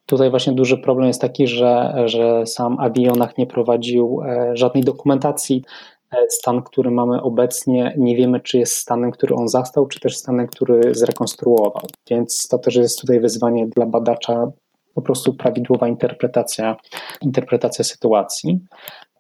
Tutaj 0.08 0.30
właśnie 0.30 0.52
duży 0.52 0.78
problem 0.78 1.06
jest 1.06 1.20
taki, 1.20 1.46
że, 1.46 1.94
że 2.04 2.46
sam 2.46 2.76
Avionach 2.80 3.38
nie 3.38 3.46
prowadził 3.46 4.20
e, 4.22 4.56
żadnej 4.56 4.84
dokumentacji. 4.84 5.64
E, 6.12 6.16
stan, 6.28 6.62
który 6.62 6.90
mamy 6.90 7.22
obecnie, 7.22 7.94
nie 7.98 8.16
wiemy, 8.16 8.40
czy 8.40 8.58
jest 8.58 8.76
stanem, 8.76 9.10
który 9.10 9.34
on 9.34 9.48
zastał, 9.48 9.86
czy 9.86 10.00
też 10.00 10.16
stanem, 10.16 10.46
który 10.46 10.94
zrekonstruował. 10.94 11.82
Więc 12.10 12.48
to 12.48 12.58
też 12.58 12.76
jest 12.76 13.00
tutaj 13.00 13.20
wyzwanie 13.20 13.66
dla 13.66 13.86
badacza, 13.86 14.46
po 14.94 15.02
prostu 15.02 15.34
prawidłowa 15.34 15.88
interpretacja, 15.88 16.76
interpretacja 17.22 17.84
sytuacji. 17.84 18.60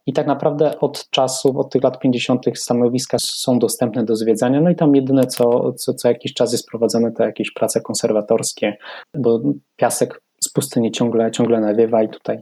I 0.06 0.12
tak 0.12 0.26
naprawdę 0.26 0.80
od 0.80 1.10
czasu, 1.10 1.60
od 1.60 1.72
tych 1.72 1.82
lat 1.82 1.98
50. 1.98 2.44
stanowiska 2.54 3.16
są 3.20 3.58
dostępne 3.58 4.04
do 4.04 4.16
zwiedzania. 4.16 4.60
No 4.60 4.70
i 4.70 4.76
tam 4.76 4.96
jedyne, 4.96 5.26
co, 5.26 5.72
co, 5.72 5.94
co 5.94 6.08
jakiś 6.08 6.34
czas 6.34 6.52
jest 6.52 6.68
prowadzone, 6.68 7.12
to 7.12 7.22
jakieś 7.22 7.50
prace 7.52 7.80
konserwatorskie, 7.80 8.76
bo 9.14 9.40
piasek 9.76 10.20
z 10.40 10.48
pustyni 10.48 10.92
ciągle, 10.92 11.30
ciągle 11.30 11.60
nawiewa 11.60 12.02
i 12.02 12.08
tutaj 12.08 12.38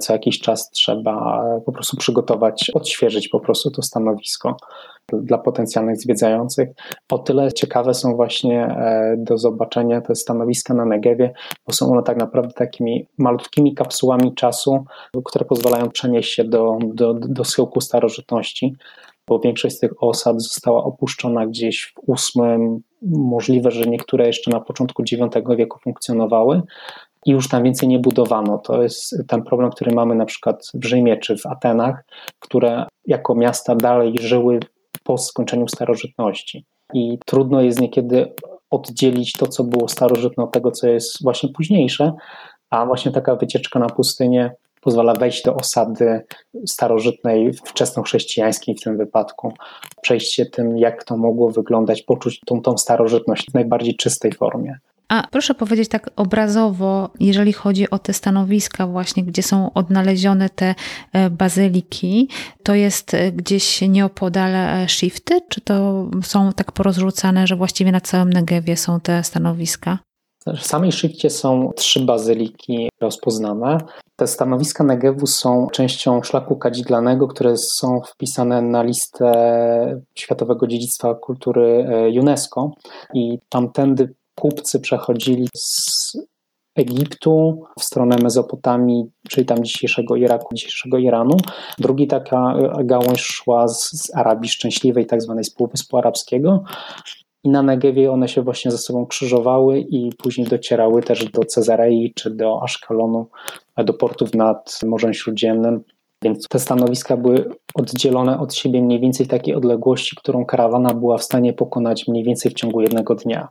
co 0.00 0.12
jakiś 0.12 0.40
czas 0.40 0.70
trzeba 0.70 1.44
po 1.66 1.72
prostu 1.72 1.96
przygotować, 1.96 2.70
odświeżyć 2.74 3.28
po 3.28 3.40
prostu 3.40 3.70
to 3.70 3.82
stanowisko 3.82 4.56
dla 5.12 5.38
potencjalnych 5.38 5.96
zwiedzających. 5.96 6.68
O 7.10 7.18
tyle 7.18 7.52
ciekawe 7.52 7.94
są 7.94 8.16
właśnie 8.16 8.64
e, 8.64 9.14
do 9.18 9.38
zobaczenia 9.38 10.00
te 10.00 10.14
stanowiska 10.14 10.74
na 10.74 10.84
Negewie, 10.84 11.32
bo 11.66 11.72
są 11.72 11.92
one 11.92 12.02
tak 12.02 12.16
naprawdę 12.16 12.52
takimi 12.52 13.06
malutkimi 13.18 13.74
kapsułami 13.74 14.34
czasu, 14.34 14.84
które 15.24 15.44
pozwalają 15.44 15.90
przenieść 15.90 16.34
się 16.34 16.44
do, 16.44 16.78
do, 16.94 17.14
do 17.14 17.44
schyłku 17.44 17.80
starożytności 17.80 18.76
bo 19.28 19.38
większość 19.38 19.76
z 19.76 19.78
tych 19.78 20.02
osad 20.02 20.42
została 20.42 20.84
opuszczona 20.84 21.46
gdzieś 21.46 21.82
w 21.82 21.94
VIII, 22.08 22.80
możliwe, 23.02 23.70
że 23.70 23.86
niektóre 23.86 24.26
jeszcze 24.26 24.50
na 24.50 24.60
początku 24.60 25.02
IX 25.02 25.36
wieku 25.56 25.78
funkcjonowały, 25.78 26.62
i 27.26 27.30
już 27.30 27.48
tam 27.48 27.62
więcej 27.62 27.88
nie 27.88 27.98
budowano. 27.98 28.58
To 28.58 28.82
jest 28.82 29.16
ten 29.28 29.42
problem, 29.42 29.70
który 29.70 29.94
mamy 29.94 30.14
na 30.14 30.24
przykład 30.24 30.70
w 30.74 30.84
Rzymie 30.84 31.16
czy 31.16 31.36
w 31.36 31.46
Atenach, 31.46 32.04
które 32.38 32.86
jako 33.06 33.34
miasta 33.34 33.76
dalej 33.76 34.14
żyły 34.20 34.60
po 35.04 35.18
skończeniu 35.18 35.68
starożytności. 35.68 36.64
I 36.94 37.18
trudno 37.26 37.60
jest 37.60 37.80
niekiedy 37.80 38.32
oddzielić 38.70 39.32
to, 39.32 39.46
co 39.46 39.64
było 39.64 39.88
starożytne 39.88 40.44
od 40.44 40.52
tego, 40.52 40.70
co 40.70 40.88
jest 40.88 41.22
właśnie 41.22 41.48
późniejsze, 41.48 42.12
a 42.70 42.86
właśnie 42.86 43.12
taka 43.12 43.36
wycieczka 43.36 43.78
na 43.78 43.86
pustynię 43.86 44.50
pozwala 44.80 45.14
wejść 45.14 45.42
do 45.44 45.54
osady 45.54 46.24
starożytnej, 46.66 47.52
wczesnochrześcijańskiej 47.52 48.74
w 48.74 48.80
tym 48.80 48.96
wypadku, 48.96 49.52
przejść 50.02 50.34
się 50.34 50.46
tym, 50.46 50.78
jak 50.78 51.04
to 51.04 51.16
mogło 51.16 51.50
wyglądać, 51.50 52.02
poczuć 52.02 52.40
tą, 52.46 52.62
tą 52.62 52.78
starożytność 52.78 53.50
w 53.50 53.54
najbardziej 53.54 53.96
czystej 53.96 54.32
formie. 54.32 54.78
A 55.08 55.26
proszę 55.30 55.54
powiedzieć 55.54 55.88
tak 55.88 56.10
obrazowo, 56.16 57.10
jeżeli 57.20 57.52
chodzi 57.52 57.90
o 57.90 57.98
te 57.98 58.12
stanowiska 58.12 58.86
właśnie, 58.86 59.24
gdzie 59.24 59.42
są 59.42 59.72
odnalezione 59.72 60.50
te 60.50 60.74
e, 61.12 61.30
bazyliki, 61.30 62.28
to 62.62 62.74
jest 62.74 63.14
e, 63.14 63.32
gdzieś 63.32 63.80
nieopodal 63.80 64.54
e, 64.54 64.88
shifty, 64.88 65.40
czy 65.48 65.60
to 65.60 66.06
są 66.22 66.52
tak 66.52 66.72
porozrzucane, 66.72 67.46
że 67.46 67.56
właściwie 67.56 67.92
na 67.92 68.00
całym 68.00 68.30
Negewie 68.30 68.76
są 68.76 69.00
te 69.00 69.24
stanowiska? 69.24 69.98
W 70.46 70.66
samej 70.66 70.92
Szybcie 70.92 71.30
są 71.30 71.72
trzy 71.76 72.00
bazyliki 72.00 72.88
rozpoznane. 73.00 73.78
Te 74.16 74.26
stanowiska 74.26 74.84
Negewu 74.84 75.26
są 75.26 75.66
częścią 75.72 76.22
szlaku 76.22 76.56
kadzidlanego, 76.56 77.28
które 77.28 77.56
są 77.56 78.00
wpisane 78.00 78.62
na 78.62 78.82
listę 78.82 80.00
Światowego 80.14 80.66
Dziedzictwa 80.66 81.14
Kultury 81.14 81.86
UNESCO 82.20 82.70
i 83.14 83.38
tamtędy 83.48 84.14
kupcy 84.36 84.80
przechodzili 84.80 85.48
z 85.54 86.12
Egiptu 86.76 87.64
w 87.78 87.84
stronę 87.84 88.16
Mezopotamii, 88.22 89.04
czyli 89.28 89.46
tam 89.46 89.64
dzisiejszego 89.64 90.16
Iraku, 90.16 90.54
dzisiejszego 90.54 90.98
Iranu. 90.98 91.36
Drugi 91.78 92.06
taka 92.06 92.54
e, 92.56 92.84
gałąź 92.84 93.20
szła 93.20 93.68
z, 93.68 93.90
z 93.90 94.16
Arabii 94.16 94.48
Szczęśliwej, 94.48 95.06
tak 95.06 95.22
zwanej 95.22 95.44
z 95.44 95.50
Półwyspu 95.50 95.98
Arabskiego. 95.98 96.64
I 97.44 97.48
na 97.48 97.62
Negewie 97.62 98.12
one 98.12 98.28
się 98.28 98.42
właśnie 98.42 98.70
ze 98.70 98.78
sobą 98.78 99.06
krzyżowały 99.06 99.80
i 99.80 100.10
później 100.18 100.46
docierały 100.46 101.02
też 101.02 101.24
do 101.24 101.44
Cezarei 101.44 102.12
czy 102.14 102.30
do 102.30 102.62
Aszkalonu, 102.62 103.28
do 103.76 103.94
portów 103.94 104.34
nad 104.34 104.80
Morzem 104.86 105.14
Śródziemnym. 105.14 105.84
Więc 106.22 106.48
te 106.48 106.58
stanowiska 106.58 107.16
były 107.16 107.50
oddzielone 107.74 108.40
od 108.40 108.54
siebie 108.54 108.82
mniej 108.82 109.00
więcej 109.00 109.26
takiej 109.26 109.54
odległości, 109.54 110.16
którą 110.16 110.44
karawana 110.44 110.94
była 110.94 111.18
w 111.18 111.24
stanie 111.24 111.52
pokonać 111.52 112.08
mniej 112.08 112.24
więcej 112.24 112.50
w 112.50 112.54
ciągu 112.54 112.80
jednego 112.80 113.14
dnia. 113.14 113.48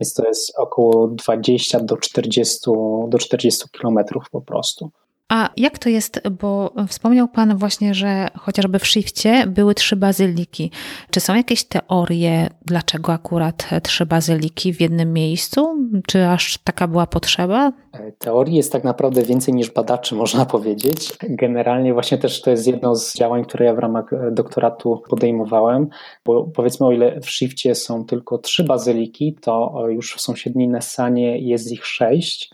Więc 0.00 0.14
to 0.14 0.26
jest 0.28 0.58
około 0.58 1.08
20 1.08 1.80
do 1.80 1.96
40, 1.96 2.70
do 3.08 3.18
40 3.18 3.68
kilometrów 3.70 4.30
po 4.30 4.40
prostu. 4.40 4.90
A 5.28 5.50
jak 5.56 5.78
to 5.78 5.88
jest, 5.88 6.28
bo 6.40 6.72
wspomniał 6.88 7.28
Pan 7.28 7.56
właśnie, 7.56 7.94
że 7.94 8.28
chociażby 8.38 8.78
w 8.78 8.86
Shifcie 8.86 9.44
były 9.46 9.74
trzy 9.74 9.96
bazyliki. 9.96 10.70
Czy 11.10 11.20
są 11.20 11.34
jakieś 11.34 11.64
teorie, 11.64 12.48
dlaczego 12.64 13.12
akurat 13.12 13.68
trzy 13.82 14.06
bazyliki 14.06 14.72
w 14.72 14.80
jednym 14.80 15.12
miejscu? 15.12 15.88
Czy 16.06 16.26
aż 16.26 16.58
taka 16.58 16.88
była 16.88 17.06
potrzeba? 17.06 17.72
Teorii 18.18 18.56
jest 18.56 18.72
tak 18.72 18.84
naprawdę 18.84 19.22
więcej 19.22 19.54
niż 19.54 19.70
badaczy, 19.70 20.14
można 20.24 20.46
powiedzieć. 20.46 21.12
Generalnie 21.22 21.92
właśnie 21.92 22.18
też 22.18 22.42
to 22.42 22.50
jest 22.50 22.66
jedno 22.66 22.96
z 22.96 23.14
działań, 23.14 23.44
które 23.44 23.66
ja 23.66 23.74
w 23.74 23.78
ramach 23.78 24.10
doktoratu 24.32 25.02
podejmowałem, 25.10 25.88
bo 26.24 26.44
powiedzmy 26.44 26.86
o 26.86 26.92
ile 26.92 27.20
w 27.20 27.30
Shifcie 27.30 27.74
są 27.74 28.04
tylko 28.04 28.38
trzy 28.38 28.64
bazyliki, 28.64 29.36
to 29.40 29.84
już 29.88 30.14
w 30.14 30.20
sąsiedniej 30.20 30.68
Nessanie 30.68 31.38
jest 31.38 31.72
ich 31.72 31.86
sześć, 31.86 32.50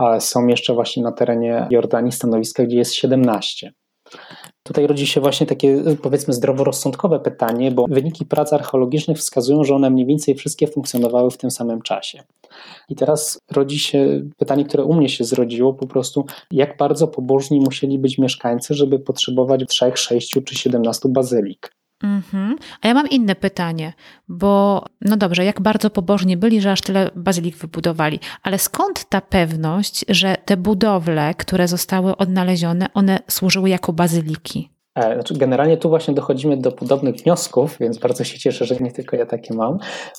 a 0.00 0.20
są 0.20 0.46
jeszcze 0.46 0.74
właśnie 0.74 1.02
na 1.02 1.12
terenie 1.12 1.66
Jordanii 1.70 2.12
stanowiska, 2.12 2.64
gdzie 2.64 2.76
jest 2.76 2.94
17. 2.94 3.72
Tutaj 4.62 4.86
rodzi 4.86 5.06
się 5.06 5.20
właśnie 5.20 5.46
takie, 5.46 5.82
powiedzmy, 6.02 6.34
zdroworozsądkowe 6.34 7.20
pytanie, 7.20 7.70
bo 7.70 7.86
wyniki 7.90 8.26
prac 8.26 8.52
archeologicznych 8.52 9.18
wskazują, 9.18 9.64
że 9.64 9.74
one 9.74 9.90
mniej 9.90 10.06
więcej 10.06 10.34
wszystkie 10.34 10.66
funkcjonowały 10.66 11.30
w 11.30 11.36
tym 11.36 11.50
samym 11.50 11.82
czasie. 11.82 12.22
I 12.88 12.96
teraz 12.96 13.38
rodzi 13.50 13.78
się 13.78 14.22
pytanie, 14.36 14.64
które 14.64 14.84
u 14.84 14.94
mnie 14.94 15.08
się 15.08 15.24
zrodziło, 15.24 15.74
po 15.74 15.86
prostu, 15.86 16.26
jak 16.50 16.76
bardzo 16.76 17.08
pobożni 17.08 17.60
musieli 17.60 17.98
być 17.98 18.18
mieszkańcy, 18.18 18.74
żeby 18.74 18.98
potrzebować 18.98 19.60
3, 19.68 19.92
6 19.94 20.38
czy 20.44 20.54
17 20.54 21.08
bazylik. 21.08 21.72
Mhm. 22.02 22.56
A 22.80 22.88
ja 22.88 22.94
mam 22.94 23.08
inne 23.08 23.34
pytanie, 23.34 23.92
bo 24.28 24.84
no 25.00 25.16
dobrze, 25.16 25.44
jak 25.44 25.60
bardzo 25.60 25.90
pobożni 25.90 26.36
byli, 26.36 26.60
że 26.60 26.72
aż 26.72 26.80
tyle 26.80 27.10
bazylik 27.16 27.56
wybudowali, 27.56 28.20
ale 28.42 28.58
skąd 28.58 29.04
ta 29.04 29.20
pewność, 29.20 30.04
że 30.08 30.36
te 30.44 30.56
budowle, 30.56 31.34
które 31.34 31.68
zostały 31.68 32.16
odnalezione, 32.16 32.86
one 32.94 33.18
służyły 33.28 33.68
jako 33.68 33.92
bazyliki? 33.92 34.70
E, 34.94 35.14
znaczy 35.14 35.34
generalnie 35.34 35.76
tu 35.76 35.88
właśnie 35.88 36.14
dochodzimy 36.14 36.56
do 36.56 36.72
podobnych 36.72 37.16
wniosków, 37.16 37.76
więc 37.80 37.98
bardzo 37.98 38.24
się 38.24 38.38
cieszę, 38.38 38.64
że 38.64 38.76
nie 38.76 38.92
tylko 38.92 39.16
ja 39.16 39.26
takie 39.26 39.54
mam, 39.54 39.78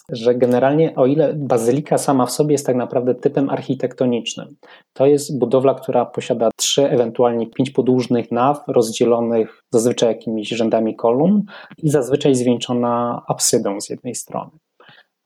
że 0.09 0.35
generalnie 0.35 0.95
o 0.95 1.05
ile 1.05 1.33
bazylika 1.33 1.97
sama 1.97 2.25
w 2.25 2.31
sobie 2.31 2.51
jest 2.51 2.65
tak 2.65 2.75
naprawdę 2.75 3.15
typem 3.15 3.49
architektonicznym, 3.49 4.55
to 4.93 5.05
jest 5.05 5.39
budowla, 5.39 5.73
która 5.73 6.05
posiada 6.05 6.49
trzy, 6.57 6.89
ewentualnie 6.89 7.49
pięć 7.49 7.69
podłużnych 7.69 8.31
naw, 8.31 8.63
rozdzielonych 8.67 9.63
zazwyczaj 9.73 10.09
jakimiś 10.09 10.49
rzędami 10.49 10.95
kolumn 10.95 11.43
i 11.77 11.89
zazwyczaj 11.89 12.35
zwieńczona 12.35 13.23
absydą 13.27 13.81
z 13.81 13.89
jednej 13.89 14.15
strony. 14.15 14.51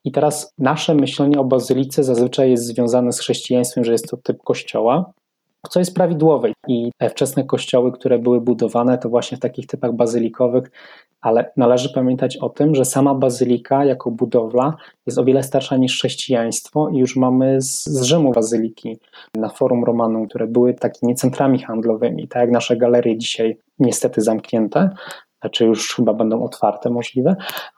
I 0.04 0.12
teraz 0.12 0.54
nasze 0.58 0.96
myślenie 0.96 1.39
o 1.39 1.43
bazylice 1.43 2.04
zazwyczaj 2.04 2.52
jest 2.52 2.66
związane 2.66 3.12
z 3.12 3.20
chrześcijaństwem, 3.20 3.84
że 3.84 3.91
jest 3.91 4.10
to 4.10 4.18
typ 4.18 4.38
kościoła, 4.43 5.14
co 5.68 5.80
jest 5.80 5.95
prawidłowe. 5.95 6.49
I 6.68 6.91
wczesne 7.09 7.43
kościoły, 7.43 7.91
które 7.91 8.20
były 8.20 8.41
budowane, 8.41 8.97
to 8.97 9.09
właśnie 9.09 9.38
w 9.38 9.41
takich 9.41 9.68
typach 9.68 9.93
bazylikowych, 9.93 10.72
ale 11.22 11.51
należy 11.57 11.89
pamiętać 11.89 12.38
o 12.38 12.49
tym, 12.49 12.76
że 12.76 12.86
sama 12.86 13.16
bazylika 13.16 13.86
jako 13.86 14.11
budowla 14.11 14.78
jest 15.05 15.18
o 15.18 15.24
wiele 15.24 15.43
starsza 15.43 15.78
niż 15.78 15.93
chrześcijaństwo 15.97 16.89
i 16.89 16.97
już 16.97 17.16
mamy 17.16 17.61
z, 17.61 17.86
z 17.86 18.01
Rzymu 18.01 18.32
bazyliki 18.32 18.97
na 19.36 19.49
Forum 19.49 19.84
Romanum, 19.84 20.28
które 20.28 20.47
były 20.47 20.74
takimi 20.74 21.16
centrami 21.16 21.59
handlowymi, 21.59 22.28
tak 22.28 22.41
jak 22.41 22.51
nasze 22.51 22.78
galerie 22.78 23.18
dzisiaj 23.18 23.57
niestety 23.80 24.22
zamknięte, 24.22 24.89
czy 25.51 25.66
już 25.66 25.95
chyba 25.95 26.13
będą 26.13 26.43
otwarte 26.43 26.89
możliwe, 26.89 27.36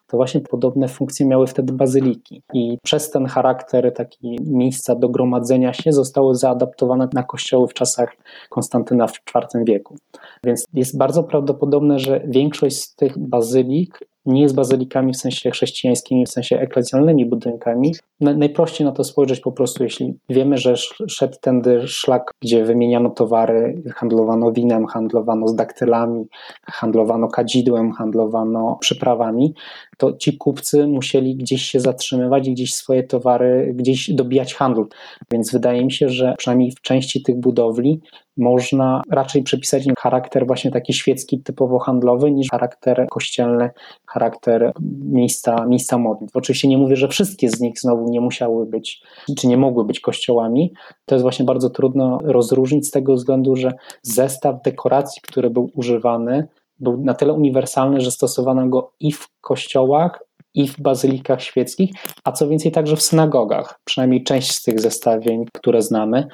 to 0.07 0.17
właśnie 0.17 0.41
podobne 0.41 0.87
funkcje 0.87 1.25
miały 1.25 1.47
wtedy 1.47 1.73
bazyliki. 1.73 2.41
I 2.53 2.77
przez 2.83 3.11
ten 3.11 3.25
charakter 3.25 3.93
taki 3.93 4.39
miejsca 4.41 4.95
do 4.95 5.09
gromadzenia 5.09 5.73
się 5.73 5.93
zostały 5.93 6.35
zaadaptowane 6.35 7.07
na 7.13 7.23
kościoły 7.23 7.67
w 7.67 7.73
czasach 7.73 8.15
Konstantyna 8.49 9.07
w 9.07 9.13
IV 9.13 9.65
wieku. 9.65 9.95
Więc 10.43 10.65
jest 10.73 10.97
bardzo 10.97 11.23
prawdopodobne, 11.23 11.99
że 11.99 12.21
większość 12.27 12.77
z 12.77 12.95
tych 12.95 13.19
bazylik 13.19 13.99
nie 14.27 14.41
jest 14.41 14.55
bazylikami 14.55 15.13
w 15.13 15.17
sensie 15.17 15.51
chrześcijańskimi, 15.51 16.25
w 16.25 16.29
sensie 16.29 16.59
eklezjalnymi 16.59 17.25
budynkami. 17.25 17.95
Najprościej 18.19 18.87
na 18.87 18.91
to 18.93 19.03
spojrzeć 19.03 19.39
po 19.39 19.51
prostu, 19.51 19.83
jeśli 19.83 20.19
wiemy, 20.29 20.57
że 20.57 20.75
szedł 21.07 21.37
tędy 21.41 21.87
szlak, 21.87 22.31
gdzie 22.41 22.65
wymieniano 22.65 23.09
towary, 23.09 23.83
handlowano 23.95 24.51
winem, 24.51 24.85
handlowano 24.85 25.47
z 25.47 25.55
daktylami, 25.55 26.25
handlowano 26.63 27.27
kadzidłem, 27.27 27.91
handlowano 27.91 28.77
przyprawami, 28.81 29.53
to 29.97 30.13
ci 30.13 30.37
kupcy 30.37 30.87
musieli 30.87 31.35
gdzieś 31.35 31.61
się 31.61 31.79
zatrzymywać 31.79 32.49
gdzieś 32.49 32.73
swoje 32.73 33.03
towary, 33.03 33.73
gdzieś 33.75 34.11
dobijać 34.13 34.53
handlu. 34.53 34.87
Więc 35.31 35.51
wydaje 35.51 35.85
mi 35.85 35.91
się, 35.91 36.09
że 36.09 36.35
przynajmniej 36.37 36.71
w 36.71 36.81
części 36.81 37.23
tych 37.23 37.39
budowli 37.39 38.01
można 38.37 39.01
raczej 39.11 39.43
przypisać 39.43 39.85
im 39.85 39.93
charakter 39.97 40.47
właśnie 40.47 40.71
taki 40.71 40.93
świecki, 40.93 41.41
typowo 41.43 41.79
handlowy, 41.79 42.31
niż 42.31 42.47
charakter 42.51 43.05
kościelny, 43.09 43.69
charakter 44.07 44.71
miejsca, 45.03 45.65
miejsca 45.65 45.97
modlitw. 45.97 46.35
Oczywiście 46.35 46.67
nie 46.67 46.77
mówię, 46.77 46.95
że 46.95 47.07
wszystkie 47.07 47.49
z 47.49 47.59
nich 47.59 47.79
znowu 47.79 48.09
nie 48.09 48.21
musiały 48.21 48.65
być, 48.65 49.01
czy 49.37 49.47
nie 49.47 49.57
mogły 49.57 49.85
być 49.85 49.99
kościołami. 49.99 50.73
To 51.05 51.15
jest 51.15 51.23
właśnie 51.23 51.45
bardzo 51.45 51.69
trudno 51.69 52.17
rozróżnić 52.23 52.87
z 52.87 52.91
tego 52.91 53.13
względu, 53.13 53.55
że 53.55 53.73
zestaw 54.01 54.61
dekoracji, 54.61 55.21
który 55.21 55.49
był 55.49 55.71
używany, 55.73 56.47
był 56.79 56.97
na 56.97 57.13
tyle 57.13 57.33
uniwersalny, 57.33 58.01
że 58.01 58.11
stosowano 58.11 58.67
go 58.67 58.91
i 58.99 59.11
w 59.11 59.27
kościołach, 59.41 60.27
i 60.53 60.67
w 60.67 60.81
bazylikach 60.81 61.41
świeckich, 61.41 61.91
a 62.23 62.31
co 62.31 62.47
więcej 62.47 62.71
także 62.71 62.95
w 62.95 63.01
synagogach. 63.01 63.79
Przynajmniej 63.83 64.23
część 64.23 64.51
z 64.51 64.63
tych 64.63 64.79
zestawień, 64.79 65.45
które 65.53 65.81
znamy, 65.81 66.27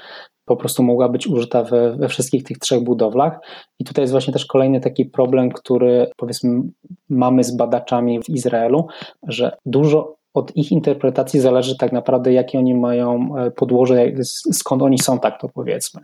po 0.46 0.56
prostu 0.56 0.84
mogła 0.84 1.10
być 1.10 1.28
użyta 1.28 1.64
we, 1.64 1.96
we, 1.96 2.08
wszystkich 2.08 2.44
tych 2.44 2.58
trzech 2.58 2.84
budowlach. 2.84 3.40
I 3.80 3.84
tutaj 3.84 4.04
jest 4.04 4.12
właśnie 4.12 4.34
też 4.34 4.46
kolejny 4.46 4.80
taki 4.80 5.06
problem, 5.06 5.52
który 5.52 6.12
powiedzmy 6.18 6.62
mamy 7.10 7.44
z 7.44 7.56
badaczami 7.56 8.20
w 8.24 8.30
Izraelu, 8.30 8.88
że 9.28 9.58
dużo 9.66 10.16
od 10.34 10.56
ich 10.56 10.72
interpretacji 10.72 11.40
zależy 11.40 11.78
tak 11.78 11.92
naprawdę, 11.92 12.34
jakie 12.34 12.60
oni 12.60 12.76
mają 12.76 13.38
e, 13.38 13.52
podłoże, 13.52 14.12
skąd 14.52 14.82
oni 14.82 15.00
są, 15.00 15.20
tak 15.20 15.42
to 15.42 15.50
powiedzmy. 15.50 16.02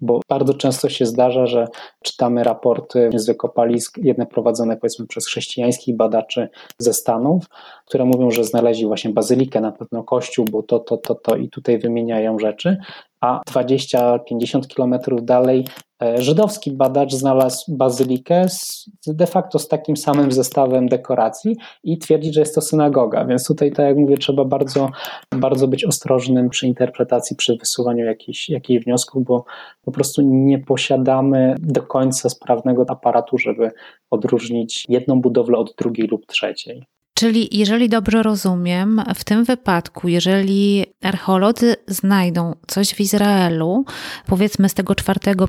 Bo 0.00 0.20
bardzo 0.28 0.54
często 0.54 0.88
się 0.88 1.06
zdarza, 1.06 1.46
że 1.46 1.68
czytamy 2.02 2.44
raporty 2.44 3.10
z 3.14 3.26
wykopalisk, 3.26 3.98
jedne 3.98 4.26
prowadzone 4.26 4.76
powiedzmy 4.76 5.06
przez 5.06 5.26
chrześcijańskich 5.26 5.96
badaczy 5.96 6.48
ze 6.78 6.94
Stanów, 6.94 7.44
które 7.86 8.04
mówią, 8.04 8.30
że 8.30 8.44
znaleźli 8.44 8.86
właśnie 8.86 9.10
bazylikę, 9.10 9.60
na 9.60 9.72
pewno 9.72 10.04
kościół, 10.04 10.46
bo 10.50 10.62
to, 10.62 10.78
to, 10.78 10.96
to, 10.96 11.14
to 11.14 11.36
i 11.36 11.48
tutaj 11.48 11.78
wymieniają 11.78 12.38
rzeczy, 12.38 12.76
a 13.22 13.40
20-50 13.50 14.66
kilometrów 14.66 15.24
dalej 15.24 15.64
e, 16.02 16.22
żydowski 16.22 16.72
badacz 16.72 17.12
znalazł 17.12 17.76
bazylikę 17.76 18.48
z, 18.48 18.90
de 19.06 19.26
facto 19.26 19.58
z 19.58 19.68
takim 19.68 19.96
samym 19.96 20.32
zestawem 20.32 20.88
dekoracji 20.88 21.56
i 21.84 21.98
twierdzi, 21.98 22.32
że 22.32 22.40
jest 22.40 22.54
to 22.54 22.60
synagoga. 22.60 23.24
Więc 23.24 23.46
tutaj, 23.46 23.72
tak 23.72 23.86
jak 23.86 23.96
mówię, 23.96 24.16
trzeba 24.18 24.44
bardzo, 24.44 24.90
bardzo 25.30 25.68
być 25.68 25.84
ostrożnym 25.84 26.48
przy 26.48 26.66
interpretacji, 26.66 27.36
przy 27.36 27.56
wysuwaniu 27.56 28.04
jakichś, 28.04 28.48
jakichś 28.48 28.84
wniosków, 28.84 29.24
bo 29.24 29.44
po 29.82 29.92
prostu 29.92 30.22
nie 30.22 30.58
posiadamy 30.58 31.54
do 31.58 31.82
końca 31.82 32.28
sprawnego 32.28 32.84
aparatu, 32.88 33.38
żeby 33.38 33.70
odróżnić 34.10 34.84
jedną 34.88 35.20
budowlę 35.20 35.58
od 35.58 35.74
drugiej 35.78 36.08
lub 36.08 36.26
trzeciej. 36.26 36.84
Czyli, 37.14 37.58
jeżeli 37.58 37.88
dobrze 37.88 38.22
rozumiem, 38.22 39.02
w 39.14 39.24
tym 39.24 39.44
wypadku, 39.44 40.08
jeżeli 40.08 40.86
archeolodzy 41.02 41.76
znajdą 41.86 42.54
coś 42.66 42.94
w 42.94 43.00
Izraelu, 43.00 43.84
powiedzmy 44.26 44.68
z 44.68 44.74
tego 44.74 44.94
IV, 44.94 45.34
V, 45.34 45.46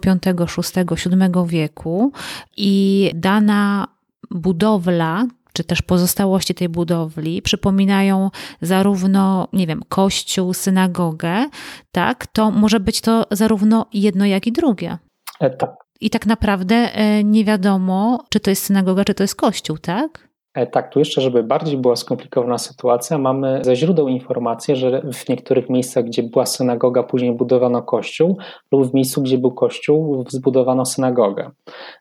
VI, 0.76 1.10
VII 1.10 1.48
wieku, 1.48 2.12
i 2.58 3.12
dana 3.16 3.88
budowla 4.32 5.26
czy 5.54 5.64
też 5.64 5.82
pozostałości 5.82 6.56
tej 6.56 6.70
budowli 6.70 7.42
przypominają 7.42 8.30
zarówno, 8.62 9.48
nie 9.54 9.68
wiem, 9.68 9.82
kościół, 9.90 10.54
synagogę, 10.54 11.50
tak, 11.92 12.28
to 12.28 12.52
może 12.52 12.80
być 12.80 13.02
to 13.02 13.26
zarówno 13.32 13.86
jedno, 13.94 14.26
jak 14.26 14.48
i 14.48 14.52
drugie. 14.52 14.98
E, 15.40 15.50
tak. 15.50 15.72
I 16.02 16.10
tak 16.10 16.26
naprawdę 16.26 16.76
e, 16.76 17.24
nie 17.24 17.46
wiadomo, 17.46 18.26
czy 18.30 18.40
to 18.40 18.50
jest 18.50 18.64
synagoga, 18.64 19.06
czy 19.06 19.14
to 19.14 19.24
jest 19.24 19.36
kościół, 19.36 19.78
tak? 19.78 20.33
E, 20.54 20.68
tak, 20.68 20.94
tu 20.94 21.00
jeszcze, 21.00 21.22
żeby 21.22 21.44
bardziej 21.44 21.78
była 21.78 21.96
skomplikowana 21.96 22.58
sytuacja, 22.58 23.18
mamy 23.18 23.60
ze 23.64 23.76
źródeł 23.76 24.08
informację, 24.08 24.76
że 24.76 25.02
w 25.14 25.30
niektórych 25.30 25.70
miejscach, 25.70 26.06
gdzie 26.06 26.24
była 26.24 26.46
synagoga, 26.46 27.04
później 27.04 27.32
budowano 27.32 27.82
kościół, 27.84 28.38
lub 28.72 28.92
w 28.92 28.94
miejscu, 28.94 29.22
gdzie 29.22 29.38
był 29.38 29.52
kościół, 29.52 30.26
zbudowano 30.30 30.86
synagogę. 30.86 31.52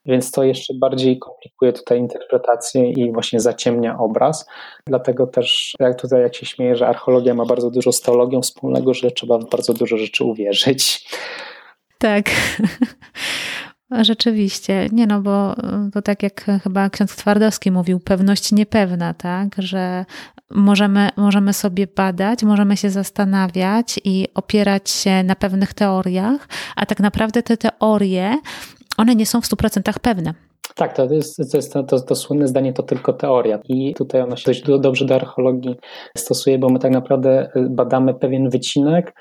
Więc 0.07 0.31
to 0.31 0.45
jeszcze 0.45 0.75
bardziej 0.75 1.19
komplikuje 1.19 1.73
tutaj 1.73 1.99
interpretację 1.99 2.91
i 2.91 3.13
właśnie 3.13 3.41
zaciemnia 3.41 3.99
obraz. 3.99 4.47
Dlatego 4.87 5.27
też, 5.27 5.75
jak 5.81 6.01
tutaj 6.01 6.23
jak 6.23 6.35
się 6.35 6.47
śmieję, 6.47 6.77
że 6.77 6.89
archeologia 6.89 7.35
ma 7.35 7.45
bardzo 7.47 7.71
dużo 7.71 7.93
z 7.93 8.01
teologią 8.01 8.43
wspólnego, 8.43 8.95
że 8.95 9.11
trzeba 9.11 9.39
w 9.39 9.51
bardzo 9.51 9.75
dużo 9.75 9.97
rzeczy 9.97 10.25
uwierzyć. 10.25 11.09
Tak. 11.99 12.31
Rzeczywiście, 14.01 14.89
nie 14.93 15.07
no, 15.07 15.21
bo 15.21 15.55
to 15.93 16.03
tak 16.03 16.23
jak 16.23 16.45
chyba 16.63 16.91
ksiądz 16.91 17.17
Twardowski 17.17 17.71
mówił, 17.71 18.01
pewność 18.01 18.53
niepewna, 18.53 19.15
tak, 19.15 19.49
że 19.59 20.05
możemy, 20.51 21.09
możemy 21.17 21.53
sobie 21.53 21.87
badać, 21.97 22.43
możemy 22.43 22.77
się 22.77 22.91
zastanawiać 22.91 24.01
i 24.05 24.29
opierać 24.35 24.91
się 24.91 25.23
na 25.23 25.37
pewnych 25.37 25.75
teoriach, 25.75 26.49
a 26.77 26.87
tak 26.87 27.01
naprawdę 27.01 27.43
te 27.43 27.57
teorie, 27.57 28.39
one 28.97 29.15
nie 29.15 29.27
są 29.27 29.41
w 29.41 29.45
100% 29.45 29.99
pewne. 30.03 30.35
Tak, 30.75 30.97
to 30.97 31.05
jest, 31.05 31.37
to, 31.37 31.57
jest 31.57 31.73
to, 31.73 31.83
to, 31.83 32.01
to, 32.01 32.15
słynne 32.15 32.49
zdanie, 32.49 32.73
to 32.73 32.83
tylko 32.83 33.13
teoria. 33.13 33.59
I 33.69 33.95
tutaj 33.95 34.21
ono 34.21 34.37
się 34.37 34.45
dość 34.47 34.63
dobrze 34.81 35.05
do 35.05 35.15
archeologii 35.15 35.77
stosuje, 36.17 36.59
bo 36.59 36.69
my 36.69 36.79
tak 36.79 36.93
naprawdę 36.93 37.51
badamy 37.71 38.15
pewien 38.15 38.51
wycinek, 38.51 39.15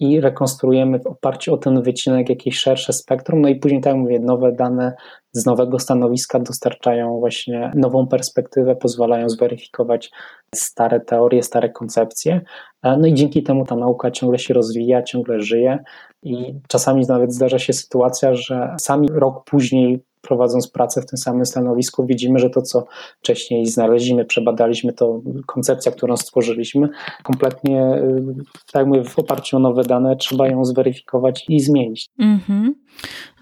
i 0.00 0.20
rekonstruujemy 0.20 0.98
w 0.98 1.06
oparciu 1.06 1.54
o 1.54 1.58
ten 1.58 1.82
wycinek 1.82 2.28
jakieś 2.28 2.58
szersze 2.58 2.92
spektrum. 2.92 3.40
No 3.40 3.48
i 3.48 3.56
później, 3.56 3.80
tak 3.80 3.92
jak 3.92 4.02
mówię, 4.02 4.20
nowe 4.20 4.52
dane 4.52 4.94
z 5.32 5.46
nowego 5.46 5.78
stanowiska 5.78 6.38
dostarczają 6.38 7.18
właśnie 7.18 7.72
nową 7.74 8.06
perspektywę, 8.06 8.76
pozwalają 8.76 9.28
zweryfikować 9.28 10.10
stare 10.54 11.00
teorie, 11.00 11.42
stare 11.42 11.68
koncepcje. 11.68 12.40
No 12.82 13.06
i 13.06 13.14
dzięki 13.14 13.42
temu 13.42 13.64
ta 13.64 13.76
nauka 13.76 14.10
ciągle 14.10 14.38
się 14.38 14.54
rozwija, 14.54 15.02
ciągle 15.02 15.40
żyje 15.40 15.78
i 16.22 16.54
czasami 16.68 17.06
nawet 17.06 17.34
zdarza 17.34 17.58
się 17.58 17.72
sytuacja, 17.72 18.34
że 18.34 18.74
sami 18.80 19.08
rok 19.08 19.44
później 19.44 20.04
prowadząc 20.22 20.68
pracę 20.68 21.02
w 21.02 21.06
tym 21.06 21.18
samym 21.18 21.46
stanowisku, 21.46 22.06
widzimy, 22.06 22.38
że 22.38 22.50
to, 22.50 22.62
co 22.62 22.86
wcześniej 23.20 23.66
znaleźliśmy, 23.66 24.24
przebadaliśmy, 24.24 24.92
to 24.92 25.20
koncepcja, 25.46 25.92
którą 25.92 26.16
stworzyliśmy, 26.16 26.88
kompletnie, 27.22 27.94
y, 27.94 28.24
tak 28.72 28.86
mówię, 28.86 29.04
w 29.04 29.18
oparciu 29.18 29.56
o 29.56 29.60
nowe 29.60 29.82
dane, 29.82 30.16
trzeba 30.16 30.48
ją 30.48 30.64
zweryfikować 30.64 31.44
i 31.48 31.60
zmienić. 31.60 32.08
Mhm. 32.18 32.74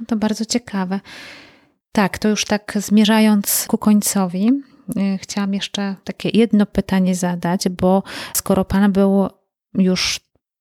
No 0.00 0.06
to 0.06 0.16
bardzo 0.16 0.44
ciekawe. 0.44 1.00
Tak, 1.92 2.18
to 2.18 2.28
już 2.28 2.44
tak 2.44 2.72
zmierzając 2.80 3.66
ku 3.68 3.78
końcowi, 3.78 4.50
y, 4.96 5.18
chciałam 5.18 5.54
jeszcze 5.54 5.94
takie 6.04 6.28
jedno 6.28 6.66
pytanie 6.66 7.14
zadać, 7.14 7.68
bo 7.68 8.02
skoro 8.34 8.64
Pan 8.64 8.92
był 8.92 9.28
już, 9.74 10.20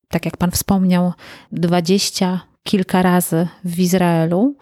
tak 0.10 0.26
jak 0.26 0.38
Pan 0.38 0.52
wspomniał, 0.52 1.14
dwadzieścia 1.52 2.42
kilka 2.64 3.02
razy 3.02 3.48
w 3.64 3.80
Izraelu, 3.80 4.56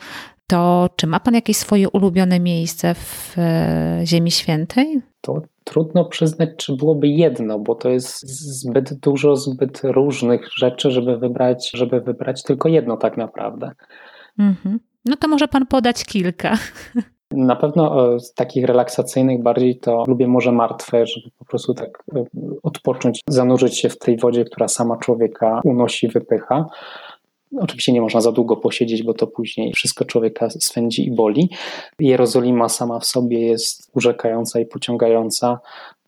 to 0.47 0.89
czy 0.95 1.07
ma 1.07 1.19
Pan 1.19 1.33
jakieś 1.33 1.57
swoje 1.57 1.89
ulubione 1.89 2.39
miejsce 2.39 2.93
w 2.95 3.35
e, 3.37 4.01
Ziemi 4.05 4.31
Świętej? 4.31 5.01
To 5.21 5.41
trudno 5.63 6.05
przyznać, 6.05 6.49
czy 6.57 6.75
byłoby 6.75 7.07
jedno, 7.07 7.59
bo 7.59 7.75
to 7.75 7.89
jest 7.89 8.27
zbyt 8.61 8.93
dużo, 8.93 9.35
zbyt 9.35 9.81
różnych 9.83 10.49
rzeczy, 10.57 10.91
żeby 10.91 11.17
wybrać, 11.17 11.71
żeby 11.73 12.01
wybrać 12.01 12.43
tylko 12.43 12.69
jedno 12.69 12.97
tak 12.97 13.17
naprawdę. 13.17 13.71
Mhm. 14.39 14.79
No 15.05 15.15
to 15.15 15.27
może 15.27 15.47
Pan 15.47 15.65
podać 15.65 16.05
kilka. 16.05 16.57
Na 17.31 17.55
pewno 17.55 18.19
z 18.19 18.33
takich 18.33 18.65
relaksacyjnych 18.65 19.43
bardziej 19.43 19.79
to 19.79 20.03
lubię 20.07 20.27
Morze 20.27 20.51
Martwe, 20.51 21.05
żeby 21.07 21.29
po 21.39 21.45
prostu 21.45 21.73
tak 21.73 22.03
e, 22.15 22.25
odpocząć, 22.63 23.21
zanurzyć 23.27 23.79
się 23.79 23.89
w 23.89 23.97
tej 23.97 24.17
wodzie, 24.17 24.45
która 24.45 24.67
sama 24.67 24.97
człowieka 24.97 25.61
unosi, 25.63 26.07
wypycha. 26.07 26.65
Oczywiście 27.59 27.91
nie 27.91 28.01
można 28.01 28.21
za 28.21 28.31
długo 28.31 28.57
posiedzieć, 28.57 29.03
bo 29.03 29.13
to 29.13 29.27
później 29.27 29.73
wszystko 29.73 30.05
człowieka 30.05 30.49
swędzi 30.49 31.07
i 31.07 31.11
boli. 31.11 31.49
Jerozolima 31.99 32.69
sama 32.69 32.99
w 32.99 33.05
sobie 33.05 33.39
jest 33.39 33.91
urzekająca 33.93 34.59
i 34.59 34.65
pociągająca. 34.65 35.59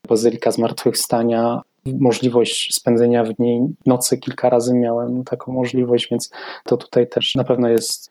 Bazylika 0.08 0.50
Zmartwychwstania, 0.50 1.62
możliwość 1.86 2.74
spędzenia 2.74 3.24
w 3.24 3.38
niej 3.38 3.60
nocy 3.86 4.18
kilka 4.18 4.50
razy 4.50 4.74
miałem 4.74 5.24
taką 5.24 5.52
możliwość, 5.52 6.08
więc 6.10 6.30
to 6.64 6.76
tutaj 6.76 7.08
też 7.08 7.34
na 7.34 7.44
pewno 7.44 7.68
jest 7.68 8.10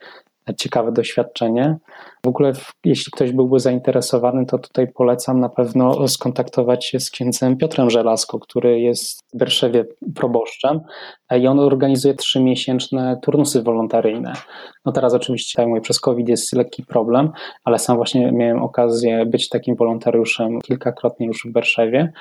ciekawe 0.58 0.92
doświadczenie. 0.92 1.78
W 2.26 2.28
ogóle, 2.28 2.52
jeśli 2.86 3.12
ktoś 3.12 3.32
byłby 3.32 3.60
zainteresowany, 3.60 4.46
to 4.46 4.58
tutaj 4.58 4.88
polecam 4.88 5.40
na 5.40 5.50
pewno 5.50 6.08
skontaktować 6.08 6.86
się 6.86 7.00
z 7.00 7.10
księdzem 7.10 7.58
Piotrem 7.58 7.90
Żelazko, 7.90 8.40
który 8.40 8.80
jest 8.80 9.20
w 9.34 9.38
Berszewie 9.38 9.86
proboszczem 10.16 10.82
i 11.40 11.48
on 11.48 11.60
organizuje 11.60 12.14
trzymiesięczne 12.14 13.20
turnusy 13.22 13.64
wolontaryjne. 13.64 14.34
No 14.86 14.92
teraz 14.92 15.14
oczywiście, 15.14 15.58
tak 15.58 15.68
mówię, 15.68 15.82
przez 15.82 16.00
COVID 16.00 16.30
jest 16.30 16.54
lekki 16.54 16.84
problem, 16.84 17.32
ale 17.64 17.80
sam 17.80 17.98
właśnie 17.98 18.32
miałem 18.32 18.64
okazję 18.64 19.26
być 19.26 19.50
takim 19.50 19.76
wolontariuszem 19.76 20.60
kilkakrotnie 20.62 21.28
już 21.28 21.46
w 21.46 21.52
Berszewie 21.52 22.12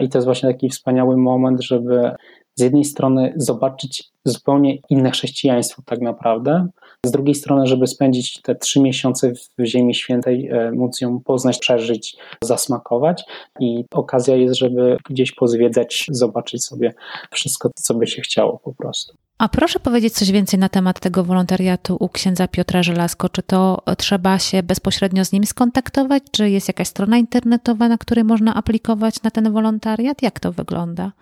i 0.00 0.08
to 0.08 0.18
jest 0.18 0.26
właśnie 0.26 0.48
taki 0.48 0.68
wspaniały 0.68 1.16
moment, 1.16 1.62
żeby 1.62 2.12
z 2.56 2.62
jednej 2.62 2.84
strony 2.84 3.32
zobaczyć 3.36 4.04
zupełnie 4.24 4.78
inne 4.90 5.10
chrześcijaństwo 5.10 5.82
tak 5.86 6.00
naprawdę, 6.00 6.68
z 7.06 7.10
drugiej 7.10 7.34
strony, 7.34 7.66
żeby 7.66 7.86
spędzić 7.86 8.42
te 8.42 8.54
trzy 8.54 8.80
miesiące 8.80 9.32
w 9.58 9.64
Ziemi 9.64 9.94
Świętej, 9.94 10.48
e, 10.48 10.72
móc 10.72 11.00
ją 11.00 11.20
poznać, 11.20 11.58
przeżyć, 11.58 12.16
zasmakować 12.44 13.24
i 13.60 13.84
okazja 13.90 14.36
jest, 14.36 14.54
żeby 14.54 14.96
gdzieś 15.08 15.32
pozwiedzać, 15.32 16.06
zobaczyć 16.10 16.64
sobie 16.64 16.94
wszystko, 17.30 17.70
co 17.74 17.94
by 17.94 18.06
się 18.06 18.22
chciało 18.22 18.58
po 18.64 18.74
prostu. 18.74 19.14
A 19.42 19.48
proszę 19.48 19.80
powiedzieć 19.80 20.14
coś 20.14 20.32
więcej 20.32 20.58
na 20.58 20.68
temat 20.68 21.00
tego 21.00 21.24
wolontariatu 21.24 21.96
u 22.00 22.08
księdza 22.08 22.48
Piotra 22.48 22.82
Żelazko. 22.82 23.28
Czy 23.28 23.42
to 23.42 23.82
trzeba 23.98 24.38
się 24.38 24.62
bezpośrednio 24.62 25.24
z 25.24 25.32
nim 25.32 25.46
skontaktować? 25.46 26.22
Czy 26.30 26.50
jest 26.50 26.68
jakaś 26.68 26.88
strona 26.88 27.16
internetowa, 27.16 27.88
na 27.88 27.98
której 27.98 28.24
można 28.24 28.54
aplikować 28.54 29.22
na 29.22 29.30
ten 29.30 29.52
wolontariat? 29.52 30.22
Jak 30.22 30.40
to 30.40 30.52
wygląda? 30.52 31.12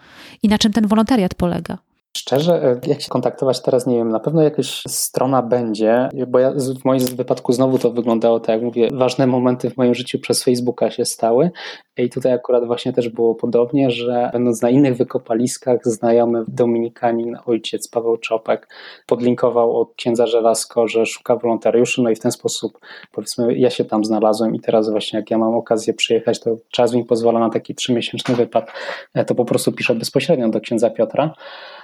I 0.43 0.49
na 0.49 0.59
czym 0.59 0.73
ten 0.73 0.87
wolontariat 0.87 1.35
polega? 1.35 1.79
Szczerze, 2.16 2.62
e, 2.62 2.80
jak 2.86 3.00
się 3.00 3.08
kontaktować 3.08 3.62
teraz, 3.62 3.86
nie 3.86 3.96
wiem, 3.96 4.08
na 4.08 4.20
pewno 4.20 4.42
jakaś 4.42 4.82
strona 4.86 5.42
będzie, 5.42 6.08
bo 6.28 6.38
ja 6.38 6.52
w 6.52 6.84
moim 6.84 7.00
wypadku 7.00 7.52
znowu 7.52 7.78
to 7.78 7.90
wyglądało 7.90 8.40
tak, 8.40 8.48
jak 8.48 8.62
mówię, 8.62 8.88
ważne 8.92 9.26
momenty 9.26 9.70
w 9.70 9.76
moim 9.76 9.94
życiu 9.94 10.18
przez 10.18 10.44
Facebooka 10.44 10.90
się 10.90 11.04
stały. 11.04 11.50
I 11.96 12.11
tutaj 12.11 12.32
akurat 12.32 12.66
właśnie 12.66 12.92
też 12.92 13.08
było 13.08 13.34
podobnie, 13.34 13.90
że 13.90 14.30
będąc 14.32 14.62
na 14.62 14.70
innych 14.70 14.96
wykopaliskach, 14.96 15.80
znajomy 15.84 16.44
dominikanin, 16.48 17.36
ojciec 17.46 17.88
Paweł 17.88 18.16
Czopek 18.16 18.68
podlinkował 19.06 19.80
od 19.80 19.94
księdza 19.94 20.26
Żelazko, 20.26 20.88
że 20.88 21.06
szuka 21.06 21.36
wolontariuszy, 21.36 22.02
no 22.02 22.11
i 22.11 22.16
w 22.16 22.20
ten 22.20 22.32
sposób 22.32 22.78
powiedzmy 23.12 23.54
ja 23.58 23.70
się 23.70 23.84
tam 23.84 24.04
znalazłem 24.04 24.54
i 24.54 24.61
teraz 24.61 24.90
właśnie 24.90 25.18
jak 25.18 25.30
ja 25.30 25.38
mam 25.38 25.54
okazję 25.54 25.94
przyjechać, 25.94 26.40
to 26.40 26.56
czas 26.70 26.94
mi 26.94 27.04
pozwala 27.04 27.40
na 27.40 27.50
taki 27.50 27.74
trzymiesięczny 27.74 28.36
wypad, 28.36 28.72
e, 29.14 29.24
to 29.24 29.34
po 29.34 29.44
prostu 29.44 29.72
piszę 29.72 29.94
bezpośrednio 29.94 30.48
do 30.48 30.61
księdza 30.61 30.90
Piotra 30.90 31.34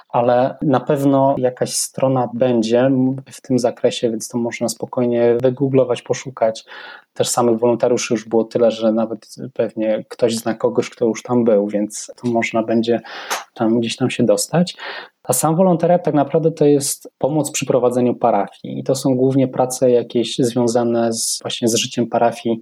ale 0.09 0.57
na 0.63 0.81
pewno 0.81 1.35
jakaś 1.39 1.75
strona 1.75 2.29
będzie 2.35 2.91
w 3.31 3.41
tym 3.41 3.59
zakresie, 3.59 4.11
więc 4.11 4.29
to 4.29 4.39
można 4.39 4.69
spokojnie 4.69 5.37
wygooglować, 5.43 6.03
poszukać. 6.03 6.65
Też 7.15 7.29
samych 7.29 7.59
wolontariuszy 7.59 8.15
już 8.15 8.29
było 8.29 8.45
tyle, 8.45 8.71
że 8.71 8.93
nawet 8.93 9.35
pewnie 9.55 10.05
ktoś 10.09 10.37
zna 10.37 10.55
kogoś, 10.55 10.91
kto 10.91 11.05
już 11.05 11.23
tam 11.23 11.45
był, 11.45 11.69
więc 11.69 12.11
to 12.17 12.29
można 12.29 12.63
będzie 12.63 13.01
tam 13.55 13.81
gdzieś 13.81 13.97
tam 13.97 14.11
się 14.11 14.23
dostać. 14.23 14.77
A 15.29 15.33
sam 15.33 15.57
wolontariat 15.57 16.05
tak 16.05 16.15
naprawdę 16.15 16.51
to 16.51 16.65
jest 16.65 17.13
pomoc 17.19 17.51
przy 17.51 17.67
prowadzeniu 17.67 18.15
parafii. 18.15 18.79
I 18.79 18.85
to 18.85 18.95
są 18.95 19.17
głównie 19.17 19.49
prace 19.49 19.91
jakieś 19.91 20.39
związane 20.39 21.13
z, 21.13 21.39
właśnie 21.43 21.69
z 21.69 21.75
życiem 21.75 22.07
parafii, 22.07 22.61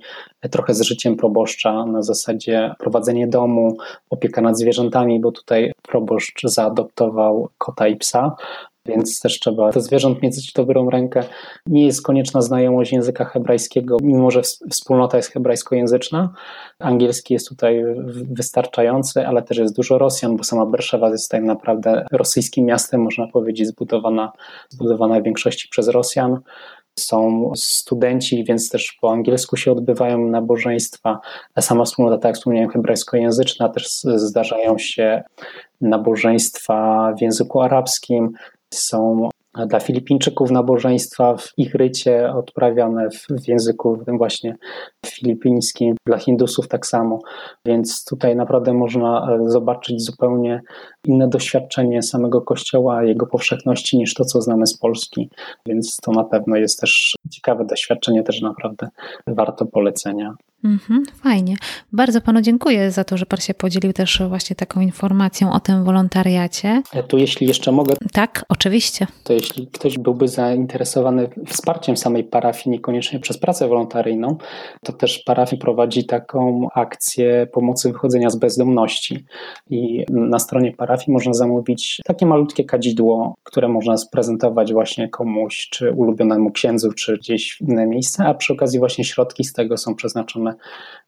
trochę 0.51 0.75
z 0.75 0.81
życiem 0.81 1.17
proboszcza 1.17 1.87
na 1.87 2.03
zasadzie 2.03 2.75
prowadzenie 2.79 3.27
domu, 3.27 3.77
opieka 4.11 4.41
nad 4.41 4.59
zwierzętami, 4.59 5.21
bo 5.21 5.33
tutaj 5.33 5.73
proboszcz 5.83 6.43
zaadoptował 6.45 7.49
kota 7.59 7.89
i 7.89 7.97
psa, 7.97 8.37
więc 8.87 9.21
też 9.21 9.41
trzeba 9.41 9.71
do 9.71 9.81
zwierząt 9.81 10.23
mieć 10.23 10.53
dobrą 10.53 10.91
rękę. 10.91 11.25
Nie 11.67 11.87
jest 11.87 12.03
konieczna 12.03 12.43
znajomość 12.43 12.93
języka 12.93 13.25
hebrajskiego, 13.25 13.97
mimo 14.03 14.31
że 14.31 14.43
wspólnota 14.71 15.17
jest 15.17 15.33
hebrajskojęzyczna. 15.33 16.35
Angielski 16.79 17.35
jest 17.35 17.49
tutaj 17.49 17.85
wystarczający, 18.31 19.27
ale 19.27 19.43
też 19.43 19.59
jest 19.59 19.77
dużo 19.77 19.99
Rosjan, 19.99 20.37
bo 20.37 20.45
sama 20.45 20.67
Berszewa 20.67 21.09
jest 21.09 21.31
tak 21.31 21.43
naprawdę 21.43 22.07
rosyjskim 22.13 22.65
miastem, 22.65 23.03
można 23.03 23.27
powiedzieć, 23.27 23.69
zbudowana, 23.69 24.33
zbudowana 24.69 25.21
w 25.21 25.23
większości 25.23 25.69
przez 25.69 25.89
Rosjan. 25.89 26.41
są 26.99 27.53
studenci, 27.57 28.45
więc 28.45 28.71
też 28.71 28.99
po 29.01 29.13
angielsku 29.13 29.57
się 29.57 29.73
odbywają 29.73 30.29
nabożeństwa. 30.29 31.21
Sama 31.61 31.85
wspólnota, 31.85 32.19
tak 32.19 32.25
jak 32.25 32.37
wspomniałem, 32.37 32.71
hebrajskojęzyczna, 32.71 33.69
też 33.69 33.89
zdarzają 34.17 34.79
się 34.79 35.23
nabożeństwa 35.81 37.13
w 37.19 37.23
języku 37.23 37.61
arabskim. 37.61 38.33
Są 38.79 39.29
dla 39.67 39.81
Filipińczyków 39.81 40.51
nabożeństwa 40.51 41.37
w 41.37 41.53
ich 41.57 41.75
rycie 41.75 42.33
odprawiane 42.33 43.11
w, 43.11 43.27
w 43.43 43.49
języku 43.49 43.99
tym 44.07 44.19
właśnie 44.19 44.57
filipińskim, 45.07 45.95
dla 46.07 46.19
Hindusów 46.19 46.69
tak 46.69 46.87
samo, 46.87 47.19
więc 47.67 48.05
tutaj 48.05 48.37
naprawdę 48.37 48.73
można 48.73 49.29
e, 49.33 49.51
zobaczyć 49.51 50.03
zupełnie 50.03 50.61
inne 51.05 51.29
doświadczenie 51.29 52.03
samego 52.03 52.43
Kościoła, 52.43 53.05
jego 53.05 53.27
powszechności 53.27 53.99
niż 53.99 54.15
to, 54.15 54.25
co 54.25 54.41
znamy 54.41 54.67
z 54.67 54.79
Polski, 54.79 55.31
więc 55.67 55.97
to 55.97 56.13
na 56.13 56.25
pewno 56.25 56.57
jest 56.57 56.81
też 56.81 57.15
ciekawe 57.31 57.65
doświadczenie, 57.65 58.23
też 58.23 58.41
naprawdę 58.41 58.89
warto 59.27 59.67
polecenia. 59.67 60.35
Mhm, 60.65 61.05
fajnie. 61.23 61.57
Bardzo 61.93 62.21
panu 62.21 62.41
dziękuję 62.41 62.91
za 62.91 63.05
to, 63.05 63.17
że 63.17 63.27
pan 63.27 63.41
się 63.41 63.55
podzielił 63.55 63.93
też 63.93 64.23
właśnie 64.29 64.57
taką 64.57 64.81
informacją 64.81 65.53
o 65.53 65.61
tym 65.61 65.85
wolontariacie. 65.85 66.83
E, 66.93 67.03
tu 67.03 67.19
jeśli 67.19 67.47
jeszcze 67.47 67.73
mogę. 67.73 67.95
Tak, 68.13 68.45
oczywiście. 68.49 69.07
To 69.25 69.33
jeśli 69.33 69.67
ktoś 69.67 69.99
byłby 69.99 70.29
zainteresowany 70.29 71.29
wsparciem 71.47 71.97
samej 71.97 72.25
parafii, 72.25 72.71
niekoniecznie 72.71 73.19
przez 73.21 73.39
pracę 73.39 73.69
wolontaryjną, 73.69 74.37
to 74.85 74.93
też 74.93 75.19
parafii 75.19 75.63
prowadzi 75.63 76.07
taką 76.07 76.69
akcję 76.75 77.47
pomocy 77.53 77.93
wychodzenia 77.93 78.31
z 78.31 78.37
bezdomności. 78.37 79.25
I 79.71 80.05
na 80.11 80.39
stronie 80.39 80.73
parafii 80.73 81.13
można 81.13 81.35
zamówić 81.35 82.01
takie 82.05 82.27
malutkie 82.27 82.65
kadzidło, 82.65 83.35
które 83.43 83.69
można 83.69 83.97
sprezentować 83.97 84.73
właśnie 84.73 85.09
komuś, 85.09 85.69
czy 85.71 85.93
ulubionemu 85.93 86.51
księdzu, 86.51 86.93
czy 86.93 87.19
gdzieś 87.19 87.57
w 87.57 87.61
inne 87.61 87.87
miejsce, 87.87 88.25
a 88.27 88.35
przy 88.35 88.53
okazji 88.53 88.79
właśnie 88.79 89.05
środki 89.05 89.45
z 89.45 89.53
tego 89.53 89.77
są 89.77 89.95
przeznaczone 89.95 90.54